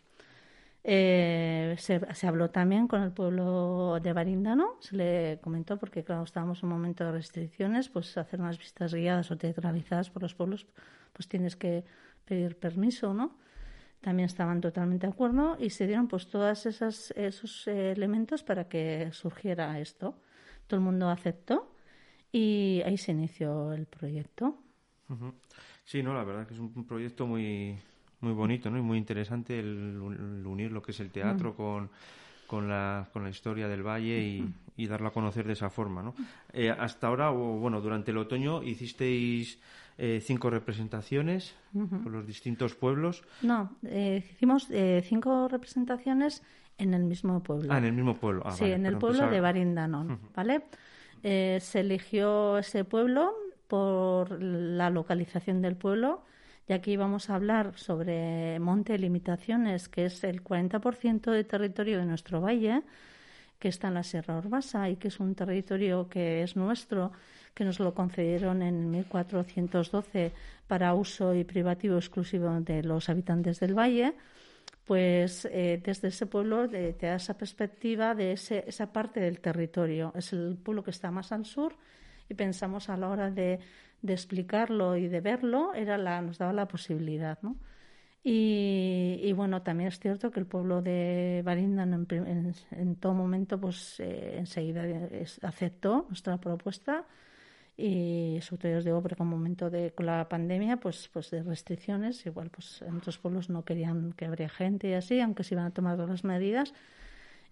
Eh, 0.85 1.77
se, 1.79 2.27
habló 2.27 2.51
también 2.51 2.89
con 2.89 3.03
el 3.03 3.13
pueblo 3.13 4.01
de 4.03 4.13
Barindano, 4.13 4.79
se 4.81 4.97
le 4.97 5.41
comentó, 5.41 5.79
porque 5.79 6.03
claro, 6.03 6.25
estábamos 6.25 6.63
en 6.63 6.67
un 6.67 6.73
momento 6.73 7.05
de 7.05 7.13
restricciones, 7.13 7.89
pues 7.89 8.17
hacer 8.19 8.41
unas 8.41 8.59
visitas 8.59 8.93
guiadas 8.93 9.31
o 9.31 9.39
teatralizadas 9.39 10.11
por 10.11 10.23
los 10.23 10.35
pueblos, 10.35 10.67
pues 11.13 11.29
tienes 11.29 11.55
que 11.55 11.85
pedir 12.25 12.59
permiso, 12.59 13.15
¿no? 13.15 13.39
También 14.01 14.27
estaban 14.27 14.61
totalmente 14.61 15.07
de 15.07 15.13
acuerdo 15.13 15.57
y 15.61 15.71
se 15.71 15.87
dieron 15.87 16.09
pues 16.09 16.29
todos 16.29 16.67
esos 16.67 17.69
elementos 17.69 18.43
para 18.43 18.69
que 18.69 19.11
surgiera 19.13 19.79
esto. 19.79 20.17
Todo 20.67 20.79
el 20.81 20.85
mundo 20.85 21.09
aceptó 21.09 21.77
y 22.33 22.83
ahí 22.85 22.99
se 22.99 23.13
inició 23.13 23.73
el 23.73 23.87
proyecto. 23.87 24.59
Sí, 25.85 26.03
no, 26.03 26.15
la 26.15 26.25
verdad 26.25 26.49
que 26.49 26.55
es 26.55 26.61
un 26.61 26.85
proyecto 26.85 27.29
muy, 27.29 27.79
muy 28.23 28.33
bonito 28.33 28.71
¿no? 28.71 28.79
y 28.79 28.83
muy 28.83 28.99
interesante 28.99 29.59
el, 29.59 29.99
unir 30.45 30.73
lo 30.73 30.81
que 30.81 30.93
es 30.93 31.01
el 31.01 31.11
teatro 31.11 31.53
mm. 31.53 31.55
con, 31.55 31.91
con, 32.47 32.69
la, 32.69 33.09
con 33.13 33.25
la 33.25 33.31
historia 33.31 33.69
del 33.69 33.83
valle 33.83 34.21
y, 34.21 34.55
y 34.77 34.87
darla 34.87 35.09
a 35.09 35.13
conocer 35.13 35.47
de 35.47 35.53
esa 35.53 35.71
forma. 35.71 36.03
¿no? 36.03 36.15
Eh, 36.53 36.71
hasta 36.71 37.09
ahora, 37.09 37.33
o, 37.33 37.59
bueno, 37.59 37.81
durante 37.81 38.11
el 38.11 38.19
otoño 38.19 38.63
hicisteis 38.63 39.59
eh, 39.99 40.21
cinco 40.23 40.51
representaciones 40.51 41.55
por 41.73 42.13
los 42.13 42.27
distintos 42.27 42.75
pueblos. 42.75 43.23
No, 43.43 43.77
eh, 43.85 44.25
hicimos 44.33 44.69
cinco 45.03 45.49
representaciones 45.49 46.43
en 46.79 46.95
el 46.95 47.05
mismo 47.05 47.43
pueblo. 47.43 47.73
Ah, 47.73 47.79
en 47.79 47.85
el 47.85 47.93
mismo 47.93 48.17
pueblo. 48.17 48.43
Ah, 48.45 48.53
sí, 48.53 48.65
en 48.65 48.87
el 48.87 48.99
pueblo 48.99 49.29
de 49.29 49.41
Barindanón, 49.41 50.21
¿vale? 50.35 50.63
se 51.23 51.81
eligió 51.81 52.59
ese 52.59 52.85
pueblo 52.85 53.33
por 53.69 54.43
la 54.43 54.91
localización 54.91 55.63
del 55.63 55.77
pueblo 55.77 56.25
ya 56.69 56.81
que 56.81 56.93
íbamos 56.93 57.31
a 57.31 57.35
hablar 57.35 57.73
sobre 57.77 58.59
monte 58.61 58.99
limitaciones, 58.99 59.89
que 59.89 60.07
es 60.07 60.25
el 60.25 60.43
40% 60.43 61.31
de 61.31 61.45
territorio 61.45 61.99
de 61.99 62.07
nuestro 62.07 62.41
valle, 62.41 62.83
que 63.59 63.69
está 63.69 63.89
en 63.89 63.95
la 63.95 64.03
Sierra 64.03 64.39
Urbasa 64.39 64.89
y 64.89 64.97
que 64.97 65.09
es 65.09 65.21
un 65.21 65.35
territorio 65.35 66.09
que 66.09 66.43
es 66.43 66.57
nuestro, 66.57 67.13
que 67.55 67.65
nos 67.65 67.79
lo 67.79 67.95
concedieron 67.95 68.63
en 68.63 68.91
1412 68.91 70.33
para 70.67 70.95
uso 70.95 71.35
y 71.35 71.45
privativo 71.45 71.97
exclusivo 71.97 72.51
de 72.61 72.83
los 72.83 73.09
habitantes 73.09 73.61
del 73.61 73.79
valle, 73.79 74.15
pues 74.85 75.45
eh, 75.45 75.81
desde 75.85 76.09
ese 76.09 76.27
pueblo 76.27 76.69
te 76.69 77.07
da 77.07 77.17
esa 77.17 77.39
perspectiva 77.39 78.15
de 78.15 78.33
ese, 78.33 78.65
esa 78.67 78.93
parte 78.93 79.21
del 79.21 79.41
territorio. 79.41 80.13
Es 80.17 80.33
el 80.33 80.57
pueblo 80.57 80.83
que 80.83 80.91
está 80.91 81.11
más 81.11 81.31
al 81.31 81.45
sur 81.45 81.77
y 82.29 82.35
pensamos 82.35 82.89
a 82.89 82.97
la 82.97 83.09
hora 83.09 83.31
de 83.31 83.61
de 84.03 84.13
explicarlo 84.13 84.97
y 84.97 85.09
de 85.09 85.21
verlo 85.21 85.73
era 85.75 85.97
la, 85.97 86.21
nos 86.21 86.39
daba 86.39 86.53
la 86.53 86.69
posibilidad, 86.69 87.39
¿no? 87.43 87.57
Y, 88.25 89.33
bueno, 89.33 89.63
también 89.63 89.89
es 89.89 89.99
cierto 89.99 90.31
que 90.31 90.39
el 90.39 90.47
pueblo 90.47 90.81
de 90.81 91.43
Barindan 91.45 92.07
en, 92.71 92.97
todo 92.97 93.15
momento, 93.15 93.59
pues 93.59 93.99
eh, 93.99 94.37
enseguida 94.39 94.85
aceptó 95.43 96.07
nuestra 96.09 96.39
propuesta 96.39 97.05
y 97.77 98.39
sobre 98.43 98.63
todo 98.63 98.79
os 98.79 98.85
digo 98.85 99.03
porque 99.03 99.17
en 99.21 99.23
un 99.23 99.31
momento 99.31 99.71
de 99.71 99.93
con 99.93 100.07
la 100.07 100.29
pandemia 100.29 100.77
pues 100.77 101.09
pues 101.11 101.31
de 101.31 101.43
restricciones 101.43 102.25
igual 102.27 102.51
pues 102.51 102.83
en 102.83 102.99
otros 102.99 103.17
pueblos 103.17 103.49
no 103.49 103.65
querían 103.65 104.13
que 104.13 104.27
habría 104.27 104.51
gente 104.51 104.91
y 104.91 104.93
así 104.93 105.21
aunque 105.21 105.43
se 105.43 105.55
iban 105.55 105.65
a 105.65 105.71
tomar 105.71 105.97
todas 105.97 106.11
las 106.11 106.23
medidas 106.23 106.75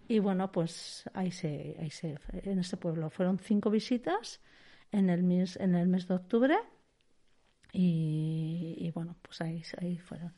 y 0.07 0.19
bueno 0.19 0.51
pues 0.51 1.09
ahí 1.15 1.31
se 1.31 1.75
ahí 1.79 1.89
se 1.89 2.19
en 2.43 2.59
ese 2.59 2.77
pueblo 2.77 3.09
fueron 3.09 3.39
cinco 3.39 3.71
visitas 3.71 4.39
en 4.91 5.09
el 5.09 5.23
mes, 5.23 5.57
en 5.57 5.75
el 5.75 5.87
mes 5.87 6.07
de 6.07 6.15
octubre 6.15 6.57
y, 7.73 8.91
bueno, 8.93 9.15
pues 9.21 9.41
ahí, 9.41 9.63
ahí 9.79 9.97
fueron. 9.97 10.33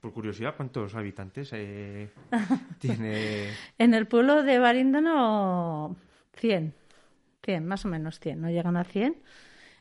Por 0.00 0.12
curiosidad, 0.12 0.54
¿cuántos 0.56 0.94
habitantes 0.94 1.50
eh, 1.52 2.10
tiene? 2.78 3.50
En 3.78 3.92
el 3.92 4.06
pueblo 4.06 4.42
de 4.42 4.58
Baríndano, 4.58 5.96
100, 6.36 6.74
100, 7.42 7.66
más 7.66 7.84
o 7.84 7.88
menos 7.88 8.18
100, 8.20 8.40
no 8.40 8.50
llegan 8.50 8.76
a 8.76 8.84
100. 8.84 9.16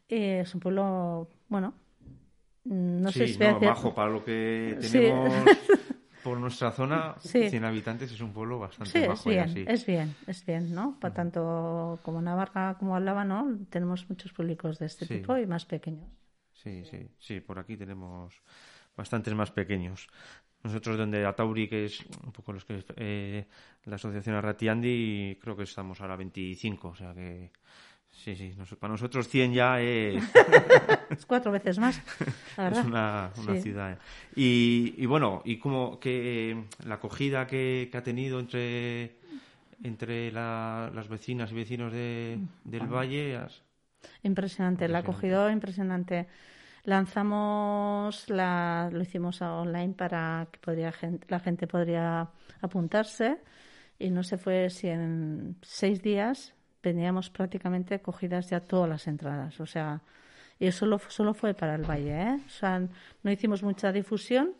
Eh, 0.10 0.42
es 0.42 0.54
un 0.54 0.60
pueblo, 0.60 1.30
bueno, 1.48 1.74
no 2.66 3.12
sé 3.12 3.28
si 3.28 3.40
no, 3.40 3.60
bajo 3.60 3.96
para 3.96 4.12
lo 4.12 4.24
que 4.24 4.78
tenemos 4.82 5.34
por 6.30 6.40
nuestra 6.40 6.72
zona, 6.72 7.16
100 7.20 7.64
habitantes 7.64 8.12
es 8.12 8.22
un 8.22 8.32
pueblo 8.32 8.60
bastante 8.60 9.08
bajo. 9.08 9.30
Es 9.32 9.54
bien, 9.56 9.68
es 9.68 9.86
bien, 9.86 10.16
es 10.28 10.46
bien, 10.46 10.76
¿no? 10.76 10.96
Para 11.00 11.14
tanto 11.14 12.00
como 12.04 12.22
Navarra 12.22 12.76
como 12.78 12.96
Álava, 12.96 13.26
¿no? 13.26 13.58
Tenemos 13.72 14.08
muchos 14.10 14.32
públicos 14.32 14.78
de 14.78 14.86
este 14.86 15.08
tipo 15.08 15.36
y 15.38 15.48
más 15.48 15.66
pequeños. 15.66 16.08
Sí, 16.54 16.84
sí, 16.86 17.10
sí, 17.18 17.40
por 17.40 17.58
aquí 17.58 17.78
tenemos 17.78 18.44
bastantes 18.96 19.34
más 19.34 19.50
pequeños. 19.50 20.08
Nosotros 20.62 20.98
donde 20.98 21.26
Atauri, 21.26 21.68
que 21.68 21.86
es 21.86 22.06
un 22.24 22.32
poco 22.32 22.54
los 22.54 22.64
que 22.64 22.84
eh, 22.98 23.48
la 23.86 23.96
asociación 23.96 24.36
Arratiandi, 24.36 25.40
creo 25.42 25.56
que 25.56 25.64
estamos 25.64 26.00
ahora 26.02 26.16
25, 26.16 26.90
o 26.90 26.96
sea 26.96 27.14
que 27.16 27.52
Sí, 28.24 28.36
sí, 28.36 28.54
para 28.78 28.92
nosotros 28.92 29.30
100 29.30 29.54
ya 29.54 29.80
es... 29.80 30.22
es 31.10 31.26
cuatro 31.26 31.54
veces 31.54 31.80
más. 31.80 31.98
es 32.58 32.86
una, 32.86 33.32
ciudad. 33.62 33.98
Y, 34.36 35.06
bueno, 35.06 35.42
y 35.46 35.58
como 35.58 36.02
que 36.02 36.66
la 36.86 36.96
acogida 36.96 37.48
que, 37.48 37.90
ha 37.94 38.04
tenido 38.04 38.42
entre, 38.42 39.16
entre 39.84 40.34
las 40.34 41.08
vecinas 41.08 41.52
y 41.52 41.56
vecinos 41.56 41.94
de, 41.94 42.40
del 42.66 42.88
Valle... 42.88 43.40
Impresionante, 44.24 44.90
la 44.90 45.00
acogida 45.00 45.50
impresionante. 45.50 46.28
Lanzamos, 46.84 48.30
la, 48.30 48.90
lo 48.92 49.02
hicimos 49.02 49.42
online 49.42 49.94
para 49.94 50.48
que 50.52 50.60
podría, 50.60 50.94
la 51.30 51.40
gente 51.40 51.68
podría 51.68 52.30
apuntarse 52.60 53.38
y 53.98 54.10
no 54.10 54.24
se 54.24 54.38
fue 54.38 54.70
si 54.70 54.90
en 54.90 55.58
seis 55.62 56.02
días 56.02 56.54
teníamos 56.82 57.30
prácticamente 57.30 58.00
cogidas 58.02 58.50
ya 58.50 58.60
todas 58.62 58.90
las 58.90 59.08
entradas. 59.08 59.60
O 59.60 59.66
sea, 59.66 60.02
y 60.60 60.68
eso 60.68 60.80
solo, 60.80 61.00
solo 61.08 61.34
fue 61.34 61.54
para 61.54 61.76
el 61.76 61.84
Valle. 61.90 62.22
¿eh? 62.22 62.40
O 62.46 62.50
sea, 62.50 62.80
no 63.24 63.32
hicimos 63.32 63.64
mucha 63.64 63.92
difusión 63.92 64.54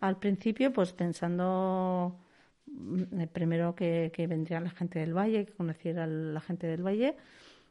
al 0.00 0.18
principio, 0.18 0.72
pues 0.72 0.92
pensando 0.92 2.18
mm, 2.66 3.24
primero 3.32 3.74
que, 3.74 4.10
que 4.14 4.26
vendría 4.26 4.60
la 4.60 4.70
gente 4.70 4.98
del 4.98 5.16
Valle, 5.16 5.46
que 5.46 5.52
conociera 5.52 6.06
la 6.06 6.40
gente 6.40 6.66
del 6.66 6.86
Valle. 6.86 7.16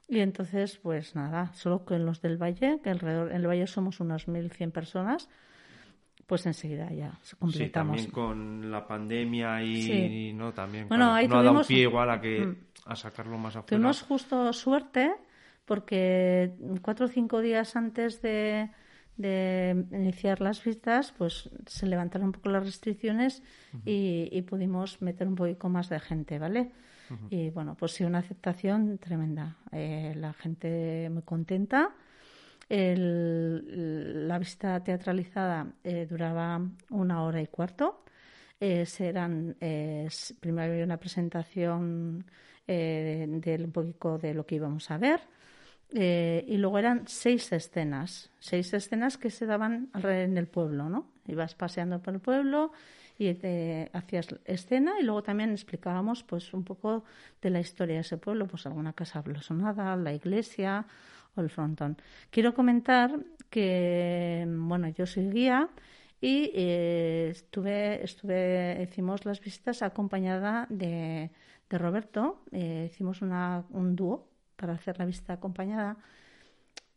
Y 0.08 0.20
entonces, 0.22 0.78
pues 0.78 1.16
nada, 1.16 1.54
solo 1.54 1.86
con 1.86 2.06
los 2.06 2.22
del 2.22 2.42
Valle, 2.42 2.80
que 2.84 2.90
alrededor, 2.90 3.30
en 3.30 3.38
el 3.38 3.48
Valle 3.48 3.68
somos 3.68 4.00
unas 4.00 4.28
1.100 4.28 4.72
personas, 4.72 5.30
pues 6.30 6.46
enseguida 6.46 6.94
ya 6.94 7.18
completamos. 7.40 7.56
Sí, 7.56 7.70
también 7.72 8.12
con 8.12 8.70
la 8.70 8.86
pandemia 8.86 9.64
y, 9.64 10.32
no 10.32 10.54
también 10.54 10.88
no 10.88 11.16
ha 11.16 11.26
dado 11.26 11.64
pie 11.64 11.82
igual 11.82 12.12
a 12.12 12.22
que 12.22 12.56
a 12.86 12.96
sacarlo 12.96 13.40
más 13.40 13.56
afuera. 13.56 13.66
Tuvimos 13.66 14.04
justo 14.04 14.54
suerte 14.54 15.12
porque 15.66 16.54
cuatro 16.84 17.08
o 17.08 17.10
cinco 17.10 17.42
días 17.42 17.76
antes 17.76 18.22
de, 18.22 18.70
iniciar 19.18 20.40
las 20.40 20.64
visitas, 20.64 21.14
pues 21.18 21.50
se 21.66 21.88
levantaron 21.88 22.28
un 22.28 22.32
poco 22.34 22.50
las 22.50 22.64
restricciones 22.64 23.42
y, 23.84 24.40
pudimos 24.44 25.02
meter 25.02 25.28
un 25.28 25.36
poquito 25.36 25.68
más 25.68 25.90
de 25.90 26.00
gente, 26.00 26.38
¿vale? 26.38 26.72
Y 27.32 27.50
bueno, 27.50 27.74
pues 27.74 27.94
sí, 27.94 28.04
una 28.04 28.20
aceptación 28.20 29.00
tremenda. 29.00 29.58
Eh, 29.72 30.14
la 30.16 30.34
gente 30.34 31.10
muy 31.12 31.24
contenta 31.24 31.96
el, 32.70 34.28
la 34.28 34.38
visita 34.38 34.82
teatralizada 34.84 35.68
eh, 35.84 36.08
duraba 36.10 36.62
una 36.92 37.24
hora 37.24 37.42
y 37.42 37.48
cuarto. 37.48 38.04
Eh, 38.60 38.86
serán, 38.86 39.56
eh, 39.60 40.08
primero 40.40 40.72
había 40.72 40.84
una 40.86 40.98
presentación 40.98 42.26
de, 42.68 43.62
un 43.64 43.72
poquito 43.72 44.20
de 44.20 44.36
lo 44.36 44.46
que 44.46 44.56
íbamos 44.56 44.92
a 44.92 45.00
ver. 45.00 45.22
y 45.92 46.58
luego 46.58 46.78
eran 46.78 47.08
seis 47.08 47.52
escenas, 47.52 48.30
seis 48.40 48.72
escenas 48.74 49.18
que 49.18 49.32
se 49.32 49.48
daban 49.48 49.90
en 50.04 50.38
el 50.38 50.46
pueblo, 50.48 50.88
¿no? 50.88 51.08
ibas 51.28 51.56
paseando 51.56 52.00
por 52.00 52.14
el 52.14 52.20
pueblo 52.20 52.72
y 53.18 53.34
te 53.34 53.90
hacías 53.94 54.28
escena 54.46 55.00
y 55.00 55.04
luego 55.04 55.24
también 55.24 55.52
explicábamos 55.52 56.24
pues 56.24 56.54
un 56.54 56.64
poco 56.64 57.04
de 57.42 57.50
la 57.50 57.60
historia 57.60 57.96
de 57.96 58.02
ese 58.02 58.18
pueblo, 58.18 58.48
pues 58.48 58.66
alguna 58.66 58.94
casa 58.94 59.22
blasonada, 59.22 59.96
la 59.96 60.14
iglesia 60.14 60.86
el 61.42 61.50
frontón. 61.50 61.98
Quiero 62.30 62.54
comentar 62.54 63.20
que, 63.50 64.46
bueno, 64.48 64.90
yo 64.90 65.06
soy 65.06 65.30
guía 65.30 65.70
y 66.22 66.52
eh, 66.54 67.30
estuve, 67.32 68.04
estuve, 68.04 68.82
hicimos 68.84 69.26
las 69.26 69.40
visitas 69.40 69.82
acompañada 69.82 70.68
de, 70.70 71.32
de 71.70 71.78
Roberto, 71.78 72.44
eh, 72.52 72.90
hicimos 72.92 73.22
una, 73.22 73.64
un 73.70 73.96
dúo 73.96 74.28
para 74.56 74.74
hacer 74.74 75.00
la 75.00 75.06
visita 75.06 75.34
acompañada 75.34 75.98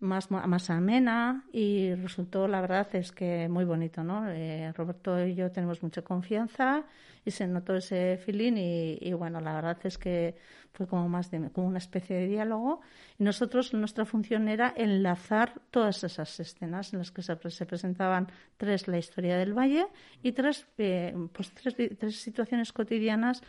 más, 0.03 0.31
más 0.31 0.69
amena 0.69 1.45
y 1.53 1.95
resultó, 1.95 2.49
la 2.49 2.61
verdad, 2.61 2.89
es 2.95 3.13
que 3.13 3.49
muy 3.49 3.65
bonito, 3.65 4.03
¿no? 4.03 4.29
Eh, 4.29 4.73
Roberto 4.73 5.25
y 5.25 5.35
yo 5.35 5.51
tenemos 5.51 5.83
mucha 5.83 6.03
confianza 6.03 6.85
y 7.25 7.31
se 7.31 7.47
notó 7.47 7.77
ese 7.77 8.19
feeling 8.19 8.55
y, 8.57 9.13
bueno, 9.13 9.41
la 9.41 9.55
verdad 9.55 9.79
es 9.85 9.97
que 9.97 10.35
fue 10.73 10.89
como 10.89 11.09
más 11.09 11.31
de, 11.31 11.51
como 11.51 11.69
una 11.69 11.79
especie 11.79 12.17
de 12.17 12.27
diálogo 12.27 12.81
y 13.19 13.23
nosotros, 13.23 13.73
nuestra 13.75 14.05
función 14.05 14.49
era 14.49 14.75
enlazar 14.77 15.61
todas 15.71 16.03
esas 16.03 16.41
escenas 16.41 16.93
en 16.93 16.99
las 16.99 17.13
que 17.13 17.23
se, 17.23 17.37
presentaban 17.37 18.27
tres, 18.57 18.89
la 18.89 18.99
historia 18.99 19.37
del 19.37 19.57
valle 19.57 19.87
y 20.23 20.33
tres, 20.33 20.67
eh, 20.79 21.15
pues 21.33 21.53
tres, 21.53 21.77
tres 21.99 22.17
situaciones 22.21 22.73
cotidianas 22.73 23.41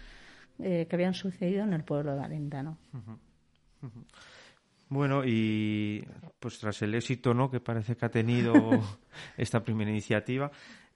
eh, 0.60 0.86
que 0.88 0.95
habían 0.95 1.16
sucedido 1.16 1.64
en 1.64 1.74
el 1.74 1.84
pueblo 1.84 2.12
de 2.12 2.20
Valendano. 2.20 2.78
Bueno, 4.94 5.26
y 5.26 6.06
pues 6.39 6.60
tras 6.60 6.80
el 6.84 6.94
éxito 6.94 7.34
¿no? 7.34 7.50
que 7.50 7.60
parece 7.60 7.98
que 7.98 8.06
ha 8.06 8.12
tenido 8.12 8.54
esta 9.38 9.64
primera 9.64 9.89
iniciativa, 9.89 10.52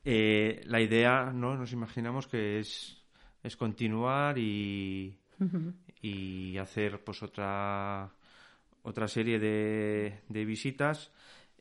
eh, 0.06 0.62
la 0.66 0.80
idea, 0.80 1.32
¿no? 1.34 1.56
Nos 1.56 1.74
imaginamos 1.74 2.28
que 2.28 2.60
es, 2.60 3.02
es 3.42 3.58
continuar 3.58 4.38
y, 4.38 5.18
y 6.04 6.58
hacer 6.60 7.04
pues 7.04 7.24
otra 7.24 8.12
otra 8.84 9.08
serie 9.08 9.40
de, 9.40 10.20
de 10.30 10.46
visitas. 10.46 11.12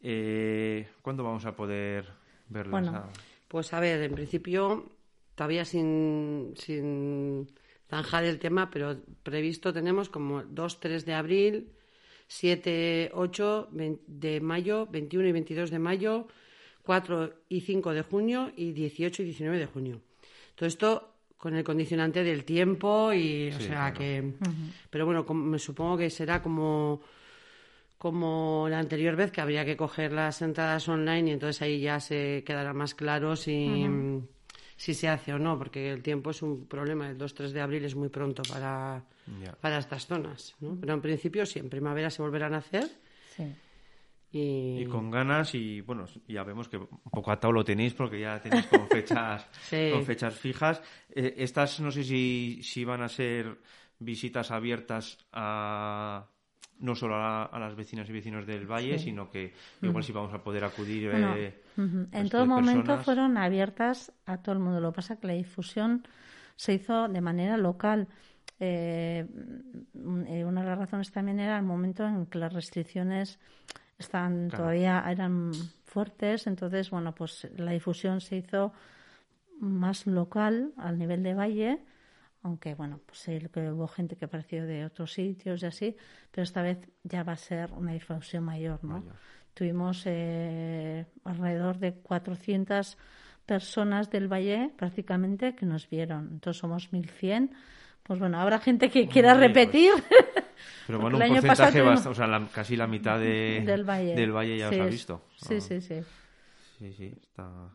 Eh, 0.02 0.86
¿Cuándo 1.00 1.24
vamos 1.24 1.46
a 1.46 1.56
poder 1.56 2.04
verlas? 2.50 3.02
Pues 3.48 3.72
a 3.72 3.80
ver, 3.80 4.02
en 4.02 4.12
principio 4.12 4.90
todavía 5.34 5.64
sin, 5.64 6.52
sin 6.54 7.50
zanjar 7.88 8.24
el 8.24 8.38
tema, 8.38 8.68
pero 8.68 8.94
previsto 9.22 9.72
tenemos 9.72 10.10
como 10.10 10.42
2-3 10.42 11.04
de 11.04 11.14
abril, 11.14 11.72
7, 12.28 13.10
8 13.14 13.68
de 14.06 14.40
mayo, 14.40 14.86
21 14.86 15.28
y 15.28 15.32
22 15.32 15.70
de 15.70 15.78
mayo, 15.78 16.28
4 16.82 17.32
y 17.48 17.60
5 17.60 17.92
de 17.92 18.02
junio 18.02 18.52
y 18.56 18.72
18 18.72 19.22
y 19.22 19.24
19 19.26 19.58
de 19.58 19.66
junio. 19.66 20.00
Todo 20.54 20.66
esto 20.66 21.12
con 21.36 21.54
el 21.54 21.64
condicionante 21.64 22.24
del 22.24 22.44
tiempo 22.44 23.12
y, 23.12 23.50
o 23.50 23.60
sea, 23.60 23.92
que... 23.92 24.32
Pero 24.90 25.06
bueno, 25.06 25.24
me 25.34 25.58
supongo 25.58 25.98
que 25.98 26.10
será 26.10 26.42
como 26.42 27.00
como 27.98 28.66
la 28.68 28.78
anterior 28.78 29.16
vez 29.16 29.30
que 29.30 29.40
habría 29.40 29.64
que 29.64 29.76
coger 29.76 30.12
las 30.12 30.42
entradas 30.42 30.86
online 30.88 31.30
y 31.30 31.32
entonces 31.32 31.62
ahí 31.62 31.80
ya 31.80 31.98
se 31.98 32.44
quedará 32.44 32.74
más 32.74 32.94
claro 32.94 33.36
si, 33.36 33.86
si 34.76 34.94
se 34.94 35.08
hace 35.08 35.32
o 35.32 35.38
no, 35.38 35.58
porque 35.58 35.90
el 35.90 36.02
tiempo 36.02 36.30
es 36.30 36.42
un 36.42 36.66
problema. 36.66 37.08
El 37.08 37.18
2-3 37.18 37.50
de 37.50 37.60
abril 37.60 37.84
es 37.84 37.94
muy 37.94 38.08
pronto 38.08 38.42
para, 38.42 39.04
para 39.60 39.78
estas 39.78 40.06
zonas. 40.06 40.54
¿no? 40.60 40.76
Pero 40.78 40.94
en 40.94 41.00
principio 41.00 41.46
sí, 41.46 41.58
en 41.58 41.70
primavera 41.70 42.10
se 42.10 42.22
volverán 42.22 42.54
a 42.54 42.58
hacer. 42.58 42.88
Y... 44.32 44.84
con 44.86 45.10
ganas 45.10 45.54
y 45.54 45.80
bueno, 45.80 46.04
ya 46.28 46.42
vemos 46.42 46.68
que 46.68 46.76
un 46.76 46.88
poco 47.10 47.30
atado 47.30 47.52
lo 47.52 47.64
tenéis 47.64 47.94
porque 47.94 48.20
ya 48.20 48.38
tenéis 48.38 48.66
con 48.66 48.86
fechas, 48.90 49.48
con 49.70 50.04
fechas 50.04 50.34
fijas. 50.34 50.82
Eh, 51.08 51.34
estas 51.38 51.80
no 51.80 51.90
sé 51.90 52.04
si, 52.04 52.60
si 52.62 52.84
van 52.84 53.02
a 53.02 53.08
ser 53.08 53.58
visitas 53.98 54.50
abiertas 54.50 55.16
a 55.32 56.26
no 56.78 56.94
solo 56.94 57.16
a, 57.16 57.50
las 57.58 57.74
vecinas 57.74 58.08
y 58.08 58.12
vecinos 58.12 58.46
del 58.46 58.70
valle, 58.70 58.98
sino 58.98 59.30
que 59.30 59.52
igual 59.82 60.04
si 60.04 60.12
vamos 60.12 60.32
a 60.34 60.42
poder 60.42 60.64
acudir. 60.64 61.10
Eh, 61.14 61.62
en 61.76 62.28
todo 62.28 62.46
momento 62.46 62.98
fueron 62.98 63.36
abiertas 63.36 64.12
a 64.26 64.38
todo 64.38 64.54
el 64.54 64.58
mundo. 64.60 64.80
Lo 64.80 64.92
que 64.92 64.96
pasa 64.96 65.14
es 65.14 65.20
que 65.20 65.26
la 65.26 65.32
difusión 65.34 66.06
se 66.56 66.74
hizo 66.74 67.08
de 67.08 67.20
manera 67.20 67.56
local. 67.56 68.08
Eh, 68.58 69.26
eh, 70.28 70.44
una 70.44 70.62
de 70.62 70.66
las 70.66 70.78
razones 70.78 71.10
también 71.12 71.40
era 71.40 71.58
el 71.58 71.64
momento 71.64 72.06
en 72.06 72.26
que 72.26 72.38
las 72.38 72.52
restricciones 72.52 73.38
están 73.98 74.48
todavía 74.48 75.04
eran 75.08 75.52
fuertes, 75.84 76.46
entonces 76.46 76.90
bueno, 76.90 77.14
pues 77.14 77.48
la 77.56 77.72
difusión 77.72 78.20
se 78.20 78.36
hizo 78.36 78.72
más 79.58 80.06
local 80.06 80.72
al 80.76 80.98
nivel 80.98 81.22
de 81.22 81.34
valle 81.34 81.80
aunque 82.42 82.74
bueno, 82.74 83.00
pues 83.04 83.24
que 83.52 83.70
hubo 83.70 83.88
gente 83.88 84.16
que 84.16 84.26
apareció 84.26 84.66
de 84.66 84.84
otros 84.84 85.12
sitios 85.12 85.62
y 85.62 85.66
así, 85.66 85.96
pero 86.30 86.44
esta 86.44 86.62
vez 86.62 86.78
ya 87.02 87.22
va 87.22 87.32
a 87.32 87.36
ser 87.36 87.72
una 87.72 87.92
difusión 87.92 88.44
mayor, 88.44 88.82
¿no? 88.84 89.04
Tuvimos 89.54 90.02
eh, 90.06 91.06
alrededor 91.24 91.78
de 91.78 91.94
400 91.94 92.98
personas 93.46 94.10
del 94.10 94.30
Valle 94.30 94.70
prácticamente 94.76 95.54
que 95.54 95.66
nos 95.66 95.88
vieron, 95.88 96.28
entonces 96.32 96.60
somos 96.60 96.92
1100. 96.92 97.54
Pues 98.02 98.20
bueno, 98.20 98.38
habrá 98.38 98.60
gente 98.60 98.88
que 98.88 99.08
quiera 99.08 99.34
pues. 99.34 99.48
repetir. 99.48 99.92
Pero 100.86 101.00
bueno, 101.00 101.16
un 101.16 101.22
porcentaje 101.22 101.80
bastante, 101.80 102.08
o 102.08 102.14
sea, 102.14 102.48
casi 102.52 102.76
la 102.76 102.86
mitad 102.86 103.18
del, 103.20 103.82
valle. 103.84 104.58
ya 104.58 104.68
os 104.68 104.78
ha 104.78 104.86
visto. 104.86 105.24
Sí, 105.36 105.60
sí, 105.60 105.80
sí. 105.80 106.00
Sí, 106.78 106.92
sí, 106.92 107.14
está, 107.20 107.72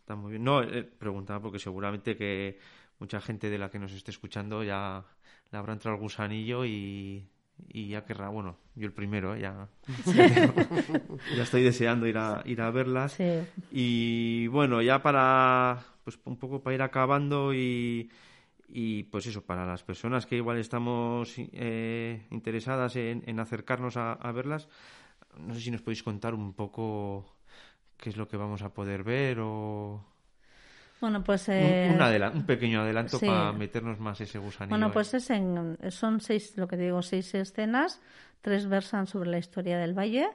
está 0.00 0.16
muy 0.16 0.32
bien. 0.32 0.44
No, 0.44 0.62
eh, 0.62 0.82
preguntaba 0.82 1.40
porque 1.40 1.58
seguramente 1.58 2.16
que 2.16 2.58
mucha 2.98 3.20
gente 3.20 3.50
de 3.50 3.58
la 3.58 3.70
que 3.70 3.78
nos 3.78 3.92
esté 3.92 4.10
escuchando 4.10 4.64
ya 4.64 5.04
le 5.50 5.58
habrá 5.58 5.72
entrado 5.72 5.96
el 5.96 6.02
gusanillo 6.02 6.64
y, 6.64 7.28
y 7.68 7.88
ya 7.88 8.04
querrá, 8.04 8.28
bueno, 8.28 8.56
yo 8.74 8.86
el 8.86 8.92
primero, 8.92 9.34
¿eh? 9.34 9.40
ya, 9.40 9.68
ya 11.36 11.42
estoy 11.42 11.62
deseando 11.62 12.06
ir 12.06 12.18
a, 12.18 12.42
ir 12.44 12.60
a 12.60 12.70
verlas. 12.70 13.16
Y 13.70 14.46
bueno, 14.48 14.82
ya 14.82 15.02
para, 15.02 15.84
pues 16.04 16.18
un 16.24 16.36
poco 16.36 16.62
para 16.62 16.74
ir 16.74 16.82
acabando 16.82 17.54
y, 17.54 18.10
y 18.68 19.04
pues 19.04 19.26
eso, 19.26 19.44
para 19.44 19.66
las 19.66 19.82
personas 19.82 20.26
que 20.26 20.36
igual 20.36 20.58
estamos 20.58 21.34
eh, 21.36 22.26
interesadas 22.30 22.96
en, 22.96 23.22
en 23.26 23.40
acercarnos 23.40 23.96
a, 23.96 24.12
a, 24.12 24.32
verlas, 24.32 24.68
no 25.38 25.54
sé 25.54 25.60
si 25.60 25.70
nos 25.70 25.82
podéis 25.82 26.02
contar 26.02 26.34
un 26.34 26.54
poco 26.54 27.36
qué 27.96 28.10
es 28.10 28.16
lo 28.16 28.28
que 28.28 28.36
vamos 28.36 28.62
a 28.62 28.74
poder 28.74 29.04
ver 29.04 29.38
o... 29.40 30.04
Bueno, 31.00 31.22
pues... 31.22 31.48
Eh, 31.48 31.96
un, 32.34 32.46
pequeño 32.46 32.80
adelanto 32.80 33.20
para 33.20 33.52
meternos 33.52 33.98
más 34.00 34.20
ese 34.20 34.38
gusanillo. 34.38 34.70
Bueno, 34.70 34.92
pues 34.92 35.12
es 35.14 35.28
en, 35.30 35.76
son 35.90 36.20
seis, 36.20 36.56
lo 36.56 36.66
que 36.66 36.76
digo, 36.76 37.02
seis 37.02 37.34
escenas. 37.34 38.00
Tres 38.40 38.66
versan 38.68 39.06
sobre 39.06 39.30
la 39.30 39.38
historia 39.38 39.78
del 39.78 39.92
valle 39.92 40.28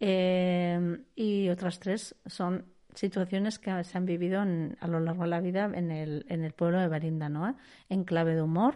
eh, 0.00 0.98
y 1.16 1.48
otras 1.48 1.80
tres 1.80 2.14
son 2.26 2.66
situaciones 2.94 3.58
que 3.58 3.84
se 3.84 3.98
han 3.98 4.06
vivido 4.06 4.40
a 4.40 4.86
lo 4.86 5.00
largo 5.00 5.22
de 5.22 5.28
la 5.28 5.40
vida 5.40 5.70
en 5.72 5.90
el, 5.90 6.26
en 6.28 6.44
el 6.44 6.52
pueblo 6.52 6.80
de 6.80 6.88
Barinda, 6.88 7.28
¿no? 7.28 7.56
En 7.88 8.04
clave 8.04 8.34
de 8.34 8.42
humor, 8.42 8.74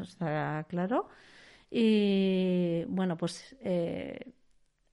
está 0.00 0.64
claro. 0.68 1.08
Y 1.70 2.84
bueno, 2.88 3.16
pues 3.16 3.56
eh, 3.60 4.32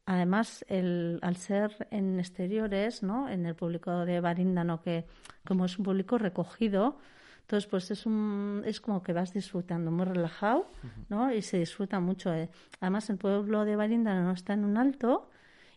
Además, 0.10 0.64
el, 0.70 1.20
al 1.22 1.36
ser 1.36 1.86
en 1.92 2.18
exteriores, 2.18 3.04
¿no? 3.04 3.28
en 3.28 3.46
el 3.46 3.56
público 3.56 4.06
de 4.06 4.22
Baríndano, 4.22 4.82
que 4.82 5.06
como 5.46 5.66
es 5.66 5.78
un 5.78 5.84
público 5.84 6.18
recogido, 6.18 6.98
entonces 7.42 7.70
pues 7.70 7.92
es, 7.92 8.06
un, 8.06 8.64
es 8.66 8.80
como 8.80 9.04
que 9.04 9.12
vas 9.12 9.34
disfrutando, 9.34 9.92
muy 9.92 10.06
relajado, 10.06 10.72
¿no? 11.10 11.34
Y 11.34 11.42
se 11.42 11.60
disfruta 11.60 12.00
mucho. 12.00 12.34
Eh. 12.34 12.50
Además, 12.80 13.10
el 13.10 13.18
pueblo 13.18 13.66
de 13.66 13.76
Baríndano 13.76 14.32
está 14.32 14.54
en 14.54 14.64
un 14.64 14.78
alto 14.78 15.30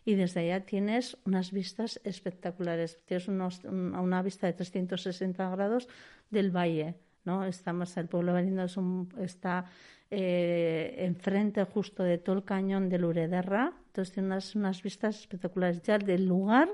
y 0.05 0.15
desde 0.15 0.41
allá 0.41 0.65
tienes 0.65 1.17
unas 1.25 1.51
vistas 1.51 1.99
espectaculares. 2.05 2.99
Tienes 3.05 3.27
unos, 3.27 3.63
una 3.65 4.21
vista 4.21 4.47
de 4.47 4.53
360 4.53 5.49
grados 5.49 5.89
del 6.29 6.55
valle, 6.55 6.95
¿no? 7.25 7.43
Estamos, 7.43 7.95
el 7.97 8.07
pueblo 8.07 8.33
de 8.33 8.41
Baríndano 8.41 9.07
está 9.17 9.65
eh, 10.09 10.95
enfrente 10.99 11.63
justo 11.65 12.03
de 12.03 12.17
todo 12.17 12.37
el 12.37 12.43
cañón 12.45 12.87
de 12.87 12.97
Lurederra. 12.97 13.73
Entonces 13.91 14.13
tiene 14.13 14.29
unas, 14.55 14.83
vistas 14.83 15.19
espectaculares. 15.19 15.81
Ya 15.81 15.97
del 15.97 16.25
lugar 16.25 16.69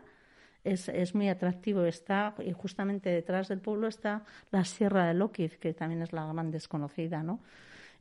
es, 0.63 0.87
es, 0.87 1.15
muy 1.15 1.29
atractivo. 1.29 1.83
Está, 1.83 2.35
y 2.45 2.51
justamente 2.51 3.09
detrás 3.09 3.47
del 3.47 3.59
pueblo 3.59 3.87
está 3.87 4.23
la 4.51 4.63
Sierra 4.63 5.07
de 5.07 5.15
Loquiz, 5.15 5.57
que 5.57 5.73
también 5.73 6.03
es 6.03 6.13
la 6.13 6.31
gran 6.31 6.51
desconocida, 6.51 7.23
¿no? 7.23 7.41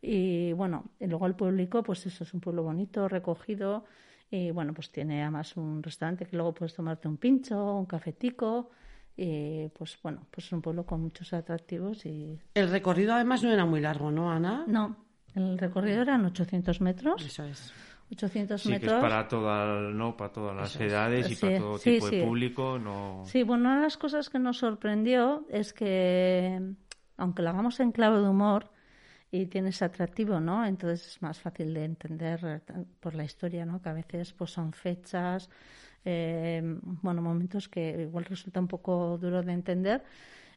Y 0.03 0.53
bueno, 0.53 0.85
y 1.01 1.07
luego 1.07 1.27
el 1.27 1.35
público, 1.35 1.83
pues 1.83 2.05
eso 2.05 2.25
es 2.25 2.35
un 2.35 2.41
pueblo 2.41 2.63
bonito, 2.63 3.09
recogido. 3.09 3.87
Y 4.31 4.51
bueno, 4.51 4.75
pues 4.75 4.91
tiene 4.91 5.23
además 5.23 5.57
un 5.57 5.83
restaurante 5.83 6.27
que 6.27 6.37
luego 6.37 6.53
puedes 6.53 6.75
tomarte 6.75 7.09
un 7.09 7.17
pincho, 7.17 7.75
un 7.77 7.87
cafetico. 7.87 8.71
Y 9.17 9.69
pues 9.71 9.99
bueno, 10.03 10.27
pues 10.31 10.47
es 10.49 10.53
un 10.53 10.61
pueblo 10.61 10.85
con 10.85 11.01
muchos 11.01 11.33
atractivos. 11.33 12.05
y 12.05 12.39
El 12.53 12.69
recorrido 12.69 13.15
además 13.15 13.43
no 13.43 13.51
era 13.51 13.65
muy 13.65 13.81
largo, 13.81 14.11
¿no, 14.11 14.31
Ana? 14.31 14.65
No, 14.67 14.95
el 15.35 15.57
recorrido 15.57 16.03
eran 16.03 16.27
800 16.27 16.83
metros. 16.83 17.25
Eso 17.25 17.45
es. 17.45 17.73
800 18.11 18.63
sí, 18.63 18.69
metros. 18.69 18.81
que 18.81 18.97
es 18.97 19.01
para, 19.01 19.29
toda, 19.29 19.81
¿no? 19.91 20.17
para 20.17 20.33
todas 20.33 20.57
las 20.57 20.75
Eso 20.75 20.85
es. 20.85 20.93
edades 20.93 21.31
y 21.31 21.35
Sí, 21.35 21.41
para 21.47 21.59
todo 21.59 21.79
sí, 21.79 21.91
tipo 21.95 22.11
de 22.11 22.23
público. 22.25 22.79
No... 22.79 23.23
Sí, 23.25 23.43
bueno, 23.43 23.65
una 23.65 23.77
de 23.77 23.83
las 23.83 23.97
cosas 23.97 24.31
que 24.31 24.39
nos 24.39 24.59
sorprendió 24.59 25.45
es 25.51 25.73
que, 25.73 26.61
aunque 27.17 27.43
lo 27.43 27.51
hagamos 27.51 27.81
en 27.81 27.93
clave 27.93 28.21
de 28.21 28.29
humor 28.29 28.71
y 29.31 29.47
tiene 29.47 29.71
ese 29.71 29.85
atractivo, 29.85 30.39
¿no? 30.41 30.65
Entonces 30.65 31.07
es 31.07 31.23
más 31.23 31.41
fácil 31.41 31.75
de 31.75 31.85
entender 31.85 32.41
eh, 32.45 32.85
por 33.01 33.15
la 33.15 33.25
historia, 33.25 33.67
¿no? 33.67 33.83
Que 33.83 33.89
a 33.89 33.93
veces 33.93 34.33
pues 34.33 34.51
son 34.53 34.73
fechas, 34.73 35.51
eh, 36.05 36.63
bueno, 37.03 37.23
momentos 37.23 37.69
que 37.69 38.03
igual 38.03 38.25
resulta 38.25 38.61
un 38.61 38.69
poco 38.69 39.19
duro 39.19 39.43
de 39.43 39.53
entender. 39.53 40.05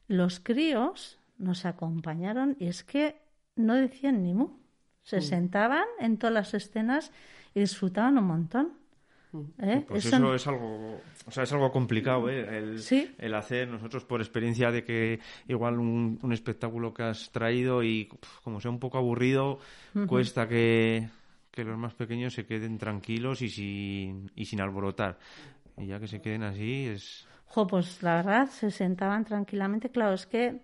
Los 0.07 0.39
críos 0.39 1.19
nos 1.39 1.65
acompañaron 1.65 2.55
y 2.59 2.67
es 2.67 2.83
que 2.83 3.21
no 3.55 3.73
decían 3.75 4.21
ni 4.23 4.33
mu. 4.35 4.58
Se 5.09 5.17
Mm. 5.17 5.21
sentaban 5.21 5.85
en 5.99 6.17
todas 6.17 6.33
las 6.33 6.53
escenas 6.53 7.11
y 7.55 7.61
disfrutaban 7.61 8.17
un 8.19 8.25
montón. 8.25 8.73
¿eh? 9.59 9.83
Pues 9.87 10.05
Eso- 10.05 10.17
eso 10.17 10.35
es 10.35 10.47
algo, 10.47 11.01
o 11.25 11.31
sea, 11.31 11.43
es 11.43 11.51
algo 11.53 11.71
complicado, 11.71 12.29
¿eh? 12.29 12.57
El, 12.57 12.79
Sí. 12.79 13.11
el 13.17 13.33
hacer 13.35 13.67
nosotros 13.67 14.03
por 14.05 14.21
experiencia 14.21 14.71
de 14.71 14.83
que 14.83 15.19
igual 15.47 15.79
un, 15.79 16.19
un 16.21 16.33
espectáculo 16.33 16.93
que 16.93 17.03
has 17.03 17.31
traído 17.31 17.81
y 17.83 18.05
pf, 18.05 18.41
como 18.43 18.59
sea 18.59 18.69
un 18.71 18.79
poco 18.79 18.97
aburrido, 18.99 19.59
cuesta 20.07 20.47
que, 20.47 21.09
que 21.51 21.63
los 21.63 21.77
más 21.77 21.93
pequeños 21.95 22.33
se 22.33 22.45
queden 22.45 22.77
tranquilos 22.77 23.41
y 23.41 23.49
sin, 23.49 24.31
y 24.35 24.45
sin 24.45 24.61
alborotar. 24.61 25.17
Y 25.77 25.87
ya 25.87 25.99
que 25.99 26.07
se 26.07 26.21
queden 26.21 26.43
así 26.43 26.85
es... 26.87 27.27
Jo, 27.45 27.65
pues 27.67 28.01
la 28.03 28.15
verdad 28.17 28.47
se 28.49 28.69
sentaban 28.71 29.25
tranquilamente. 29.25 29.89
Claro, 29.89 30.13
es 30.13 30.25
que 30.27 30.61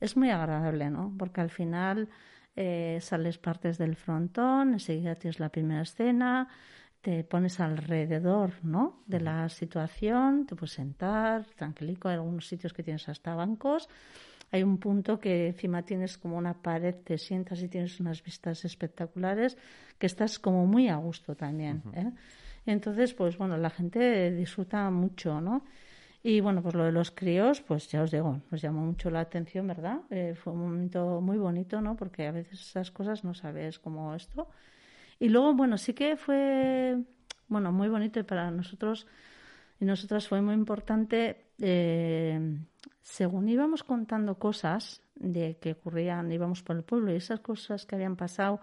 es 0.00 0.16
muy 0.16 0.30
agradable, 0.30 0.88
¿no? 0.90 1.12
Porque 1.18 1.40
al 1.40 1.50
final 1.50 2.08
eh, 2.56 2.98
sales 3.00 3.38
partes 3.38 3.78
del 3.78 3.96
frontón, 3.96 4.74
enseguida 4.74 5.14
tienes 5.14 5.40
la 5.40 5.48
primera 5.48 5.82
escena, 5.82 6.48
te 7.00 7.22
pones 7.22 7.60
alrededor, 7.60 8.52
¿no? 8.62 9.02
De 9.06 9.20
la 9.20 9.48
situación, 9.48 10.46
te 10.46 10.56
puedes 10.56 10.72
sentar 10.72 11.44
tranquilico. 11.56 12.08
Hay 12.08 12.14
algunos 12.14 12.46
sitios 12.46 12.72
que 12.72 12.82
tienes 12.82 13.08
hasta 13.10 13.34
bancos. 13.34 13.90
Hay 14.50 14.62
un 14.62 14.78
punto 14.78 15.18
que 15.18 15.48
encima 15.48 15.82
tienes 15.82 16.16
como 16.16 16.38
una 16.38 16.54
pared, 16.54 16.94
te 17.04 17.18
sientas 17.18 17.60
y 17.62 17.68
tienes 17.68 18.00
unas 18.00 18.22
vistas 18.22 18.64
espectaculares, 18.64 19.58
que 19.98 20.06
estás 20.06 20.38
como 20.38 20.64
muy 20.66 20.88
a 20.88 20.96
gusto 20.96 21.34
también. 21.34 21.82
¿eh? 21.92 22.10
Entonces, 22.64 23.12
pues 23.12 23.36
bueno, 23.36 23.58
la 23.58 23.70
gente 23.70 24.30
disfruta 24.30 24.88
mucho, 24.90 25.40
¿no? 25.40 25.64
Y 26.26 26.40
bueno, 26.40 26.62
pues 26.62 26.74
lo 26.74 26.84
de 26.84 26.92
los 26.92 27.10
críos, 27.10 27.60
pues 27.60 27.88
ya 27.88 28.02
os 28.02 28.10
digo, 28.10 28.40
nos 28.50 28.62
llamó 28.62 28.80
mucho 28.80 29.10
la 29.10 29.20
atención, 29.20 29.66
¿verdad? 29.68 30.00
Eh, 30.08 30.34
fue 30.34 30.54
un 30.54 30.60
momento 30.60 31.20
muy 31.20 31.36
bonito, 31.36 31.82
¿no? 31.82 31.96
Porque 31.96 32.26
a 32.26 32.32
veces 32.32 32.62
esas 32.62 32.90
cosas 32.90 33.24
no 33.24 33.34
sabes 33.34 33.78
cómo 33.78 34.14
esto. 34.14 34.48
Y 35.20 35.28
luego, 35.28 35.52
bueno, 35.52 35.76
sí 35.76 35.92
que 35.92 36.16
fue, 36.16 36.96
bueno, 37.48 37.72
muy 37.72 37.88
bonito 37.90 38.20
y 38.20 38.22
para 38.22 38.50
nosotros 38.50 39.06
y 39.78 39.84
nosotras 39.84 40.26
fue 40.26 40.40
muy 40.40 40.54
importante, 40.54 41.44
eh, 41.58 42.58
según 43.02 43.50
íbamos 43.50 43.84
contando 43.84 44.38
cosas 44.38 45.02
de 45.16 45.58
que 45.60 45.72
ocurrían, 45.72 46.32
íbamos 46.32 46.62
por 46.62 46.76
el 46.76 46.84
pueblo 46.84 47.12
y 47.12 47.16
esas 47.16 47.40
cosas 47.40 47.84
que 47.84 47.96
habían 47.96 48.16
pasado 48.16 48.60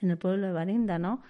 en 0.00 0.10
el 0.10 0.18
pueblo 0.18 0.48
de 0.48 0.52
Barinda, 0.52 0.98
¿no? 0.98 1.22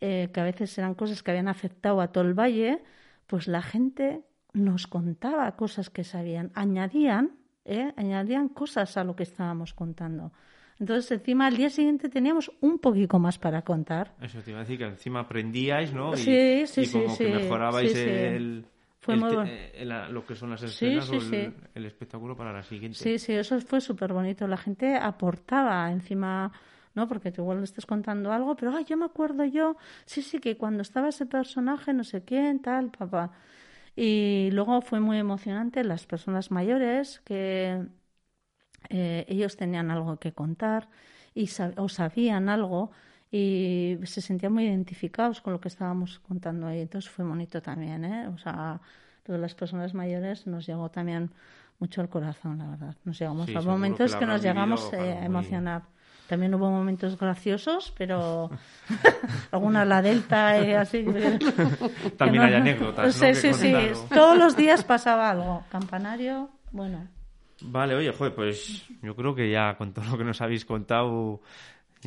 Eh, 0.00 0.30
que 0.32 0.40
a 0.40 0.44
veces 0.44 0.78
eran 0.78 0.94
cosas 0.94 1.24
que 1.24 1.32
habían 1.32 1.48
afectado 1.48 2.00
a 2.00 2.12
todo 2.12 2.22
el 2.22 2.34
valle, 2.34 2.84
pues 3.26 3.48
la 3.48 3.62
gente 3.62 4.22
nos 4.54 4.86
contaba 4.86 5.54
cosas 5.56 5.90
que 5.90 6.04
sabían, 6.04 6.50
añadían, 6.54 7.32
¿eh? 7.64 7.92
añadían 7.96 8.48
cosas 8.48 8.96
a 8.96 9.04
lo 9.04 9.14
que 9.14 9.24
estábamos 9.24 9.74
contando. 9.74 10.32
Entonces, 10.80 11.10
encima, 11.12 11.46
al 11.46 11.56
día 11.56 11.70
siguiente 11.70 12.08
teníamos 12.08 12.50
un 12.60 12.78
poquito 12.78 13.18
más 13.18 13.38
para 13.38 13.62
contar. 13.62 14.12
Eso 14.20 14.40
te 14.40 14.50
iba 14.50 14.60
a 14.60 14.62
decir 14.62 14.78
que 14.78 14.84
encima 14.86 15.20
aprendíais, 15.20 15.92
¿no? 15.92 16.16
Y, 16.16 16.16
Sí, 16.16 16.64
sí, 16.66 16.84
y 16.84 16.88
como 16.88 17.16
sí, 17.16 17.16
que 17.18 17.28
sí, 17.28 17.30
mejorabais 17.30 17.92
sí, 17.92 18.00
el... 18.00 18.64
Fue 19.00 19.14
el 19.14 19.20
muy 19.20 19.28
te- 19.28 19.34
bueno. 19.36 19.50
eh, 19.50 19.84
lo 20.10 20.26
que 20.26 20.34
son 20.34 20.50
las 20.50 20.62
escenas 20.62 21.08
sí, 21.08 21.18
o 21.18 21.20
el, 21.20 21.30
sí. 21.30 21.54
el 21.74 21.86
espectáculo 21.86 22.36
para 22.36 22.52
la 22.52 22.62
siguiente. 22.62 22.98
Sí, 22.98 23.18
sí, 23.18 23.32
eso 23.34 23.60
fue 23.60 23.80
súper 23.80 24.12
bonito. 24.12 24.46
La 24.48 24.56
gente 24.56 24.96
aportaba 24.96 25.90
encima, 25.92 26.50
¿no? 26.94 27.06
Porque 27.06 27.30
tú 27.30 27.42
igual 27.42 27.58
le 27.58 27.64
estás 27.64 27.86
contando 27.86 28.32
algo, 28.32 28.56
pero, 28.56 28.74
ay, 28.74 28.84
yo 28.84 28.96
me 28.96 29.04
acuerdo 29.04 29.44
yo, 29.44 29.76
sí, 30.06 30.22
sí, 30.22 30.38
que 30.38 30.56
cuando 30.56 30.82
estaba 30.82 31.08
ese 31.10 31.26
personaje, 31.26 31.92
no 31.92 32.02
sé 32.02 32.24
quién, 32.24 32.60
tal, 32.60 32.90
papá. 32.90 33.30
Y 33.96 34.50
luego 34.52 34.80
fue 34.82 35.00
muy 35.00 35.18
emocionante 35.18 35.84
las 35.84 36.06
personas 36.06 36.50
mayores 36.50 37.20
que 37.24 37.86
eh, 38.90 39.24
ellos 39.28 39.56
tenían 39.56 39.90
algo 39.90 40.18
que 40.18 40.32
contar 40.32 40.88
y 41.34 41.46
sab- 41.46 41.74
o 41.78 41.88
sabían 41.88 42.48
algo 42.48 42.90
y 43.30 43.98
se 44.04 44.20
sentían 44.20 44.52
muy 44.52 44.64
identificados 44.66 45.40
con 45.40 45.52
lo 45.54 45.60
que 45.60 45.68
estábamos 45.68 46.20
contando 46.20 46.66
ahí. 46.66 46.80
Entonces 46.80 47.10
fue 47.10 47.24
bonito 47.24 47.60
también, 47.62 48.04
¿eh? 48.04 48.28
O 48.28 48.38
sea, 48.38 48.80
de 49.26 49.38
las 49.38 49.54
personas 49.54 49.94
mayores 49.94 50.46
nos 50.46 50.66
llegó 50.66 50.90
también 50.90 51.30
mucho 51.80 52.00
al 52.00 52.08
corazón, 52.08 52.58
la 52.58 52.68
verdad. 52.68 52.96
Nos 53.04 53.18
llegamos 53.18 53.46
Sí, 53.46 53.56
a 53.56 53.62
momentos 53.62 54.16
que 54.16 54.26
nos 54.26 54.42
llegamos 54.42 54.92
eh, 54.92 54.96
a 54.98 55.24
emocionar. 55.24 55.82
También 56.28 56.54
hubo 56.54 56.70
momentos 56.70 57.18
graciosos, 57.18 57.92
pero 57.96 58.50
alguna 59.52 59.84
la 59.84 60.00
delta 60.00 60.64
y 60.64 60.72
así. 60.72 61.04
También 62.16 62.44
hay 62.44 62.54
anécdotas, 62.54 63.06
¿no? 63.06 63.12
Sí, 63.12 63.34
sí, 63.34 63.52
sí. 63.52 63.72
¿no? 63.72 64.16
Todos 64.16 64.38
los 64.38 64.56
días 64.56 64.84
pasaba 64.84 65.30
algo. 65.30 65.64
Campanario, 65.70 66.48
bueno. 66.72 67.06
Vale, 67.60 67.94
oye, 67.94 68.12
joder, 68.12 68.34
pues 68.34 68.84
yo 69.02 69.14
creo 69.14 69.34
que 69.34 69.50
ya 69.50 69.76
con 69.76 69.92
todo 69.92 70.04
lo 70.06 70.18
que 70.18 70.24
nos 70.24 70.40
habéis 70.40 70.64
contado 70.64 71.40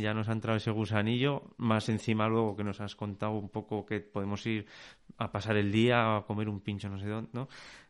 ya 0.01 0.13
nos 0.13 0.30
ha 0.30 0.32
entrado 0.32 0.57
ese 0.57 0.72
gusanillo, 0.72 1.43
más 1.57 1.89
encima 1.89 2.28
luego 2.28 2.55
que 2.55 2.63
nos 2.63 2.82
has 2.82 2.95
contado 2.95 3.34
un 3.34 3.49
poco 3.49 3.86
que 3.86 3.99
podemos 3.99 4.45
ir 4.45 4.68
a 5.18 5.32
pasar 5.32 5.57
el 5.57 5.72
día, 5.72 6.18
a 6.18 6.22
comer 6.22 6.49
un 6.49 6.61
pincho 6.61 6.89
no 6.89 6.99
sé 6.99 7.07
dónde, 7.07 7.30
¿no? 7.34 7.47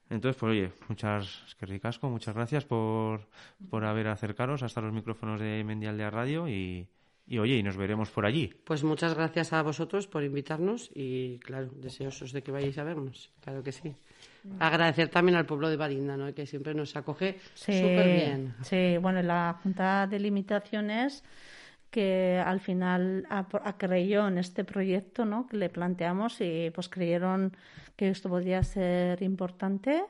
Entonces, 0.10 0.40
pues 0.40 0.52
oye, 0.52 0.72
muchas, 0.88 1.44
es 1.48 1.56
que 1.56 1.66
ricasco, 1.66 2.10
muchas 2.10 2.34
gracias 2.34 2.66
por, 2.66 3.28
por 3.70 3.84
haber 3.84 4.08
acercaros 4.08 4.64
hasta 4.64 4.82
los 4.82 4.94
micrófonos 4.94 5.40
de 5.40 5.64
Mendial 5.66 5.98
de 5.98 6.10
Radio 6.10 6.48
y, 6.48 6.88
y 7.28 7.40
oye, 7.40 7.58
y 7.58 7.64
nos 7.64 7.76
veremos 7.76 8.10
por 8.10 8.26
allí. 8.26 8.54
Pues 8.64 8.84
muchas 8.86 9.14
gracias 9.14 9.52
a 9.52 9.62
vosotros 9.62 10.08
por 10.08 10.24
invitarnos 10.24 10.90
y, 10.96 11.40
claro, 11.40 11.70
deseosos 11.76 12.32
de 12.32 12.42
que 12.42 12.52
vayáis 12.52 12.78
a 12.78 12.84
vernos. 12.86 13.32
Claro 13.42 13.62
que 13.64 13.74
sí. 13.74 13.94
Agradecer 14.60 15.10
también 15.10 15.38
al 15.38 15.46
pueblo 15.46 15.70
de 15.70 15.76
Barinda, 15.76 16.16
¿no? 16.16 16.34
que 16.34 16.46
siempre 16.46 16.74
nos 16.74 16.96
acoge 16.96 17.40
Sí, 17.54 17.74
súper 17.74 18.06
bien. 18.06 18.56
Sí, 18.62 18.98
bueno, 18.98 19.22
la 19.22 19.60
Junta 19.62 20.08
de 20.08 20.20
Limitaciones 20.20 21.24
que 21.90 22.42
al 22.46 22.60
final 22.60 23.26
ha- 23.30 23.48
ha 23.64 23.78
creyó 23.78 24.28
en 24.28 24.38
este 24.38 24.64
proyecto 24.64 25.26
¿no? 25.26 25.48
que 25.48 25.58
le 25.58 25.70
planteamos 25.70 26.42
y 26.42 26.72
pues 26.74 26.90
creyeron 26.90 27.56
que 27.96 28.10
esto 28.10 28.30
podía 28.30 28.64
ser 28.64 29.22
importante 29.24 30.04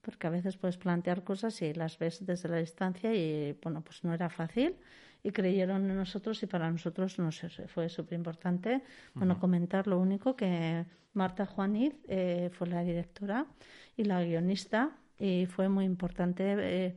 porque 0.00 0.26
a 0.26 0.30
veces 0.30 0.56
puedes 0.56 0.78
plantear 0.78 1.24
cosas 1.24 1.60
y 1.62 1.74
las 1.74 1.98
ves 1.98 2.24
desde 2.24 2.48
la 2.48 2.56
distancia 2.56 3.14
y 3.14 3.56
bueno, 3.62 3.82
pues 3.82 4.02
no 4.02 4.14
era 4.14 4.30
fácil 4.30 4.76
y 5.22 5.30
creyeron 5.32 5.90
en 5.90 5.96
nosotros 5.96 6.42
y 6.42 6.46
para 6.46 6.70
nosotros 6.70 7.18
no 7.18 7.30
sé, 7.30 7.48
fue 7.68 7.88
súper 7.90 8.16
importante. 8.16 8.82
Bueno, 9.14 9.34
Ujú. 9.34 9.40
comentar 9.42 9.86
lo 9.86 9.98
único 9.98 10.34
que 10.36 10.86
Marta 11.12 11.44
Juaniz 11.44 11.94
eh, 12.08 12.48
fue 12.52 12.68
la 12.68 12.82
directora 12.82 13.44
y 13.96 14.04
la 14.04 14.24
guionista 14.24 14.92
y 15.18 15.44
fue 15.46 15.68
muy 15.68 15.84
importante 15.84 16.54
eh, 16.58 16.96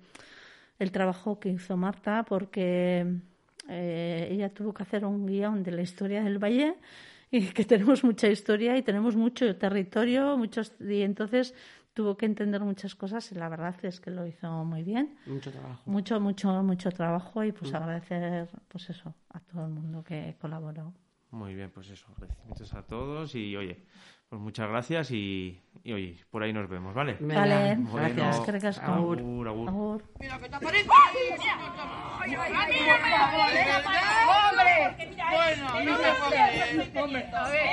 el 0.80 0.92
trabajo 0.94 1.40
que 1.42 1.50
hizo 1.50 1.76
Marta 1.76 2.24
porque 2.24 3.06
eh, 3.70 4.28
ella 4.32 4.54
tuvo 4.54 4.74
que 4.74 4.84
hacer 4.84 5.06
un 5.06 5.26
guion 5.26 5.64
de 5.64 5.72
la 5.72 5.82
historia 5.82 6.24
del 6.24 6.38
valle 6.44 6.76
y 7.32 7.48
que 7.56 7.66
tenemos 7.66 8.04
mucha 8.04 8.28
historia 8.28 8.78
y 8.78 8.82
tenemos 8.84 9.16
mucho 9.16 9.56
territorio, 9.56 10.38
muchos 10.38 10.74
y 10.80 11.02
entonces 11.02 11.54
tuvo 11.94 12.18
que 12.18 12.26
entender 12.26 12.62
muchas 12.62 12.96
cosas 12.96 13.32
y 13.32 13.36
la 13.36 13.50
verdad 13.50 13.76
es 13.84 14.00
que 14.00 14.10
lo 14.12 14.26
hizo 14.26 14.64
muy 14.66 14.84
bien. 14.84 15.16
Mucho 15.28 15.52
trabajo. 15.52 15.82
Mucho, 15.86 16.20
mucho, 16.20 16.64
mucho 16.64 16.92
trabajo 16.92 17.44
y 17.44 17.52
pues 17.52 17.72
Mm. 17.72 17.76
agradecer 17.76 18.50
pues 18.68 18.90
eso 18.90 19.14
a 19.30 19.40
todo 19.40 19.66
el 19.66 19.72
mundo 19.72 20.04
que 20.04 20.36
colaboró. 20.42 20.94
Muy 21.32 21.56
bien, 21.56 21.72
pues 21.72 21.90
eso, 21.90 22.06
agradecimientos 22.12 22.74
a 22.74 22.84
todos 22.84 23.34
y 23.36 23.56
oye, 23.58 23.86
pues 24.34 24.42
muchas 24.42 24.68
gracias 24.68 25.12
y, 25.12 25.62
y 25.84 25.94
oye, 25.94 26.18
por 26.32 26.42
ahí 26.42 26.52
nos 26.52 26.68
vemos, 26.68 26.96
¿vale? 26.96 27.18
Vale, 27.20 27.78
gracias, 27.94 28.48
ricasco. 28.48 28.92
Agur, 28.92 29.48
agur. 29.48 29.70
Agur. 29.70 30.04
Mira 30.20 30.40
que 30.40 30.50
te 30.50 30.56
aparece. 30.56 30.90
¡Hombre! 34.50 35.14
Bueno, 35.30 35.70
no 35.70 35.76
me 35.76 35.94
puedo 35.94 37.04
Hombre, 37.04 37.30
a 37.32 37.48
ver. 37.48 37.70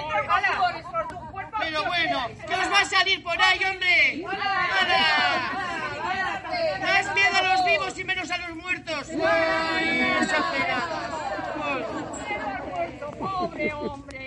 Pero 1.61 1.85
bueno, 1.87 2.19
¿qué 2.47 2.55
os 2.55 2.71
va 2.71 2.81
a 2.81 2.85
salir 2.85 3.23
por 3.23 3.41
ahí, 3.41 3.61
hombre? 3.65 4.27
¡Hala! 4.29 5.53
Más 6.79 7.15
miedo 7.15 7.37
a 7.39 7.43
los 7.55 7.65
vivos 7.65 7.99
y 7.99 8.05
menos 8.05 8.31
a 8.31 8.37
los 8.37 8.55
muertos. 8.57 9.09
¡Uy, 9.09 9.23
exageradas! 10.21 11.11
Pobre 13.19 13.73
hombre, 13.73 14.20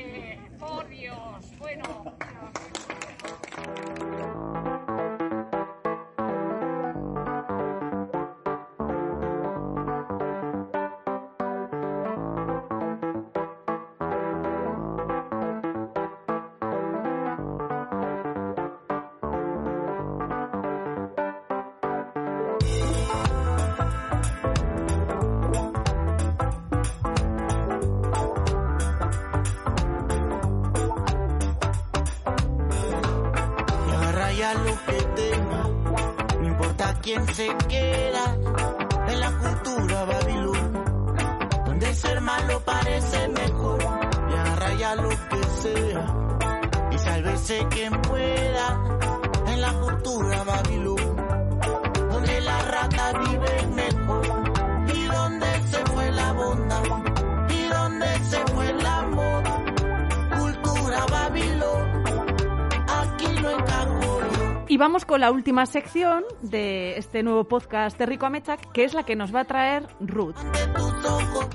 la 65.24 65.32
última 65.32 65.66
sección 65.66 66.26
de 66.42 66.98
este 66.98 67.24
nuevo 67.24 67.46
podcast 67.46 67.98
de 67.98 68.06
Rico 68.06 68.26
Amechak, 68.26 68.74
que 68.74 68.84
es 68.84 68.94
la 68.94 69.04
que 69.04 69.16
nos 69.16 69.34
va 69.34 69.40
a 69.40 69.46
traer 69.46 69.88
Ruth. 70.02 70.36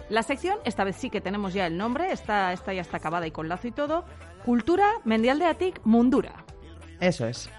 La 0.09 0.23
sección, 0.23 0.57
esta 0.64 0.85
vez 0.85 0.97
sí 0.97 1.11
que 1.11 1.21
tenemos 1.21 1.53
ya 1.53 1.66
el 1.66 1.77
nombre, 1.77 2.11
esta, 2.11 2.55
esta 2.55 2.73
ya 2.73 2.81
está 2.81 2.97
acabada 2.97 3.27
y 3.27 3.31
con 3.31 3.47
lazo 3.47 3.69
y 3.69 3.73
todo. 3.73 4.07
Cultura 4.43 4.87
Mendial 5.05 5.39
de 5.39 5.45
Atic 5.45 5.83
Mundura. 5.85 6.47
Eso 6.99 7.27
es. 7.27 7.51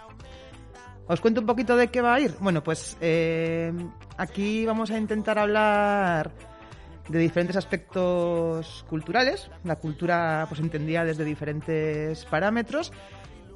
¿Os 1.05 1.21
cuento 1.21 1.41
un 1.41 1.45
poquito 1.45 1.75
de 1.75 1.89
qué 1.89 2.01
va 2.01 2.15
a 2.15 2.19
ir? 2.19 2.33
Bueno, 2.39 2.63
pues 2.63 2.97
eh, 3.01 3.71
aquí 4.17 4.65
vamos 4.65 4.89
a 4.89 4.97
intentar 4.97 5.37
hablar 5.37 6.31
de 7.07 7.19
diferentes 7.19 7.55
aspectos 7.55 8.83
culturales, 8.89 9.51
la 9.63 9.75
cultura 9.75 10.45
pues 10.47 10.59
entendida 10.59 11.05
desde 11.05 11.23
diferentes 11.23 12.25
parámetros, 12.25 12.93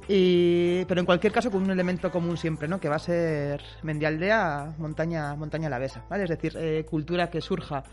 pero 0.06 1.00
en 1.00 1.06
cualquier 1.06 1.32
caso 1.32 1.50
con 1.50 1.62
un 1.62 1.70
elemento 1.70 2.10
común 2.10 2.36
siempre, 2.36 2.68
¿no? 2.68 2.78
que 2.78 2.88
va 2.88 2.96
a 2.96 3.00
ser 3.00 3.62
Mendialdea, 3.82 4.74
montaña, 4.78 5.34
montaña 5.34 5.68
alavesa, 5.68 6.04
¿vale? 6.08 6.24
Es 6.24 6.30
decir, 6.30 6.56
eh, 6.56 6.84
cultura 6.88 7.30
que 7.30 7.40
surja 7.40 7.84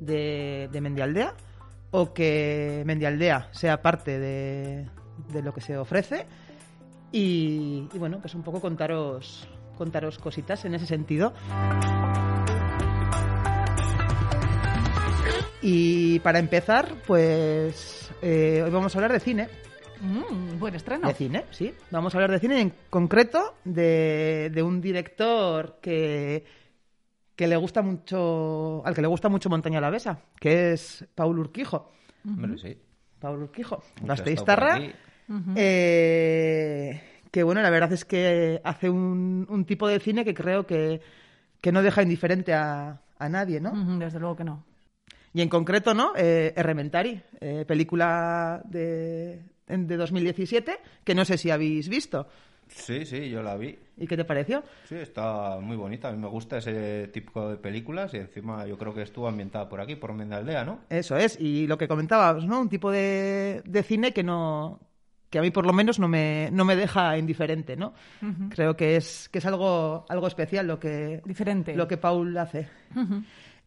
de, 0.00 0.68
de 0.72 0.80
Mendialdea 0.80 1.34
o 1.90 2.12
que 2.12 2.82
Mendialdea 2.84 3.48
sea 3.52 3.80
parte 3.80 4.18
de, 4.18 4.88
lo 5.42 5.52
que 5.52 5.60
se 5.60 5.76
ofrece 5.76 6.26
y, 7.12 7.88
y 7.92 7.98
bueno, 7.98 8.18
pues 8.20 8.34
un 8.34 8.42
poco 8.42 8.60
contaros, 8.60 9.48
contaros 9.76 10.18
cositas 10.18 10.64
en 10.64 10.74
ese 10.74 10.86
sentido. 10.86 11.32
Y 15.62 16.18
para 16.20 16.40
empezar, 16.40 16.88
pues 17.06 18.10
eh, 18.20 18.62
hoy 18.64 18.70
vamos 18.70 18.94
a 18.94 18.98
hablar 18.98 19.12
de 19.12 19.20
cine. 19.20 19.48
Mm, 20.02 20.58
buen 20.58 20.74
estreno. 20.74 21.06
De 21.06 21.14
cine, 21.14 21.44
sí. 21.50 21.72
Vamos 21.90 22.12
a 22.12 22.18
hablar 22.18 22.32
de 22.32 22.40
cine, 22.40 22.60
en 22.60 22.72
concreto 22.90 23.54
de, 23.64 24.50
de 24.52 24.62
un 24.62 24.80
director 24.80 25.78
que, 25.80 26.44
que 27.36 27.46
le 27.46 27.56
gusta 27.56 27.82
mucho, 27.82 28.84
al 28.84 28.94
que 28.94 29.02
le 29.02 29.06
gusta 29.06 29.28
mucho 29.28 29.48
Montaña 29.48 29.80
la 29.80 29.90
Besa, 29.90 30.18
que 30.40 30.72
es 30.72 31.06
Paul 31.14 31.38
Urquijo. 31.38 31.92
Hombre, 32.26 32.58
sí. 32.58 32.76
Paul 33.20 33.42
Urquijo, 33.42 33.82
Gasteiztarra. 34.02 34.80
Eh, 35.56 37.00
que 37.30 37.42
bueno, 37.44 37.62
la 37.62 37.70
verdad 37.70 37.92
es 37.92 38.04
que 38.04 38.60
hace 38.64 38.90
un, 38.90 39.46
un 39.48 39.64
tipo 39.64 39.86
de 39.86 40.00
cine 40.00 40.24
que 40.24 40.34
creo 40.34 40.66
que, 40.66 41.00
que 41.60 41.72
no 41.72 41.80
deja 41.80 42.02
indiferente 42.02 42.52
a, 42.52 43.00
a 43.18 43.28
nadie, 43.28 43.60
¿no? 43.60 43.72
Desde 43.98 44.18
luego 44.18 44.34
que 44.36 44.44
no. 44.44 44.64
Y 45.32 45.40
en 45.40 45.48
concreto, 45.48 45.94
¿no? 45.94 46.12
Eh, 46.16 46.52
Errementari, 46.56 47.22
eh, 47.40 47.64
película 47.66 48.60
de, 48.66 49.40
de 49.76 49.96
2017, 49.96 50.78
que 51.04 51.14
no 51.14 51.24
sé 51.24 51.38
si 51.38 51.50
habéis 51.50 51.88
visto. 51.88 52.26
Sí, 52.68 53.04
sí, 53.04 53.28
yo 53.28 53.42
la 53.42 53.56
vi. 53.56 53.78
¿Y 53.98 54.06
qué 54.06 54.16
te 54.16 54.24
pareció? 54.24 54.62
Sí, 54.88 54.94
está 54.94 55.58
muy 55.60 55.76
bonita. 55.76 56.08
A 56.08 56.12
mí 56.12 56.18
me 56.18 56.28
gusta 56.28 56.58
ese 56.58 57.08
tipo 57.08 57.48
de 57.50 57.56
películas 57.56 58.14
y 58.14 58.18
encima 58.18 58.66
yo 58.66 58.78
creo 58.78 58.94
que 58.94 59.02
estuvo 59.02 59.28
ambientada 59.28 59.68
por 59.68 59.80
aquí, 59.80 59.96
por 59.96 60.14
Mendaldea, 60.14 60.64
¿no? 60.64 60.80
Eso 60.88 61.16
es, 61.16 61.38
y 61.38 61.66
lo 61.66 61.76
que 61.76 61.88
comentábamos, 61.88 62.46
¿no? 62.46 62.60
Un 62.60 62.68
tipo 62.68 62.90
de, 62.90 63.62
de 63.66 63.82
cine 63.82 64.12
que 64.12 64.22
no 64.22 64.80
que 65.28 65.38
a 65.38 65.42
mí 65.42 65.50
por 65.50 65.64
lo 65.64 65.72
menos 65.72 65.98
no 65.98 66.08
me, 66.08 66.50
no 66.52 66.66
me 66.66 66.76
deja 66.76 67.16
indiferente, 67.16 67.74
¿no? 67.74 67.94
Ujú. 68.20 68.50
Creo 68.50 68.76
que 68.76 68.96
es, 68.96 69.30
que 69.30 69.38
es 69.38 69.46
algo, 69.46 70.04
algo 70.10 70.26
especial 70.26 70.66
lo 70.66 70.78
que, 70.78 71.22
Diferente. 71.24 71.74
lo 71.74 71.88
que 71.88 71.96
Paul 71.96 72.36
hace. 72.36 72.68
Ujú. 72.94 73.22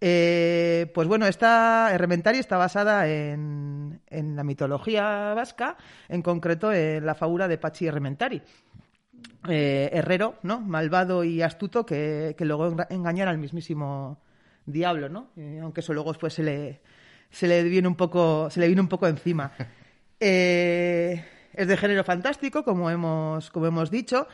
Eh, 0.07 0.91
pues 0.93 1.07
bueno, 1.07 1.25
esta 1.25 1.89
Errementari 1.91 2.37
está 2.37 2.57
basada 2.57 3.07
en, 3.07 4.01
en 4.07 4.35
la 4.35 4.43
mitología 4.43 5.33
vasca, 5.33 5.77
en 6.09 6.21
concreto 6.21 6.71
en 6.71 7.03
la 7.07 7.15
fábula 7.15 7.47
de 7.47 7.57
Pachi 7.57 7.87
Errementari. 7.87 8.39
Eh, 9.49 9.89
herrero, 9.91 10.35
¿no? 10.43 10.61
Malvado 10.61 11.23
y 11.23 11.41
astuto 11.41 11.87
que, 11.87 12.35
que 12.37 12.45
logró 12.45 12.71
enga- 12.71 12.85
engañar 12.91 13.27
al 13.29 13.39
mismísimo 13.39 14.21
diablo, 14.67 15.09
¿no? 15.09 15.31
Eh, 15.37 15.57
aunque 15.59 15.79
eso 15.79 15.91
luego 15.91 16.11
después 16.11 16.35
se 16.35 16.43
le, 16.43 16.81
se 17.31 17.47
le 17.47 17.63
viene 17.63 17.87
un 17.87 17.95
poco, 17.95 18.47
se 18.51 18.59
le 18.59 18.67
viene 18.67 18.81
un 18.81 18.89
poco 18.89 19.07
encima. 19.07 19.53
Es 20.19 21.67
de 21.67 21.77
género 21.77 22.03
fantástico, 22.03 22.63
como 22.63 22.89
hemos, 22.91 23.49
como 23.49 23.65
hemos 23.65 23.89
dicho. 23.89 24.27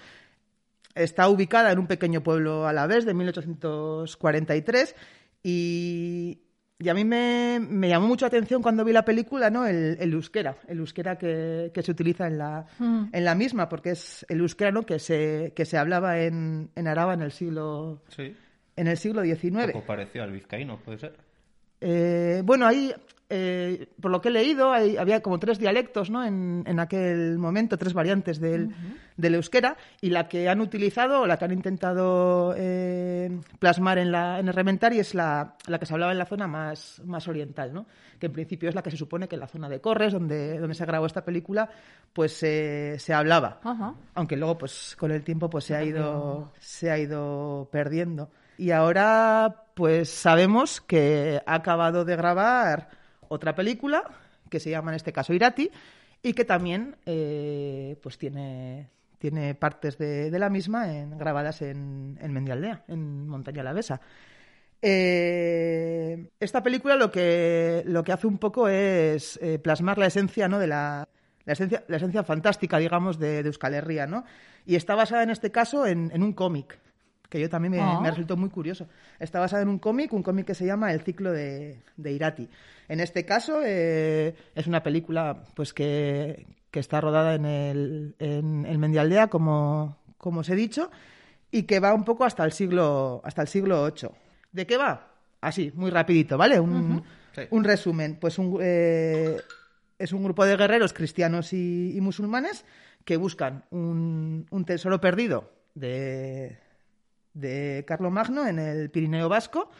Está 0.96 1.30
ubicada 1.30 1.72
en 1.72 1.80
un 1.80 1.88
pequeño 1.88 2.22
pueblo 2.24 2.68
a 2.68 2.74
la 2.74 2.88
vez 2.88 3.06
de 3.06 3.14
1843 3.14 4.96
y, 5.44 6.40
y 6.80 6.90
a 6.90 6.94
mí 6.94 7.04
me, 7.06 7.60
me 7.60 7.90
llamó 7.90 8.08
mucho 8.08 8.26
la 8.26 8.28
atención 8.30 8.62
cuando 8.62 8.84
vi 8.84 8.92
la 8.94 9.06
película 9.06 9.50
¿no? 9.50 9.66
el, 9.66 9.98
el 10.00 10.14
euskera, 10.14 10.58
el 10.68 10.80
euskera 10.80 11.18
que, 11.18 11.72
que 11.74 11.82
se 11.82 11.92
utiliza 11.92 12.28
en 12.28 12.38
la, 12.38 12.66
Mm. 12.80 13.04
en 13.12 13.26
la 13.26 13.36
misma, 13.36 13.70
porque 13.70 13.92
es 13.92 14.26
el 14.30 14.40
euskera 14.40 14.72
¿no? 14.72 14.84
que, 14.84 15.00
se, 15.00 15.54
que 15.56 15.66
se 15.66 15.78
hablaba 15.78 16.20
en, 16.20 16.70
en 16.76 16.88
Araba 16.88 17.14
en 17.14 17.22
el 17.22 17.32
siglo, 17.32 18.04
Sí. 18.10 18.36
en 18.76 18.88
el 18.88 18.98
siglo 18.98 19.22
Un 19.22 19.28
XIX. 19.36 19.72
poco 19.74 19.86
parecido 19.86 20.24
al 20.24 20.32
vizcaíno, 20.32 20.80
puede 20.80 20.98
ser. 20.98 21.16
Eh, 21.82 22.42
bueno, 22.46 22.68
ahí, 22.68 22.94
eh, 23.30 23.88
por 24.00 24.12
lo 24.12 24.22
que 24.22 24.30
he 24.30 24.32
leído, 24.32 24.72
hay- 24.72 24.98
había 24.98 25.22
como 25.22 25.40
tres 25.40 25.58
dialectos 25.58 26.10
¿no? 26.10 26.24
en, 26.24 26.64
en 26.68 26.80
aquel 26.80 27.38
momento, 27.40 27.78
tres 27.78 27.94
variantes 27.94 28.40
del, 28.40 28.70
del 29.18 29.36
euskera, 29.36 29.78
y 30.02 30.10
la 30.10 30.28
que 30.28 30.48
han 30.50 30.62
utilizado, 30.62 31.22
o 31.22 31.28
la 31.28 31.38
que 31.38 31.46
han 31.46 31.54
intentado 31.54 32.54
eh, 32.58 33.40
plasmar 33.58 33.98
en, 34.00 34.12
la, 34.12 34.40
en 34.40 34.48
el 34.48 34.54
Rementari 34.54 35.00
es 35.00 35.16
la, 35.16 35.56
la 35.68 35.80
que 35.80 35.86
se 35.86 35.94
hablaba 35.94 36.12
en 36.12 36.18
la 36.20 36.26
zona 36.26 36.46
más, 36.48 37.02
más 37.06 37.28
oriental, 37.28 37.74
¿no? 37.74 37.86
que 38.20 38.28
en 38.28 38.34
principio 38.34 38.70
es 38.70 38.76
la 38.76 38.84
que 38.84 38.92
se 38.92 38.98
supone 38.98 39.28
que 39.28 39.36
en 39.36 39.40
la 39.42 39.48
zona 39.48 39.68
de 39.68 39.82
Corres, 39.82 40.14
donde, 40.14 40.60
donde 40.60 40.76
se 40.76 40.86
grabó 40.86 41.08
esta 41.08 41.26
película, 41.26 41.68
pues 42.14 42.44
eh, 42.44 42.98
se 43.00 43.14
hablaba. 43.16 43.60
Ajá. 43.64 43.96
Aunque 44.14 44.38
luego, 44.38 44.60
pues 44.60 44.96
con 45.00 45.10
el 45.10 45.24
tiempo, 45.24 45.50
pues 45.50 45.66
se 45.66 45.76
ha 45.76 45.84
ido, 45.84 46.52
se 46.60 46.92
ha 46.92 47.00
ido 47.00 47.68
perdiendo. 47.72 48.30
Y 48.58 48.72
ahora, 48.72 49.66
pues 49.76 50.10
sabemos 50.10 50.82
que 50.82 51.42
ha 51.46 51.56
acabado 51.56 52.06
de 52.06 52.16
grabar 52.16 52.90
otra 53.30 53.56
película 53.56 54.04
que 54.50 54.60
se 54.60 54.70
llama 54.70 54.92
en 54.92 54.96
este 54.98 55.14
caso 55.14 55.34
Irati 55.34 55.72
y 56.22 56.34
que 56.34 56.46
también, 56.46 56.96
eh, 57.06 57.98
pues 58.04 58.18
tiene 58.18 58.90
tiene 59.18 59.54
partes 59.54 60.00
de, 60.00 60.32
de 60.32 60.40
la 60.40 60.50
misma 60.50 60.92
en- 60.92 61.16
grabadas 61.18 61.62
en, 61.62 62.18
en 62.20 62.34
Mendialdea, 62.34 62.84
en 62.88 63.28
Montaña 63.28 63.62
Alavesa. 63.62 64.02
Eh, 64.82 66.30
esta 66.40 66.64
película 66.64 66.96
lo 66.96 67.12
que, 67.12 67.84
lo 67.86 68.04
que 68.04 68.12
hace 68.14 68.26
un 68.26 68.40
poco 68.40 68.68
es 68.68 69.38
eh, 69.42 69.60
plasmar 69.60 69.98
la 70.00 70.08
esencia, 70.08 70.48
¿no? 70.48 70.58
de 70.58 70.66
la, 70.68 71.08
la 71.46 71.54
esencia, 71.54 71.84
la 71.88 71.98
esencia 71.98 72.24
fantástica, 72.24 72.80
digamos, 72.80 73.20
de, 73.20 73.44
de 73.44 73.50
Euskal 73.50 73.76
Herria, 73.76 74.08
¿no? 74.08 74.24
Y 74.66 74.76
está 74.76 74.96
basada 74.96 75.22
en 75.24 75.30
este 75.30 75.52
caso 75.52 75.86
en, 75.86 76.10
en 76.14 76.24
un 76.24 76.34
cómic, 76.34 76.80
que 77.32 77.40
yo 77.40 77.50
también 77.50 77.72
me, 77.72 78.02
me 78.02 78.10
resultó 78.10 78.36
muy 78.36 78.50
curioso. 78.50 78.88
Está 79.18 79.40
basada 79.40 79.62
en 79.62 79.70
un 79.70 79.80
cómic, 79.80 80.12
un 80.12 80.22
cómic 80.22 80.46
que 80.48 80.54
se 80.54 80.66
llama 80.66 80.92
El 80.92 81.00
ciclo 81.00 81.32
de, 81.32 81.82
de 81.96 82.12
Irati. 82.12 82.50
En 82.90 83.00
este 83.00 83.26
caso 83.26 83.62
eh, 83.64 84.36
es 84.54 84.68
una 84.68 84.84
película 84.84 85.42
pues 85.56 85.74
que, 85.74 86.46
que 86.70 86.82
está 86.82 87.00
rodada 87.00 87.36
en 87.36 87.46
el 87.46 88.16
en, 88.20 88.66
en 88.66 88.80
Mendialdea, 88.82 89.28
como, 89.28 89.98
como 90.18 90.42
os 90.42 90.50
he 90.50 90.56
dicho, 90.56 90.92
y 91.52 91.64
que 91.64 91.80
va 91.80 91.94
un 91.94 92.04
poco 92.04 92.26
hasta 92.26 92.44
el 92.44 92.52
siglo 92.52 93.22
hasta 93.24 93.42
el 93.42 93.48
siglo 93.48 93.86
VIII. 93.86 94.10
¿De 94.52 94.68
qué 94.68 94.76
va? 94.76 95.08
Así, 95.40 95.72
muy 95.74 95.90
rapidito, 95.90 96.38
¿vale? 96.38 96.60
Un, 96.60 97.02
Sí. 97.34 97.44
un 97.50 97.64
resumen. 97.64 98.18
Pues 98.20 98.38
un, 98.40 98.58
eh, 98.62 99.38
es 99.98 100.12
un 100.12 100.22
grupo 100.22 100.44
de 100.46 100.58
guerreros 100.58 100.92
cristianos 100.92 101.54
y, 101.54 101.96
y 101.96 102.02
musulmanes 102.02 102.66
que 103.06 103.16
buscan 103.16 103.64
un, 103.72 104.46
un 104.52 104.66
tesoro 104.66 105.00
perdido 105.00 105.50
de, 105.74 106.60
de 107.34 107.84
Carlomagno 107.88 108.48
en 108.48 108.60
el 108.60 108.90
Pirineo 108.90 109.30
Vasco 109.30 109.72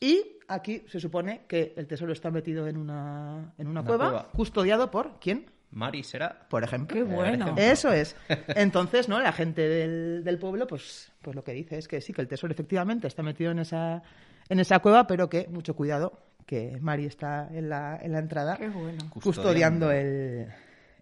y 0.00 0.38
aquí 0.48 0.82
se 0.88 1.00
supone 1.00 1.42
que 1.48 1.72
el 1.76 1.86
tesoro 1.86 2.12
está 2.12 2.30
metido 2.30 2.66
en 2.68 2.76
una, 2.76 3.54
en 3.58 3.66
una, 3.68 3.80
Una 3.80 3.88
cueva, 3.88 4.08
cueva. 4.10 4.28
custodiado 4.32 4.90
por 4.90 5.18
¿quién? 5.20 5.50
Mari 5.70 6.02
será. 6.04 6.46
Por 6.48 6.62
ejemplo. 6.62 6.96
Qué 6.96 7.02
bueno. 7.02 7.54
Eso 7.58 7.92
es. 7.92 8.14
Entonces, 8.48 9.08
¿no? 9.08 9.20
La 9.20 9.32
gente 9.32 9.68
del, 9.68 10.22
del 10.24 10.38
pueblo, 10.38 10.66
pues, 10.66 11.12
pues 11.20 11.34
lo 11.34 11.42
que 11.44 11.52
dice 11.52 11.76
es 11.76 11.88
que 11.88 12.00
sí, 12.00 12.12
que 12.12 12.22
el 12.22 12.28
tesoro 12.28 12.52
efectivamente 12.52 13.06
está 13.08 13.22
metido 13.22 13.50
en 13.50 13.58
esa, 13.58 14.02
en 14.48 14.60
esa 14.60 14.78
cueva, 14.78 15.06
pero 15.06 15.28
que, 15.28 15.48
mucho 15.48 15.74
cuidado, 15.74 16.18
que 16.46 16.78
Mari 16.80 17.06
está 17.06 17.48
en 17.52 17.68
la, 17.68 17.98
en 18.00 18.12
la 18.12 18.20
entrada 18.20 18.56
Qué 18.56 18.68
bueno. 18.68 19.10
custodiando 19.10 19.90
el, 19.90 20.46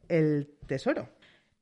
el 0.08 0.48
tesoro. 0.66 1.08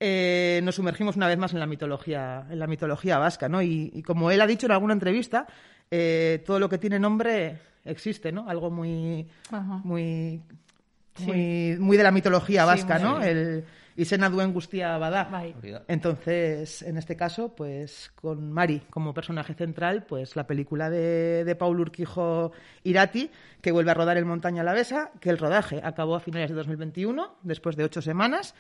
Eh, 0.04 0.60
nos 0.64 0.74
sumergimos 0.74 1.14
una 1.16 1.28
vez 1.28 1.38
más 1.38 1.52
en 1.52 1.60
la 1.60 1.66
mitología, 1.66 2.44
en 2.50 2.58
la 2.58 2.66
mitología 2.66 3.18
vasca, 3.18 3.48
¿no? 3.48 3.62
Y, 3.62 3.90
y 3.94 4.02
como 4.02 4.32
él 4.32 4.40
ha 4.40 4.46
dicho 4.48 4.66
en 4.66 4.72
alguna 4.72 4.94
entrevista, 4.94 5.46
eh, 5.90 6.42
todo 6.44 6.58
lo 6.58 6.68
que 6.68 6.78
tiene 6.78 6.98
nombre 6.98 7.58
existe, 7.84 8.32
¿no? 8.32 8.48
Algo 8.48 8.68
muy, 8.70 9.28
muy, 9.84 10.42
Sí. 11.14 11.26
muy, 11.26 11.76
muy 11.78 11.96
de 11.96 12.02
la 12.02 12.10
mitología 12.10 12.62
Sí, 12.62 12.66
vasca, 12.66 12.98
muy 12.98 13.02
¿no? 13.08 13.18
bien. 13.20 13.28
El 13.36 13.64
Isena 13.94 14.28
Duen 14.30 14.52
Gustia 14.52 14.96
Badá. 14.98 15.24
Bai. 15.24 15.54
Entonces, 15.86 16.82
en 16.82 16.96
este 16.96 17.14
caso, 17.14 17.54
pues 17.54 18.10
con 18.14 18.50
Mari 18.50 18.80
como 18.90 19.12
personaje 19.14 19.54
central, 19.54 20.04
pues 20.08 20.34
la 20.34 20.46
película 20.46 20.88
de, 20.90 21.44
de 21.44 21.54
Paul 21.54 21.78
Urquijo 21.78 22.52
Irati, 22.82 23.30
que 23.60 23.70
vuelve 23.70 23.90
a 23.90 23.94
rodar 23.94 24.16
en 24.16 24.26
Montaña 24.26 24.62
Alavesa, 24.62 25.12
que 25.20 25.28
el 25.30 25.38
rodaje 25.38 25.80
acabó 25.84 26.16
a 26.16 26.20
finales 26.20 26.48
de 26.50 26.56
2021, 26.56 27.36
después 27.42 27.76
de 27.76 27.84
ocho 27.84 28.00
semanas. 28.02 28.54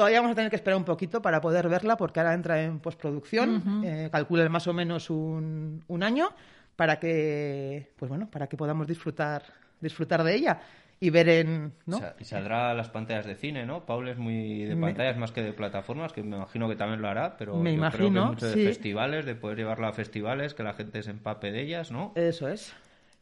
Todavía 0.00 0.20
vamos 0.22 0.32
a 0.32 0.34
tener 0.34 0.48
que 0.48 0.56
esperar 0.56 0.78
un 0.78 0.84
poquito 0.86 1.20
para 1.20 1.42
poder 1.42 1.68
verla, 1.68 1.94
porque 1.98 2.20
ahora 2.20 2.32
entra 2.32 2.62
en 2.62 2.80
postproducción. 2.80 3.56
Ujú. 3.56 3.86
eh, 3.86 4.08
calculan 4.10 4.50
más 4.50 4.66
o 4.66 4.72
menos 4.72 5.10
un, 5.10 5.84
un 5.88 6.02
año 6.02 6.30
para 6.74 6.98
que, 6.98 7.92
pues 7.98 8.08
bueno, 8.08 8.30
para 8.30 8.46
que 8.48 8.56
podamos 8.56 8.86
disfrutar, 8.86 9.42
disfrutar 9.78 10.24
de 10.24 10.34
ella 10.34 10.58
y 11.00 11.10
ver 11.10 11.28
en, 11.28 11.74
¿no? 11.84 12.00
Y 12.18 12.24
saldrá 12.24 12.70
a 12.70 12.74
las 12.74 12.88
pantallas 12.88 13.26
de 13.26 13.34
cine, 13.34 13.66
¿no? 13.66 13.84
Paul 13.84 14.08
es 14.08 14.16
muy 14.16 14.64
de 14.64 14.74
Me- 14.74 14.86
pantallas 14.86 15.18
más 15.18 15.32
que 15.32 15.42
de 15.42 15.52
plataformas, 15.52 16.14
que 16.14 16.22
me 16.22 16.36
imagino 16.38 16.66
que 16.66 16.76
también 16.76 17.02
lo 17.02 17.08
hará, 17.08 17.36
pero 17.36 17.62
Me 17.62 17.74
yo 17.74 17.76
creo 17.76 18.08
imagino, 18.08 18.22
que 18.24 18.28
mucho 18.34 18.46
de 18.46 18.54
sí. 18.54 18.64
festivales, 18.64 19.26
de 19.26 19.34
poder 19.34 19.58
llevarla 19.58 19.88
a 19.88 19.92
festivales, 19.92 20.54
que 20.54 20.62
la 20.62 20.72
gente 20.72 21.02
se 21.02 21.10
empape 21.10 21.52
de 21.52 21.60
ellas, 21.60 21.90
¿no? 21.90 22.12
Eso 22.14 22.48
es. 22.48 22.74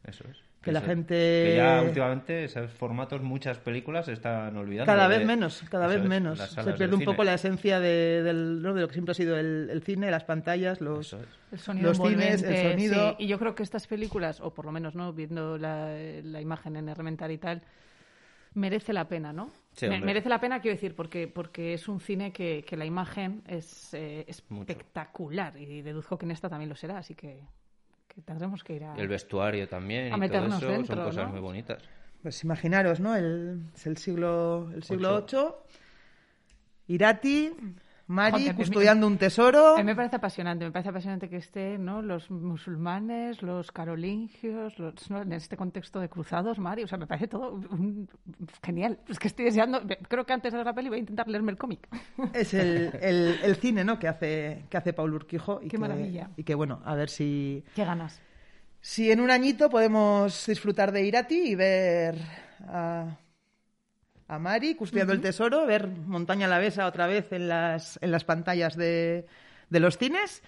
Eso 0.05 0.23
es. 0.31 0.48
Que 0.61 0.73
la 0.73 0.81
gente- 0.81 1.13
Que 1.15 1.53
ya 1.55 1.81
últimamente 1.81 2.43
esos 2.43 2.69
formatos, 2.73 3.21
muchas 3.21 3.57
películas 3.59 4.05
se 4.07 4.11
están 4.13 4.57
olvidando. 4.57 4.91
Cada 4.91 5.07
de- 5.07 5.19
vez 5.19 5.25
menos, 5.27 5.63
cada 5.71 5.87
vez 5.87 6.01
es, 6.01 6.05
menos. 6.07 6.37
Se 6.39 6.73
pierde 6.73 6.95
un 6.95 7.05
poco 7.05 7.23
la 7.23 7.33
esencia 7.35 7.79
de, 7.79 8.21
del, 8.23 8.61
¿no? 8.61 8.73
de 8.73 8.81
lo 8.81 8.87
que 8.87 8.93
siempre 8.93 9.13
ha 9.13 9.15
sido 9.15 9.37
el, 9.37 9.69
el 9.71 9.81
cine, 9.83 10.11
las 10.11 10.25
pantallas, 10.25 10.81
los, 10.81 11.15
El 11.51 11.59
sonido 11.59 11.87
los 11.89 11.97
cines, 11.97 12.43
el 12.43 12.71
sonido. 12.71 13.11
sí. 13.17 13.23
Y 13.23 13.27
yo 13.27 13.39
creo 13.39 13.55
que 13.55 13.63
estas 13.63 13.87
películas, 13.87 14.41
o 14.41 14.53
por 14.53 14.65
lo 14.65 14.71
menos 14.73 14.95
no 14.95 15.13
viendo 15.13 15.57
la, 15.57 15.95
la 16.23 16.41
imagen 16.41 16.75
en 16.75 16.89
Herramentar 16.89 17.31
y 17.31 17.37
tal, 17.37 17.61
merece 18.53 18.91
la 18.91 19.07
pena, 19.07 19.31
¿no? 19.31 19.51
Sí, 19.73 19.87
merece 19.87 20.27
la 20.27 20.41
pena, 20.41 20.59
quiero 20.59 20.75
decir, 20.75 20.93
porque, 20.93 21.29
porque 21.29 21.73
es 21.73 21.87
un 21.87 22.01
cine 22.01 22.33
que, 22.33 22.65
que 22.67 22.75
la 22.75 22.83
imagen 22.85 23.43
es 23.47 23.93
eh, 23.93 24.25
espectacular 24.27 25.55
y 25.57 25.81
deduzco 25.83 26.17
que 26.17 26.25
en 26.25 26.31
esta 26.31 26.49
también 26.49 26.67
lo 26.67 26.75
será, 26.75 26.97
así 26.97 27.15
que, 27.15 27.39
que 28.19 28.25
tendremos 28.25 28.63
que 28.63 28.75
ir 28.75 28.83
a... 28.83 28.95
El 28.95 29.07
vestuario 29.07 29.67
también 29.67 30.13
a 30.13 30.17
y 30.17 30.19
meternos 30.19 30.59
todo 30.59 30.69
eso 30.69 30.77
dentro, 30.77 30.95
son 30.95 31.05
cosas 31.05 31.25
¿no? 31.25 31.31
muy 31.31 31.41
bonitas. 31.41 31.83
Pues 32.21 32.43
imaginaros, 32.43 32.99
¿no? 32.99 33.15
El, 33.15 33.63
es 33.73 33.87
el 33.87 33.97
siglo, 33.97 34.69
el 34.73 34.83
siglo 34.83 35.15
Ocho. 35.15 35.63
VIII, 36.87 36.95
Irati, 36.95 37.51
Mari 38.11 38.31
Joder, 38.31 38.47
me- 38.47 38.55
custodiando 38.55 39.05
un 39.05 39.19
tesoro. 39.19 39.75
A 39.75 39.77
mí 39.77 39.83
me 39.83 39.95
parece 39.95 40.15
apasionante, 40.15 40.65
me 40.65 40.71
parece 40.71 40.89
apasionante 40.89 41.29
que 41.29 41.37
estén 41.37 41.85
¿no? 41.85 42.01
los 42.01 42.31
musulmanes, 42.31 43.43
los 43.43 43.71
carolingios, 43.71 44.79
los, 44.79 45.11
¿no? 45.11 45.21
en 45.21 45.31
este 45.33 45.55
contexto 45.55 45.99
de 45.99 46.09
cruzados, 46.09 46.57
Mari, 46.57 46.81
o 46.83 46.87
sea, 46.87 46.97
me 46.97 47.05
parece 47.05 47.27
todo 47.27 47.51
un- 47.51 48.09
genial. 48.63 48.97
Es 49.07 49.19
que 49.19 49.27
estoy 49.27 49.45
deseando, 49.45 49.81
creo 50.07 50.25
que 50.25 50.33
antes 50.33 50.51
de 50.51 50.57
ver 50.57 50.65
la 50.65 50.73
peli 50.73 50.89
voy 50.89 50.97
a 50.97 51.01
intentar 51.01 51.27
leerme 51.27 51.51
el 51.51 51.57
cómic. 51.59 51.87
Es 52.33 52.55
el, 52.55 52.91
el, 52.99 53.39
el 53.43 53.55
cine, 53.57 53.83
¿no? 53.83 53.99
Que 53.99 54.07
hace, 54.07 54.65
que 54.71 54.77
hace 54.77 54.91
Paul 54.93 55.13
Urquijo. 55.13 55.59
Y 55.61 55.65
Qué 55.65 55.69
que, 55.71 55.77
maravilla. 55.77 56.31
Y 56.35 56.43
que, 56.43 56.55
bueno, 56.55 56.81
a 56.85 56.95
ver 56.95 57.09
si, 57.11 57.63
Qué 57.75 57.85
ganas. 57.85 58.19
si 58.81 59.11
en 59.11 59.19
un 59.19 59.29
añito 59.29 59.69
podemos 59.69 60.47
disfrutar 60.47 60.91
de 60.91 61.03
Irati 61.05 61.35
y 61.51 61.53
ver 61.53 62.15
a 64.29 64.37
Mari 64.37 64.75
custodiando 64.75 65.11
el 65.11 65.21
tesoro, 65.21 65.65
ver 65.65 65.87
Montaña 65.87 66.45
Alavesa 66.45 66.85
otra 66.85 67.07
vez 67.07 67.31
en 67.31 67.49
las, 67.49 67.97
en 68.01 68.11
las 68.11 68.23
pantallas 68.23 68.77
de, 68.77 69.25
de 69.69 69.79
los 69.79 69.97
cines 69.97 70.43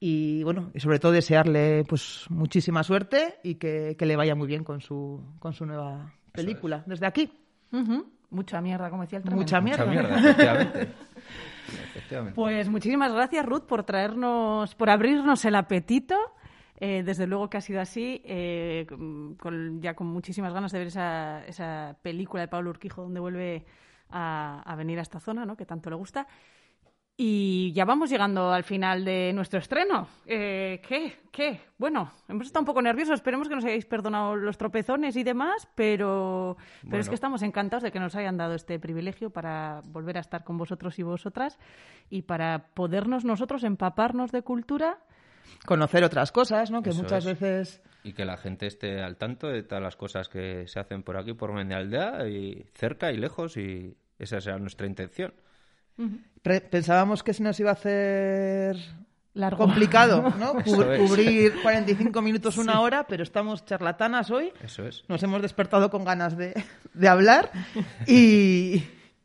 y 0.00 0.42
bueno, 0.44 0.70
y 0.74 0.80
sobre 0.80 0.98
todo 0.98 1.12
desearle 1.12 1.84
pues 1.86 2.24
muchísima 2.30 2.82
suerte 2.82 3.38
y 3.42 3.56
que, 3.56 3.96
que 3.98 4.06
le 4.06 4.16
vaya 4.16 4.34
muy 4.34 4.46
bien 4.46 4.64
con 4.64 4.80
su, 4.80 5.22
con 5.40 5.52
su 5.52 5.66
nueva 5.66 6.14
película. 6.32 6.82
Desde 6.86 7.06
aquí. 7.06 7.30
Mucha 8.30 8.60
mierda, 8.62 8.88
como 8.88 9.02
decía 9.02 9.18
el 9.18 9.24
tremendo. 9.24 9.42
Mucha 9.42 9.60
mierda. 9.60 9.84
Mucha 9.84 10.00
mierda, 10.00 10.18
efectivamente. 10.18 10.80
Efectivamente. 10.82 12.34
Pues 12.34 12.68
muchísimas 12.70 13.12
gracias, 13.12 13.44
Ruth, 13.44 13.64
por 13.64 13.84
traernos, 13.84 14.74
por 14.74 14.88
abrirnos 14.88 15.44
el 15.44 15.54
apetito. 15.54 16.16
Eh, 16.80 17.02
desde 17.04 17.26
luego 17.26 17.50
que 17.50 17.56
ha 17.56 17.60
sido 17.60 17.80
así, 17.80 18.22
eh, 18.24 18.86
con- 19.38 19.80
ya 19.82 19.94
con 19.94 20.06
muchísimas 20.06 20.52
ganas 20.54 20.70
de 20.70 20.78
ver 20.78 20.86
esa, 20.88 21.44
esa 21.46 21.96
película 22.02 22.42
de 22.42 22.48
Pablo 22.48 22.70
Urquijo 22.70 23.02
donde 23.02 23.18
vuelve 23.20 23.64
a, 24.10 24.62
a 24.64 24.76
venir 24.76 24.98
a 24.98 25.02
esta 25.02 25.18
zona, 25.18 25.44
¿no? 25.44 25.56
que 25.56 25.66
tanto 25.66 25.90
le 25.90 25.96
gusta. 25.96 26.26
Y 27.20 27.72
ya 27.72 27.84
vamos 27.84 28.10
llegando 28.10 28.52
al 28.52 28.62
final 28.62 29.04
de 29.04 29.32
nuestro 29.34 29.58
estreno. 29.58 30.06
Eh, 30.24 30.80
¿Qué? 30.86 31.16
¿Qué? 31.32 31.60
Bueno, 31.76 32.12
hemos 32.28 32.46
estado 32.46 32.62
un 32.62 32.66
poco 32.66 32.80
nerviosos. 32.80 33.14
Esperemos 33.16 33.48
que 33.48 33.56
nos 33.56 33.64
hayáis 33.64 33.86
perdonado 33.86 34.36
los 34.36 34.56
tropezones 34.56 35.16
y 35.16 35.24
demás, 35.24 35.66
pero, 35.74 36.56
pero 36.82 36.86
es 36.86 36.90
Bueno. 36.90 37.08
que 37.08 37.14
estamos 37.16 37.42
encantados 37.42 37.82
de 37.82 37.90
que 37.90 37.98
nos 37.98 38.14
hayan 38.14 38.36
dado 38.36 38.54
este 38.54 38.78
privilegio 38.78 39.30
para 39.30 39.82
volver 39.86 40.16
a 40.16 40.20
estar 40.20 40.44
con 40.44 40.58
vosotros 40.58 40.96
y 41.00 41.02
vosotras 41.02 41.58
y 42.08 42.22
para 42.22 42.68
podernos 42.72 43.24
nosotros 43.24 43.64
empaparnos 43.64 44.30
de 44.30 44.42
cultura. 44.42 44.98
Conocer 45.66 46.04
otras 46.04 46.32
cosas, 46.32 46.70
¿no? 46.70 46.82
Que 46.82 46.90
Eso 46.90 47.02
muchas 47.02 47.24
es. 47.26 47.38
veces... 47.40 47.82
Y 48.04 48.12
que 48.12 48.24
la 48.24 48.36
gente 48.36 48.66
esté 48.66 49.02
al 49.02 49.16
tanto 49.16 49.48
de 49.48 49.62
todas 49.62 49.82
las 49.82 49.96
cosas 49.96 50.28
que 50.28 50.66
se 50.68 50.78
hacen 50.80 51.02
por 51.02 51.16
aquí, 51.16 51.34
por 51.34 51.52
Mendealdea, 51.52 52.28
y 52.28 52.64
cerca 52.74 53.12
y 53.12 53.16
lejos, 53.16 53.56
y 53.56 53.96
esa 54.18 54.40
será 54.40 54.58
nuestra 54.58 54.86
intención. 54.86 55.34
Pre- 56.42 56.60
pensábamos 56.60 57.22
que 57.22 57.34
se 57.34 57.42
nos 57.42 57.58
iba 57.58 57.70
a 57.70 57.72
hacer 57.72 58.76
Largo. 59.34 59.58
complicado, 59.64 60.22
¿no? 60.38 60.58
Eso 60.60 60.76
Cub- 60.76 60.92
es. 60.92 61.00
Cubrir 61.10 61.52
45 61.60 62.22
minutos, 62.22 62.56
una 62.56 62.80
hora, 62.80 63.04
pero 63.08 63.24
estamos 63.24 63.64
charlatanas 63.64 64.30
hoy. 64.30 64.52
Eso 64.62 64.86
es. 64.86 65.02
Nos 65.08 65.22
hemos 65.24 65.42
despertado 65.42 65.90
con 65.90 66.04
ganas 66.04 66.36
de, 66.36 66.54
de 66.94 67.08
hablar 67.08 67.50
y, 68.06 68.84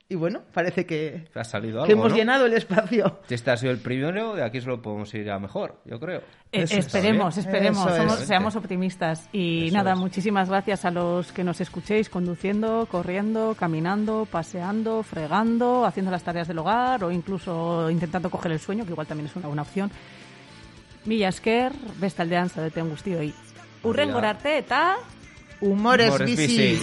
y 0.09 0.15
bueno, 0.15 0.41
parece 0.53 0.85
que, 0.85 1.25
Ha 1.33 1.43
salido 1.43 1.77
algo, 1.79 1.87
que 1.87 1.93
hemos 1.93 2.11
¿no? 2.11 2.15
llenado 2.15 2.45
el 2.45 2.53
espacio. 2.53 3.21
Este 3.29 3.49
ha 3.51 3.57
sido 3.57 3.71
el 3.71 3.79
primero, 3.79 4.35
de 4.35 4.43
aquí 4.43 4.61
solo 4.61 4.81
podemos 4.81 5.11
ir 5.15 5.31
a 5.31 5.39
mejor, 5.39 5.79
yo 5.85 5.99
creo. 5.99 6.19
Eh, 6.51 6.65
esperemos, 6.69 7.35
esperemos, 7.37 7.89
somos- 7.91 8.19
seamos 8.19 8.55
optimistas. 8.55 9.27
Y 9.31 9.67
Eso 9.67 9.77
nada, 9.77 9.93
es. 9.93 9.97
muchísimas 9.99 10.49
gracias 10.49 10.85
a 10.85 10.91
los 10.91 11.31
que 11.31 11.43
nos 11.43 11.59
escuchéis 11.61 12.09
conduciendo, 12.09 12.87
corriendo, 12.91 13.55
caminando, 13.57 14.27
paseando, 14.29 15.01
fregando, 15.01 15.83
haciendo 15.85 16.11
las 16.11 16.21
tareas 16.23 16.47
del 16.47 16.59
hogar 16.59 17.03
o 17.03 17.11
incluso 17.11 17.89
intentando 17.89 18.29
coger 18.29 18.51
el 18.51 18.59
sueño, 18.59 18.85
que 18.85 18.91
igual 18.91 19.07
también 19.07 19.27
es 19.27 19.35
una, 19.35 19.47
una 19.47 19.63
opción. 19.63 19.89
Mila 21.05 21.29
esker, 21.29 21.71
bestaldean 21.99 22.49
zaudete 22.49 22.81
guztioi. 22.81 23.33
Urrengora 23.83 24.29
arte 24.31 24.59
eta... 24.59 24.97
Humores 25.61 26.09
Humores 26.09 26.27
bici. 26.27 26.57
bici. 26.73 26.79